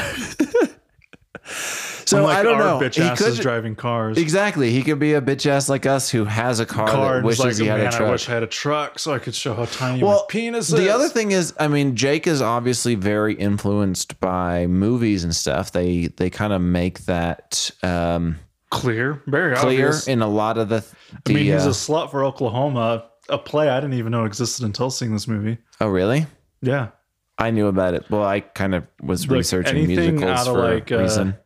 so 2.06 2.26
I 2.26 2.42
don't 2.42 2.58
know. 2.58 2.78
bitch 2.80 2.94
He 3.02 3.16
could- 3.16 3.40
driving 3.40 3.74
cars. 3.74 4.16
Exactly. 4.16 4.70
He 4.70 4.82
could 4.82 4.98
be 4.98 5.14
a 5.14 5.20
bitch 5.20 5.46
ass 5.46 5.68
like 5.68 5.86
us 5.86 6.08
who 6.10 6.24
has 6.24 6.60
a 6.60 6.66
car, 6.66 6.88
car 6.88 7.16
that 7.16 7.24
wishes 7.24 7.44
like, 7.44 7.56
he 7.56 7.66
had 7.66 7.78
man, 7.78 7.88
a 7.88 7.90
truck. 7.90 8.08
I 8.08 8.10
wish 8.12 8.28
I 8.28 8.32
had 8.32 8.42
a 8.42 8.46
truck 8.46 8.98
so 8.98 9.12
I 9.12 9.18
could 9.18 9.34
show 9.34 9.54
how 9.54 9.64
tiny 9.66 10.02
well, 10.02 10.18
my 10.20 10.24
penis 10.28 10.68
is. 10.68 10.78
the 10.78 10.88
other 10.88 11.08
thing 11.08 11.32
is, 11.32 11.52
I 11.58 11.68
mean, 11.68 11.96
Jake 11.96 12.26
is 12.26 12.40
obviously 12.40 12.94
very 12.94 13.34
influenced 13.34 14.18
by 14.20 14.66
movies 14.66 15.24
and 15.24 15.34
stuff. 15.34 15.72
They 15.72 16.06
they 16.06 16.30
kind 16.30 16.52
of 16.52 16.60
make 16.62 17.00
that 17.06 17.70
um, 17.82 18.38
clear, 18.70 19.22
very 19.26 19.56
clear 19.56 19.88
obvious. 19.88 20.08
in 20.08 20.22
a 20.22 20.28
lot 20.28 20.58
of 20.58 20.68
the. 20.68 20.84
the 21.24 21.32
I 21.32 21.34
mean, 21.34 21.44
he's 21.52 21.66
uh, 21.66 21.70
a 21.70 21.72
slut 21.72 22.10
for 22.10 22.24
Oklahoma. 22.24 23.06
A 23.28 23.38
play 23.38 23.68
I 23.68 23.80
didn't 23.80 23.94
even 23.94 24.12
know 24.12 24.24
existed 24.24 24.64
until 24.64 24.88
seeing 24.90 25.12
this 25.12 25.26
movie. 25.26 25.58
oh, 25.80 25.88
really? 25.88 26.26
Yeah, 26.62 26.90
I 27.38 27.50
knew 27.50 27.66
about 27.66 27.94
it. 27.94 28.08
Well, 28.08 28.22
I 28.24 28.40
kind 28.40 28.74
of 28.74 28.84
was 29.02 29.26
Like, 29.26 29.38
researching 29.38 29.86
musicals 29.86 30.46
for 30.46 30.58
like, 30.74 30.90
a 30.90 30.98
uh, 30.98 31.02
reason. 31.02 31.36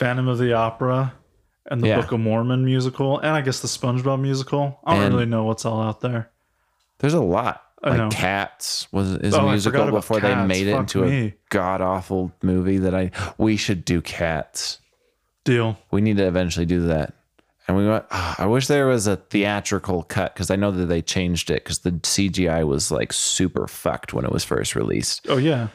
Phantom 0.00 0.28
of 0.28 0.38
the 0.38 0.54
Opera 0.54 1.12
and 1.70 1.82
the 1.82 1.88
Yeah. 1.88 2.00
Book 2.00 2.12
of 2.12 2.20
Mormon 2.20 2.64
musical, 2.64 3.18
and 3.18 3.28
I 3.36 3.42
guess 3.42 3.60
the 3.60 3.68
SpongeBob 3.68 4.18
musical. 4.18 4.80
I 4.82 4.94
don't 4.94 5.04
And- 5.04 5.14
really 5.14 5.26
know 5.26 5.44
what's 5.44 5.66
all 5.66 5.82
out 5.82 6.00
there. 6.00 6.30
There's 7.00 7.12
a 7.12 7.20
lot. 7.20 7.62
I 7.84 7.90
Like 7.90 7.98
know. 7.98 8.08
Cats 8.10 8.88
was 8.92 9.12
is 9.16 9.34
Oh, 9.34 9.46
a 9.46 9.50
musical 9.50 9.90
before 9.90 10.20
they 10.20 10.32
Cats. 10.32 10.48
made 10.48 10.66
it 10.68 10.72
Fuck 10.72 10.80
into 10.80 11.02
me. 11.04 11.26
a 11.26 11.34
god 11.50 11.82
awful 11.82 12.32
movie 12.42 12.78
that 12.78 12.94
I 12.94 13.10
we 13.38 13.56
should 13.58 13.84
do 13.84 14.00
Cats. 14.00 14.78
Deal. 15.44 15.78
We 15.90 16.00
need 16.00 16.16
to 16.16 16.26
eventually 16.26 16.66
do 16.66 16.86
that. 16.86 17.12
And 17.68 17.76
we 17.76 17.86
went, 17.86 18.04
ah, 18.10 18.34
I 18.38 18.46
wish 18.46 18.66
there 18.66 18.86
was 18.86 19.06
a 19.06 19.16
theatrical 19.16 20.02
cut 20.02 20.34
because 20.34 20.50
I 20.50 20.56
know 20.56 20.70
that 20.72 20.86
they 20.86 21.02
changed 21.02 21.50
it 21.50 21.62
because 21.64 21.78
the 21.80 21.92
CGI 21.92 22.64
was 22.66 22.90
like 22.90 23.12
super 23.12 23.66
fucked 23.66 24.12
when 24.14 24.24
it 24.24 24.32
was 24.32 24.44
first 24.44 24.74
released. 24.74 25.26
Oh 25.28 25.36
yeah, 25.36 25.68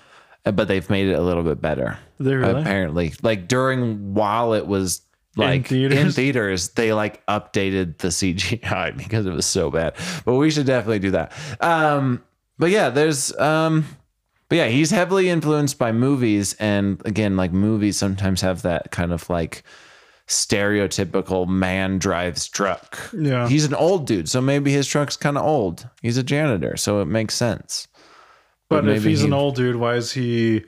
But 0.45 0.67
they've 0.67 0.89
made 0.89 1.07
it 1.07 1.13
a 1.13 1.21
little 1.21 1.43
bit 1.43 1.59
better. 1.59 1.97
They 2.19 2.35
really? 2.35 2.61
Apparently. 2.61 3.13
Like 3.21 3.47
during 3.47 4.13
while 4.13 4.53
it 4.53 4.67
was 4.67 5.01
like 5.35 5.71
in 5.71 5.89
theaters? 5.89 6.15
theaters, 6.15 6.69
they 6.69 6.93
like 6.93 7.25
updated 7.25 7.97
the 7.97 8.09
CGI 8.09 8.95
because 8.97 9.25
it 9.25 9.33
was 9.33 9.45
so 9.45 9.71
bad. 9.71 9.95
But 10.23 10.35
we 10.35 10.51
should 10.51 10.65
definitely 10.65 10.99
do 10.99 11.11
that. 11.11 11.33
Um, 11.61 12.23
but 12.57 12.69
yeah, 12.69 12.89
there's 12.89 13.35
um 13.37 13.85
but 14.47 14.57
yeah, 14.57 14.67
he's 14.67 14.91
heavily 14.91 15.29
influenced 15.29 15.77
by 15.77 15.91
movies 15.91 16.55
and 16.59 17.01
again, 17.05 17.35
like 17.35 17.51
movies 17.51 17.97
sometimes 17.97 18.41
have 18.41 18.61
that 18.61 18.91
kind 18.91 19.11
of 19.11 19.29
like 19.29 19.63
stereotypical 20.27 21.47
man 21.47 21.97
drives 21.99 22.47
truck. 22.47 22.97
Yeah. 23.17 23.47
He's 23.47 23.65
an 23.65 23.73
old 23.73 24.07
dude, 24.07 24.29
so 24.29 24.41
maybe 24.41 24.71
his 24.71 24.87
truck's 24.87 25.17
kind 25.17 25.37
of 25.37 25.43
old. 25.43 25.87
He's 26.01 26.17
a 26.17 26.23
janitor, 26.23 26.77
so 26.77 27.01
it 27.01 27.05
makes 27.05 27.35
sense. 27.35 27.87
But, 28.69 28.79
if 28.79 28.85
maybe 28.85 29.09
he's 29.09 29.23
an 29.23 29.33
old 29.33 29.55
dude, 29.55 29.75
why 29.75 29.95
is 29.95 30.11
he 30.11 30.63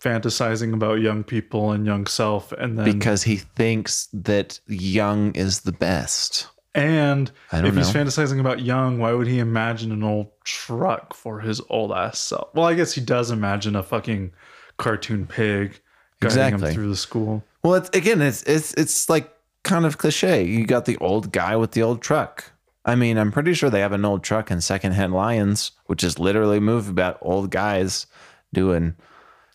fantasizing 0.00 0.72
about 0.74 1.00
young 1.00 1.24
people 1.24 1.72
and 1.72 1.84
young 1.86 2.06
self? 2.06 2.52
And 2.52 2.78
then 2.78 2.84
Because 2.84 3.22
he 3.22 3.36
thinks 3.36 4.08
that 4.12 4.60
young 4.66 5.34
is 5.34 5.60
the 5.60 5.72
best. 5.72 6.46
and 6.74 7.32
if 7.52 7.74
he's 7.74 7.90
fantasizing 7.90 8.38
about 8.38 8.60
young, 8.60 8.98
why 8.98 9.12
would 9.12 9.26
he 9.26 9.38
imagine 9.40 9.90
an 9.90 10.02
old 10.04 10.28
truck 10.44 11.14
for 11.14 11.40
his 11.40 11.60
old 11.70 11.90
ass 11.92 12.18
self? 12.18 12.48
Well, 12.54 12.66
I 12.66 12.74
guess 12.74 12.92
he 12.92 13.00
does 13.00 13.30
imagine 13.30 13.74
a 13.74 13.82
fucking 13.82 14.32
cartoon 14.76 15.26
pig 15.26 15.80
guiding 16.20 16.38
Exactly. 16.38 16.68
him 16.68 16.74
through 16.74 16.88
the 16.90 16.96
school. 16.96 17.42
Well, 17.64 17.74
it's 17.74 17.90
again, 17.96 18.20
it's 18.22 18.42
it's 18.44 18.74
it's 18.74 19.08
like 19.08 19.28
kind 19.64 19.84
of 19.86 19.98
cliche. 19.98 20.44
You 20.44 20.66
got 20.66 20.84
the 20.84 20.96
old 20.98 21.32
guy 21.32 21.56
with 21.56 21.72
the 21.72 21.82
old 21.82 22.00
truck. 22.00 22.52
I 22.88 22.94
mean, 22.94 23.18
I'm 23.18 23.30
pretty 23.30 23.52
sure 23.54 23.68
they 23.70 23.80
have 23.80 23.92
an 23.92 24.04
old 24.04 24.22
truck 24.24 24.50
in 24.50 24.60
Secondhand 24.60 25.12
Lions, 25.12 25.72
which 25.86 26.02
is 26.02 26.18
literally 26.18 26.56
a 26.58 26.60
movie 26.60 26.90
about 26.90 27.18
old 27.20 27.50
guys 27.50 28.06
doing 28.54 28.94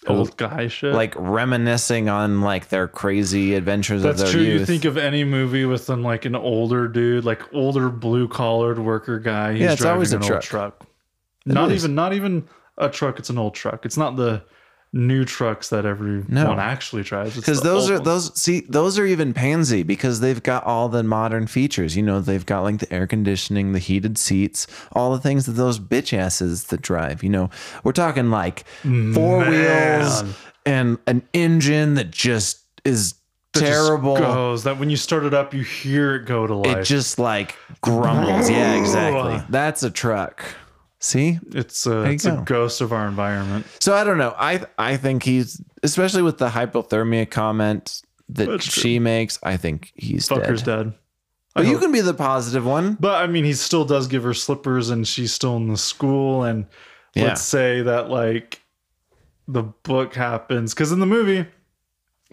Old 0.06 0.36
guy 0.38 0.68
shit. 0.68 0.94
like 0.94 1.16
reminiscing 1.18 2.10
on 2.10 2.42
like 2.42 2.68
their 2.70 2.88
crazy 2.90 3.56
adventures 3.56 4.04
That's 4.04 4.22
of 4.22 4.28
their 4.28 4.34
true. 4.34 4.44
youth. 4.44 4.60
You 4.60 4.66
think 4.66 4.86
of 4.86 4.98
any 4.98 5.24
movie 5.24 5.66
with 5.66 5.90
an, 5.90 6.04
like 6.04 6.26
an 6.26 6.36
older 6.36 6.88
dude, 6.90 7.24
like 7.24 7.42
older 7.54 7.90
blue 7.90 8.28
collared 8.28 8.80
worker 8.80 9.18
guy. 9.20 9.54
He's 9.54 9.62
Yeah, 9.62 9.72
it's 9.72 9.82
driving 9.82 9.94
always 9.96 10.14
a 10.14 10.18
an 10.18 10.22
truck. 10.24 10.34
old 10.34 10.44
truck. 10.44 10.86
Not 11.46 11.72
is. 11.72 11.84
even 11.84 11.96
not 11.96 12.14
even 12.14 12.48
a 12.78 12.90
truck. 12.90 13.18
It's 13.18 13.30
an 13.30 13.38
old 13.38 13.56
truck. 13.56 13.86
It's 13.86 13.98
not 13.98 14.16
the 14.18 14.44
new 14.96 15.26
trucks 15.26 15.70
that 15.70 15.86
everyone 15.88 16.28
No. 16.30 16.54
actually 16.54 17.02
drives. 17.02 17.36
Because 17.36 17.62
those 17.62 17.89
are 17.89 17.94
ones. 17.96 18.06
those 18.06 18.39
see 18.39 18.62
those 18.70 19.00
are 19.00 19.06
even 19.06 19.34
pansy 19.34 19.82
because 19.82 20.20
they've 20.20 20.41
got 20.44 20.64
all 20.66 20.88
the 20.88 21.02
modern 21.02 21.48
features. 21.48 21.98
You 21.98 22.04
know 22.04 22.20
they've 22.22 22.46
got 22.46 22.62
like 22.62 22.78
the 22.80 22.94
air 22.94 23.08
conditioning 23.08 23.72
the 23.74 23.80
heated 23.80 24.18
seats 24.20 24.68
all 24.91 25.12
the 25.12 25.20
things 25.20 25.48
that 25.48 25.54
those 25.54 25.80
bitch 25.80 26.16
asses 26.16 26.66
that 26.66 26.82
drive 26.84 27.24
you 27.24 27.30
know? 27.30 27.50
We're 27.84 27.91
talking 27.91 28.30
like 28.30 28.66
four 29.14 29.39
wheels 29.50 30.24
and 30.66 30.98
an 31.08 31.24
engine 31.34 31.96
that 31.96 32.12
just 32.12 32.60
is 32.86 33.16
That 33.54 33.62
terrible. 33.62 34.16
goes. 34.18 34.64
That 34.64 34.78
when 34.80 34.89
you 34.91 34.98
start 34.98 35.24
it 35.26 35.34
up, 35.34 35.54
you 35.54 35.64
hear 35.64 36.16
it 36.16 36.26
go 36.26 36.46
to 36.48 36.54
life. 36.56 36.78
it 36.78 36.84
just 36.84 37.18
like 37.18 37.56
grumbles. 37.82 38.50
Yeah 38.50 38.76
exactly. 38.76 39.44
That's 39.50 39.82
a 39.84 39.89
truck 39.89 40.44
see 41.04 41.39
it's 41.54 41.86
uh, 41.86 41.97
a, 41.97 42.06
you 42.08 42.12
it's 42.14 42.26
a 42.26 42.41
ghost 42.45 42.82
of 42.82 42.93
our 42.93 43.08
environment. 43.08 43.66
So 43.80 43.93
I 43.93 44.04
don't 44.04 44.18
know. 44.18 44.34
I 44.38 44.64
I 44.78 44.97
think 44.97 45.24
he's 45.24 45.62
especially 45.84 46.22
with 46.22 46.38
the 46.38 46.49
hypothermia 46.49 47.30
comment 47.30 48.01
that 48.30 48.47
That's 48.47 48.66
true. 48.66 48.82
she 48.82 48.99
makes. 48.99 49.38
I 49.43 49.58
think 49.58 49.91
he's 49.95 50.28
Fucker's 50.30 50.64
dead. 50.64 50.84
dead. 50.86 50.93
But 51.56 51.68
you 51.68 51.78
can 51.78 51.91
be 51.91 52.01
the 52.01 52.16
positive 52.16 52.66
one. 52.66 52.95
But 52.99 53.22
I 53.22 53.28
mean, 53.28 53.43
he 53.43 53.54
still 53.54 53.86
does 53.86 54.08
give 54.08 54.24
her 54.24 54.34
slippers, 54.34 54.89
and 54.89 55.08
she's 55.08 55.32
still 55.34 55.56
in 55.58 55.68
the 55.68 55.78
school. 55.78 56.43
And 56.43 56.66
Yeah. 57.16 57.26
let's 57.26 57.41
say 57.43 57.82
that 57.84 58.10
like 58.10 58.62
the 59.47 59.62
book 59.64 60.16
happens 60.16 60.74
because 60.74 60.91
in 60.91 60.99
the 60.99 61.06
movie 61.06 61.45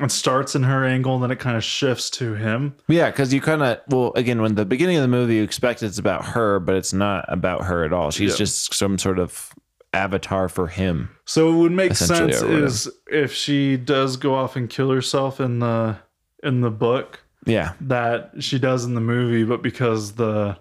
it 0.01 0.11
starts 0.11 0.55
in 0.55 0.63
her 0.63 0.85
angle, 0.85 1.15
and 1.15 1.23
then 1.23 1.31
it 1.31 1.39
kind 1.39 1.57
of 1.57 1.65
shifts 1.65 2.11
to 2.11 2.35
him. 2.35 2.75
Yeah, 2.89 3.11
because 3.11 3.33
you 3.35 3.41
kind 3.41 3.63
of 3.63 3.79
well 3.89 4.13
again 4.17 4.41
when 4.43 4.55
the 4.55 4.65
beginning 4.65 4.97
of 4.97 5.03
the 5.03 5.09
movie 5.09 5.37
you 5.37 5.43
expect 5.43 5.83
it's 5.83 5.99
about 5.99 6.25
her, 6.27 6.59
but 6.61 6.75
it's 6.75 6.93
not 6.93 7.25
about 7.29 7.65
her 7.65 7.85
at 7.85 7.93
all. 7.93 8.11
She's 8.11 8.33
Yeah. 8.33 8.37
just 8.39 8.75
some 8.75 8.99
sort 8.99 9.19
of 9.19 9.53
avatar 9.93 10.49
for 10.49 10.69
him. 10.69 11.11
So 11.25 11.53
it 11.53 11.57
would 11.57 11.73
make 11.73 11.95
sense 11.95 12.41
is 12.43 12.89
if 13.09 13.33
she 13.33 13.77
does 13.77 14.17
go 14.17 14.35
off 14.35 14.55
and 14.57 14.71
kill 14.71 14.91
herself 14.91 15.41
in 15.41 15.59
the 15.59 15.97
in 16.43 16.61
the 16.61 16.71
book 16.71 17.21
Yeah, 17.47 17.73
that 17.83 18.31
she 18.39 18.59
does 18.59 18.85
in 18.85 18.95
the 18.95 19.01
movie, 19.01 19.45
but 19.45 19.63
because 19.63 20.13
the 20.13 20.57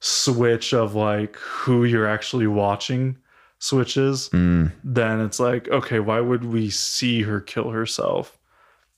switch 0.00 0.72
of 0.72 0.94
like 0.94 1.36
who 1.36 1.84
you're 1.84 2.06
actually 2.06 2.46
watching 2.46 3.16
switches, 3.58 4.30
Mm. 4.30 4.72
then 4.82 5.20
it's 5.20 5.38
like, 5.38 5.68
okay, 5.68 6.00
why 6.00 6.20
would 6.20 6.44
we 6.44 6.70
see 6.70 7.22
her 7.22 7.40
kill 7.40 7.70
herself 7.70 8.38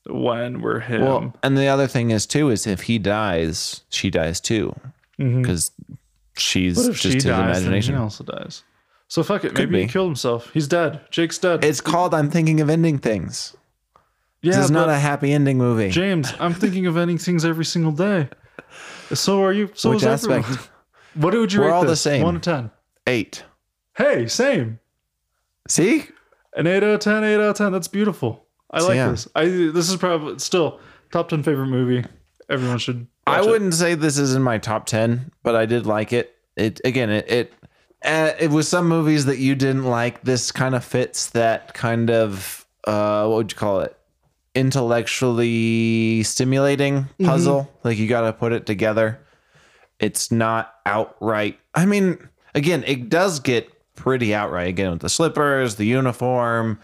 when 0.05 0.61
we're 0.61 0.79
him? 0.79 1.01
Well, 1.01 1.33
and 1.43 1.57
the 1.57 1.67
other 1.67 1.87
thing 1.87 2.11
is 2.11 2.25
too 2.25 2.49
is 2.49 2.67
if 2.67 2.81
he 2.81 2.99
dies, 2.99 3.83
she 3.89 4.09
dies 4.09 4.39
too 4.39 4.75
mm-hmm. 5.19 5.41
because 5.41 5.71
she's 6.37 6.77
What 6.77 6.89
if 6.89 6.93
just 6.93 7.03
she 7.03 7.13
his 7.13 7.23
dies? 7.23 7.57
Imagination. 7.57 7.95
he 7.95 8.01
also 8.01 8.23
dies. 8.23 8.63
So 9.07 9.21
fuck 9.23 9.43
it. 9.43 9.53
Could 9.55 9.69
Maybe 9.69 9.83
he 9.83 9.87
killed 9.87 10.07
himself. 10.07 10.49
He's 10.53 10.67
dead. 10.67 11.01
Jake's 11.11 11.37
dead. 11.37 11.63
It's 11.63 11.81
called 11.81 12.13
"I'm 12.13 12.29
Thinking 12.31 12.61
of 12.61 12.69
Ending 12.69 12.97
Things." 12.97 13.55
yeah, 14.41 14.55
this 14.55 14.65
is 14.65 14.71
not 14.71 14.89
a 14.89 14.95
happy 14.95 15.31
ending 15.31 15.57
movie. 15.57 15.89
James. 15.89 16.33
I'm 16.39 16.53
thinking 16.53 16.85
of 16.85 16.97
ending 16.97 17.17
things 17.17 17.45
every 17.45 17.65
single 17.65 17.91
day. 17.91 18.29
So 19.13 19.43
are 19.43 19.53
you. 19.53 19.69
So 19.73 19.91
Which 19.91 19.97
is 19.97 20.05
aspect? 20.05 20.45
everyone. 20.45 20.69
What 21.15 21.33
would 21.35 21.53
you 21.53 21.59
We're 21.59 21.67
rate 21.67 21.73
all 21.73 21.85
the 21.85 21.95
same. 21.95 22.23
One 22.23 22.35
to 22.35 22.39
ten. 22.39 22.71
Eight. 23.05 23.43
Hey, 23.95 24.27
same. 24.27 24.79
See, 25.67 26.05
An 26.55 26.67
eight 26.67 26.77
out 26.77 26.83
of 26.83 26.99
ten. 26.99 27.23
Eight 27.23 27.35
out 27.35 27.41
of 27.41 27.55
ten. 27.55 27.71
That's 27.71 27.87
beautiful. 27.87 28.42
I 28.73 28.81
like 28.81 28.95
yeah. 28.95 29.11
this. 29.11 29.27
I 29.35 29.45
this 29.45 29.89
is 29.89 29.95
probably 29.95 30.39
still 30.39 30.79
top 31.11 31.29
ten 31.29 31.43
favorite 31.43 31.67
movie. 31.67 32.05
Everyone 32.49 32.79
should. 32.79 33.07
I 33.25 33.37
watch 33.37 33.47
it. 33.47 33.49
wouldn't 33.51 33.73
say 33.75 33.95
this 33.95 34.17
is 34.17 34.33
in 34.33 34.41
my 34.41 34.57
top 34.57 34.87
ten, 34.87 35.31
but 35.43 35.55
I 35.55 35.65
did 35.65 35.85
like 35.85 36.11
it. 36.11 36.35
It 36.57 36.81
again, 36.83 37.09
it 37.09 37.31
it 37.31 37.53
uh, 38.03 38.31
it 38.39 38.49
was 38.49 38.67
some 38.67 38.87
movies 38.87 39.25
that 39.25 39.37
you 39.37 39.55
didn't 39.55 39.85
like. 39.85 40.23
This 40.23 40.51
kind 40.51 40.75
of 40.75 40.83
fits 40.83 41.29
that 41.29 41.73
kind 41.73 42.09
of 42.09 42.65
uh, 42.85 43.27
what 43.27 43.37
would 43.37 43.51
you 43.51 43.57
call 43.57 43.81
it? 43.81 43.95
Intellectually 44.55 46.23
stimulating 46.23 47.07
puzzle. 47.23 47.71
Like 47.83 47.97
you 47.97 48.07
got 48.07 48.21
to 48.21 48.33
put 48.33 48.53
it 48.53 48.65
together. 48.65 49.19
It's 49.99 50.31
not 50.31 50.73
outright. 50.85 51.59
I 51.73 51.85
mean, 51.85 52.17
again, 52.53 52.83
it 52.85 53.09
does 53.09 53.39
get 53.39 53.69
pretty 53.95 54.33
outright. 54.33 54.67
Again, 54.67 54.91
with 54.91 55.01
the 55.01 55.09
slippers, 55.09 55.75
the 55.75 55.85
uniform, 55.85 56.79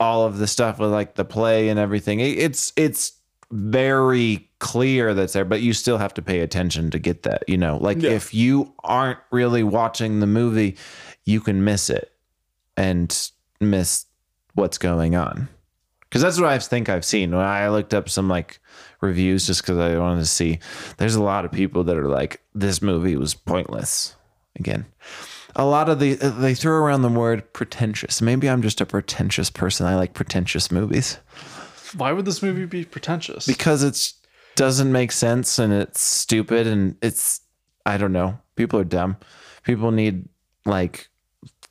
all 0.00 0.24
of 0.26 0.38
the 0.38 0.46
stuff 0.46 0.78
with 0.78 0.90
like 0.90 1.14
the 1.14 1.24
play 1.24 1.68
and 1.68 1.78
everything. 1.78 2.20
It's 2.20 2.72
it's 2.76 3.12
very 3.50 4.48
clear 4.58 5.14
that's 5.14 5.32
there, 5.34 5.44
but 5.44 5.60
you 5.60 5.72
still 5.72 5.98
have 5.98 6.14
to 6.14 6.22
pay 6.22 6.40
attention 6.40 6.90
to 6.90 6.98
get 6.98 7.22
that. 7.22 7.44
You 7.48 7.56
know, 7.58 7.76
like 7.78 8.00
Yeah. 8.02 8.10
if 8.10 8.34
you 8.34 8.72
aren't 8.82 9.18
really 9.30 9.62
watching 9.62 10.20
the 10.20 10.26
movie, 10.26 10.76
you 11.24 11.40
can 11.40 11.62
miss 11.64 11.90
it 11.90 12.12
and 12.76 13.30
miss 13.60 14.06
what's 14.54 14.78
going 14.78 15.14
on. 15.14 15.48
Because 16.00 16.22
that's 16.22 16.38
what 16.40 16.48
I 16.48 16.58
think 16.58 16.88
I've 16.88 17.04
seen. 17.04 17.32
When 17.32 17.44
I 17.44 17.68
looked 17.68 17.92
up 17.92 18.08
some 18.08 18.28
like 18.28 18.60
reviews 19.00 19.46
just 19.46 19.62
because 19.62 19.78
I 19.78 19.98
wanted 19.98 20.20
to 20.20 20.26
see, 20.26 20.60
there's 20.96 21.16
a 21.16 21.22
lot 21.22 21.44
of 21.44 21.50
people 21.52 21.84
that 21.84 21.96
are 21.98 22.08
like, 22.08 22.40
this 22.54 22.80
movie 22.82 23.16
was 23.16 23.34
pointless. 23.34 24.14
Again, 24.56 24.86
a 25.56 25.64
lot 25.64 25.88
of 25.88 25.98
the 26.00 26.18
uh, 26.20 26.30
they 26.30 26.54
throw 26.54 26.74
around 26.74 27.02
the 27.02 27.08
word 27.08 27.52
pretentious. 27.52 28.20
Maybe 28.22 28.48
I'm 28.48 28.62
just 28.62 28.80
a 28.80 28.86
pretentious 28.86 29.50
person. 29.50 29.86
I 29.86 29.96
like 29.96 30.14
pretentious 30.14 30.70
movies 30.70 31.18
Why 31.96 32.12
would 32.12 32.24
this 32.24 32.42
movie 32.42 32.66
be 32.66 32.84
pretentious? 32.84 33.46
because 33.46 33.82
it's 33.82 34.14
doesn't 34.56 34.92
make 34.92 35.10
sense 35.12 35.58
and 35.58 35.72
it's 35.72 36.00
stupid 36.00 36.66
and 36.66 36.96
it's 37.02 37.40
I 37.86 37.96
don't 37.96 38.12
know. 38.12 38.38
People 38.56 38.78
are 38.80 38.84
dumb. 38.84 39.16
People 39.64 39.90
need 39.90 40.28
like 40.64 41.08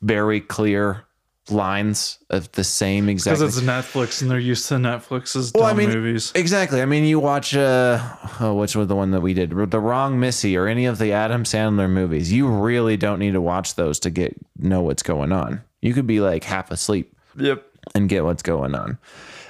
very 0.02 0.40
clear 0.40 1.04
lines 1.50 2.18
of 2.30 2.50
the 2.52 2.64
same 2.64 3.08
exact. 3.08 3.38
Because 3.38 3.58
it's 3.58 3.66
Netflix 3.66 4.22
and 4.22 4.30
they're 4.30 4.38
used 4.38 4.66
to 4.68 4.74
Netflix's 4.74 5.52
dumb 5.52 5.62
Well, 5.62 5.70
I 5.70 5.74
mean, 5.74 5.90
movies. 5.90 6.32
Exactly. 6.34 6.80
I 6.80 6.86
mean, 6.86 7.04
you 7.04 7.20
watch 7.20 7.54
uh, 7.54 8.00
oh, 8.40 8.54
which 8.54 8.74
was 8.76 8.88
the 8.88 8.96
one 8.96 9.10
that 9.10 9.20
we 9.20 9.34
did, 9.34 9.50
The 9.50 9.80
Wrong 9.80 10.18
Missy, 10.18 10.56
or 10.56 10.66
any 10.66 10.86
of 10.86 10.98
the 10.98 11.12
Adam 11.12 11.44
Sandler 11.44 11.88
movies. 11.90 12.32
You 12.32 12.48
really 12.48 12.96
don't 12.96 13.18
need 13.18 13.32
to 13.32 13.40
watch 13.40 13.74
those 13.74 13.98
to 14.00 14.10
get 14.10 14.34
know 14.58 14.80
what's 14.82 15.02
going 15.02 15.32
on. 15.32 15.62
You 15.82 15.92
could 15.92 16.06
be 16.06 16.20
like 16.20 16.44
half 16.44 16.70
asleep 16.70 17.14
Yep. 17.36 17.64
and 17.94 18.08
get 18.08 18.24
what's 18.24 18.42
going 18.42 18.74
on. 18.74 18.96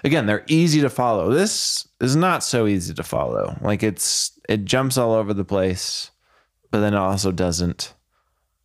Again, 0.03 0.27
they're 0.27 0.45
easy 0.49 0.81
to 0.83 0.91
follow. 0.91 1.31
This 1.31 1.87
is 2.01 2.15
not 2.17 2.43
so 2.45 2.67
easy 2.67 2.93
to 2.95 3.03
follow. 3.03 3.57
Like 3.63 3.83
it's 3.83 4.33
it 4.49 4.65
jumps 4.65 4.99
all 4.99 5.13
over 5.13 5.33
the 5.33 5.45
place, 5.45 6.11
but 6.71 6.81
then 6.81 6.93
it 6.93 6.99
also 6.99 7.31
doesn't. 7.33 7.95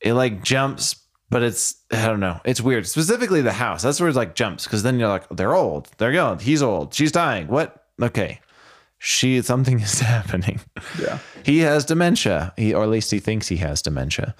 It 0.01 0.13
like 0.13 0.43
jumps, 0.43 0.95
but 1.29 1.43
it's 1.43 1.75
I 1.91 2.05
don't 2.07 2.19
know. 2.19 2.39
It's 2.45 2.61
weird. 2.61 2.87
Specifically 2.87 3.41
the 3.41 3.53
house. 3.53 3.83
That's 3.83 3.99
where 3.99 4.09
it's 4.09 4.17
like 4.17 4.35
jumps 4.35 4.63
because 4.65 4.83
then 4.83 4.99
you're 4.99 5.09
like 5.09 5.27
they're 5.29 5.55
old. 5.55 5.89
They're 5.97 6.11
young. 6.11 6.39
He's 6.39 6.61
old. 6.61 6.93
She's 6.93 7.11
dying. 7.11 7.47
What? 7.47 7.85
Okay. 8.01 8.39
She 8.97 9.41
something 9.41 9.79
is 9.81 9.99
happening. 9.99 10.59
Yeah. 10.99 11.19
He 11.43 11.59
has 11.59 11.85
dementia. 11.85 12.53
He 12.57 12.73
or 12.73 12.83
at 12.83 12.89
least 12.89 13.11
he 13.11 13.19
thinks 13.19 13.47
he 13.47 13.57
has 13.57 13.81
dementia. 13.81 14.35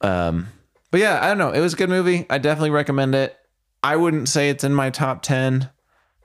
Um, 0.00 0.48
but 0.90 1.00
yeah, 1.00 1.20
I 1.22 1.28
don't 1.28 1.38
know. 1.38 1.50
It 1.50 1.60
was 1.60 1.74
a 1.74 1.76
good 1.76 1.90
movie. 1.90 2.26
I 2.30 2.38
definitely 2.38 2.70
recommend 2.70 3.14
it. 3.14 3.36
I 3.82 3.96
wouldn't 3.96 4.28
say 4.28 4.50
it's 4.50 4.64
in 4.64 4.74
my 4.74 4.90
top 4.90 5.22
ten, 5.22 5.70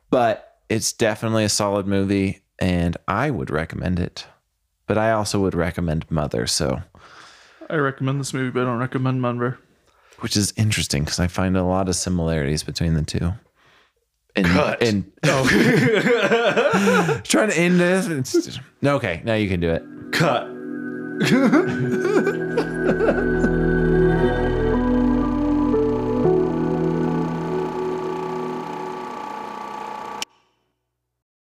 but 0.10 0.58
it's 0.70 0.92
definitely 0.94 1.44
a 1.44 1.50
solid 1.50 1.88
movie, 1.88 2.42
and 2.60 2.98
I 3.08 3.30
would 3.30 3.50
recommend 3.50 4.00
it. 4.00 4.26
But 4.88 4.98
I 4.98 5.12
also 5.12 5.40
would 5.42 5.56
recommend 5.56 6.10
Mother, 6.12 6.48
so 6.48 6.82
I 7.70 7.76
recommend 7.76 8.20
this 8.20 8.34
movie, 8.34 8.52
but 8.52 8.62
I 8.62 8.66
don't 8.66 8.80
recommend 8.80 9.22
Munber. 9.22 9.58
Which 10.20 10.36
is 10.38 10.54
interesting 10.58 11.04
because 11.04 11.20
I 11.20 11.28
find 11.28 11.56
a 11.58 11.64
lot 11.64 11.90
of 11.90 11.96
similarities 11.96 12.64
between 12.64 12.94
the 12.96 13.04
two. 13.04 13.34
And, 14.36 14.46
Cut. 14.48 14.82
and 14.84 15.12
Oh, 15.24 17.22
trying 17.24 17.50
to 17.50 17.58
end 17.58 17.80
this. 17.80 18.60
okay, 18.84 19.22
now 19.24 19.34
you 19.36 19.48
can 19.48 19.60
do 19.62 19.70
it. 19.72 19.84
cut. 20.12 20.48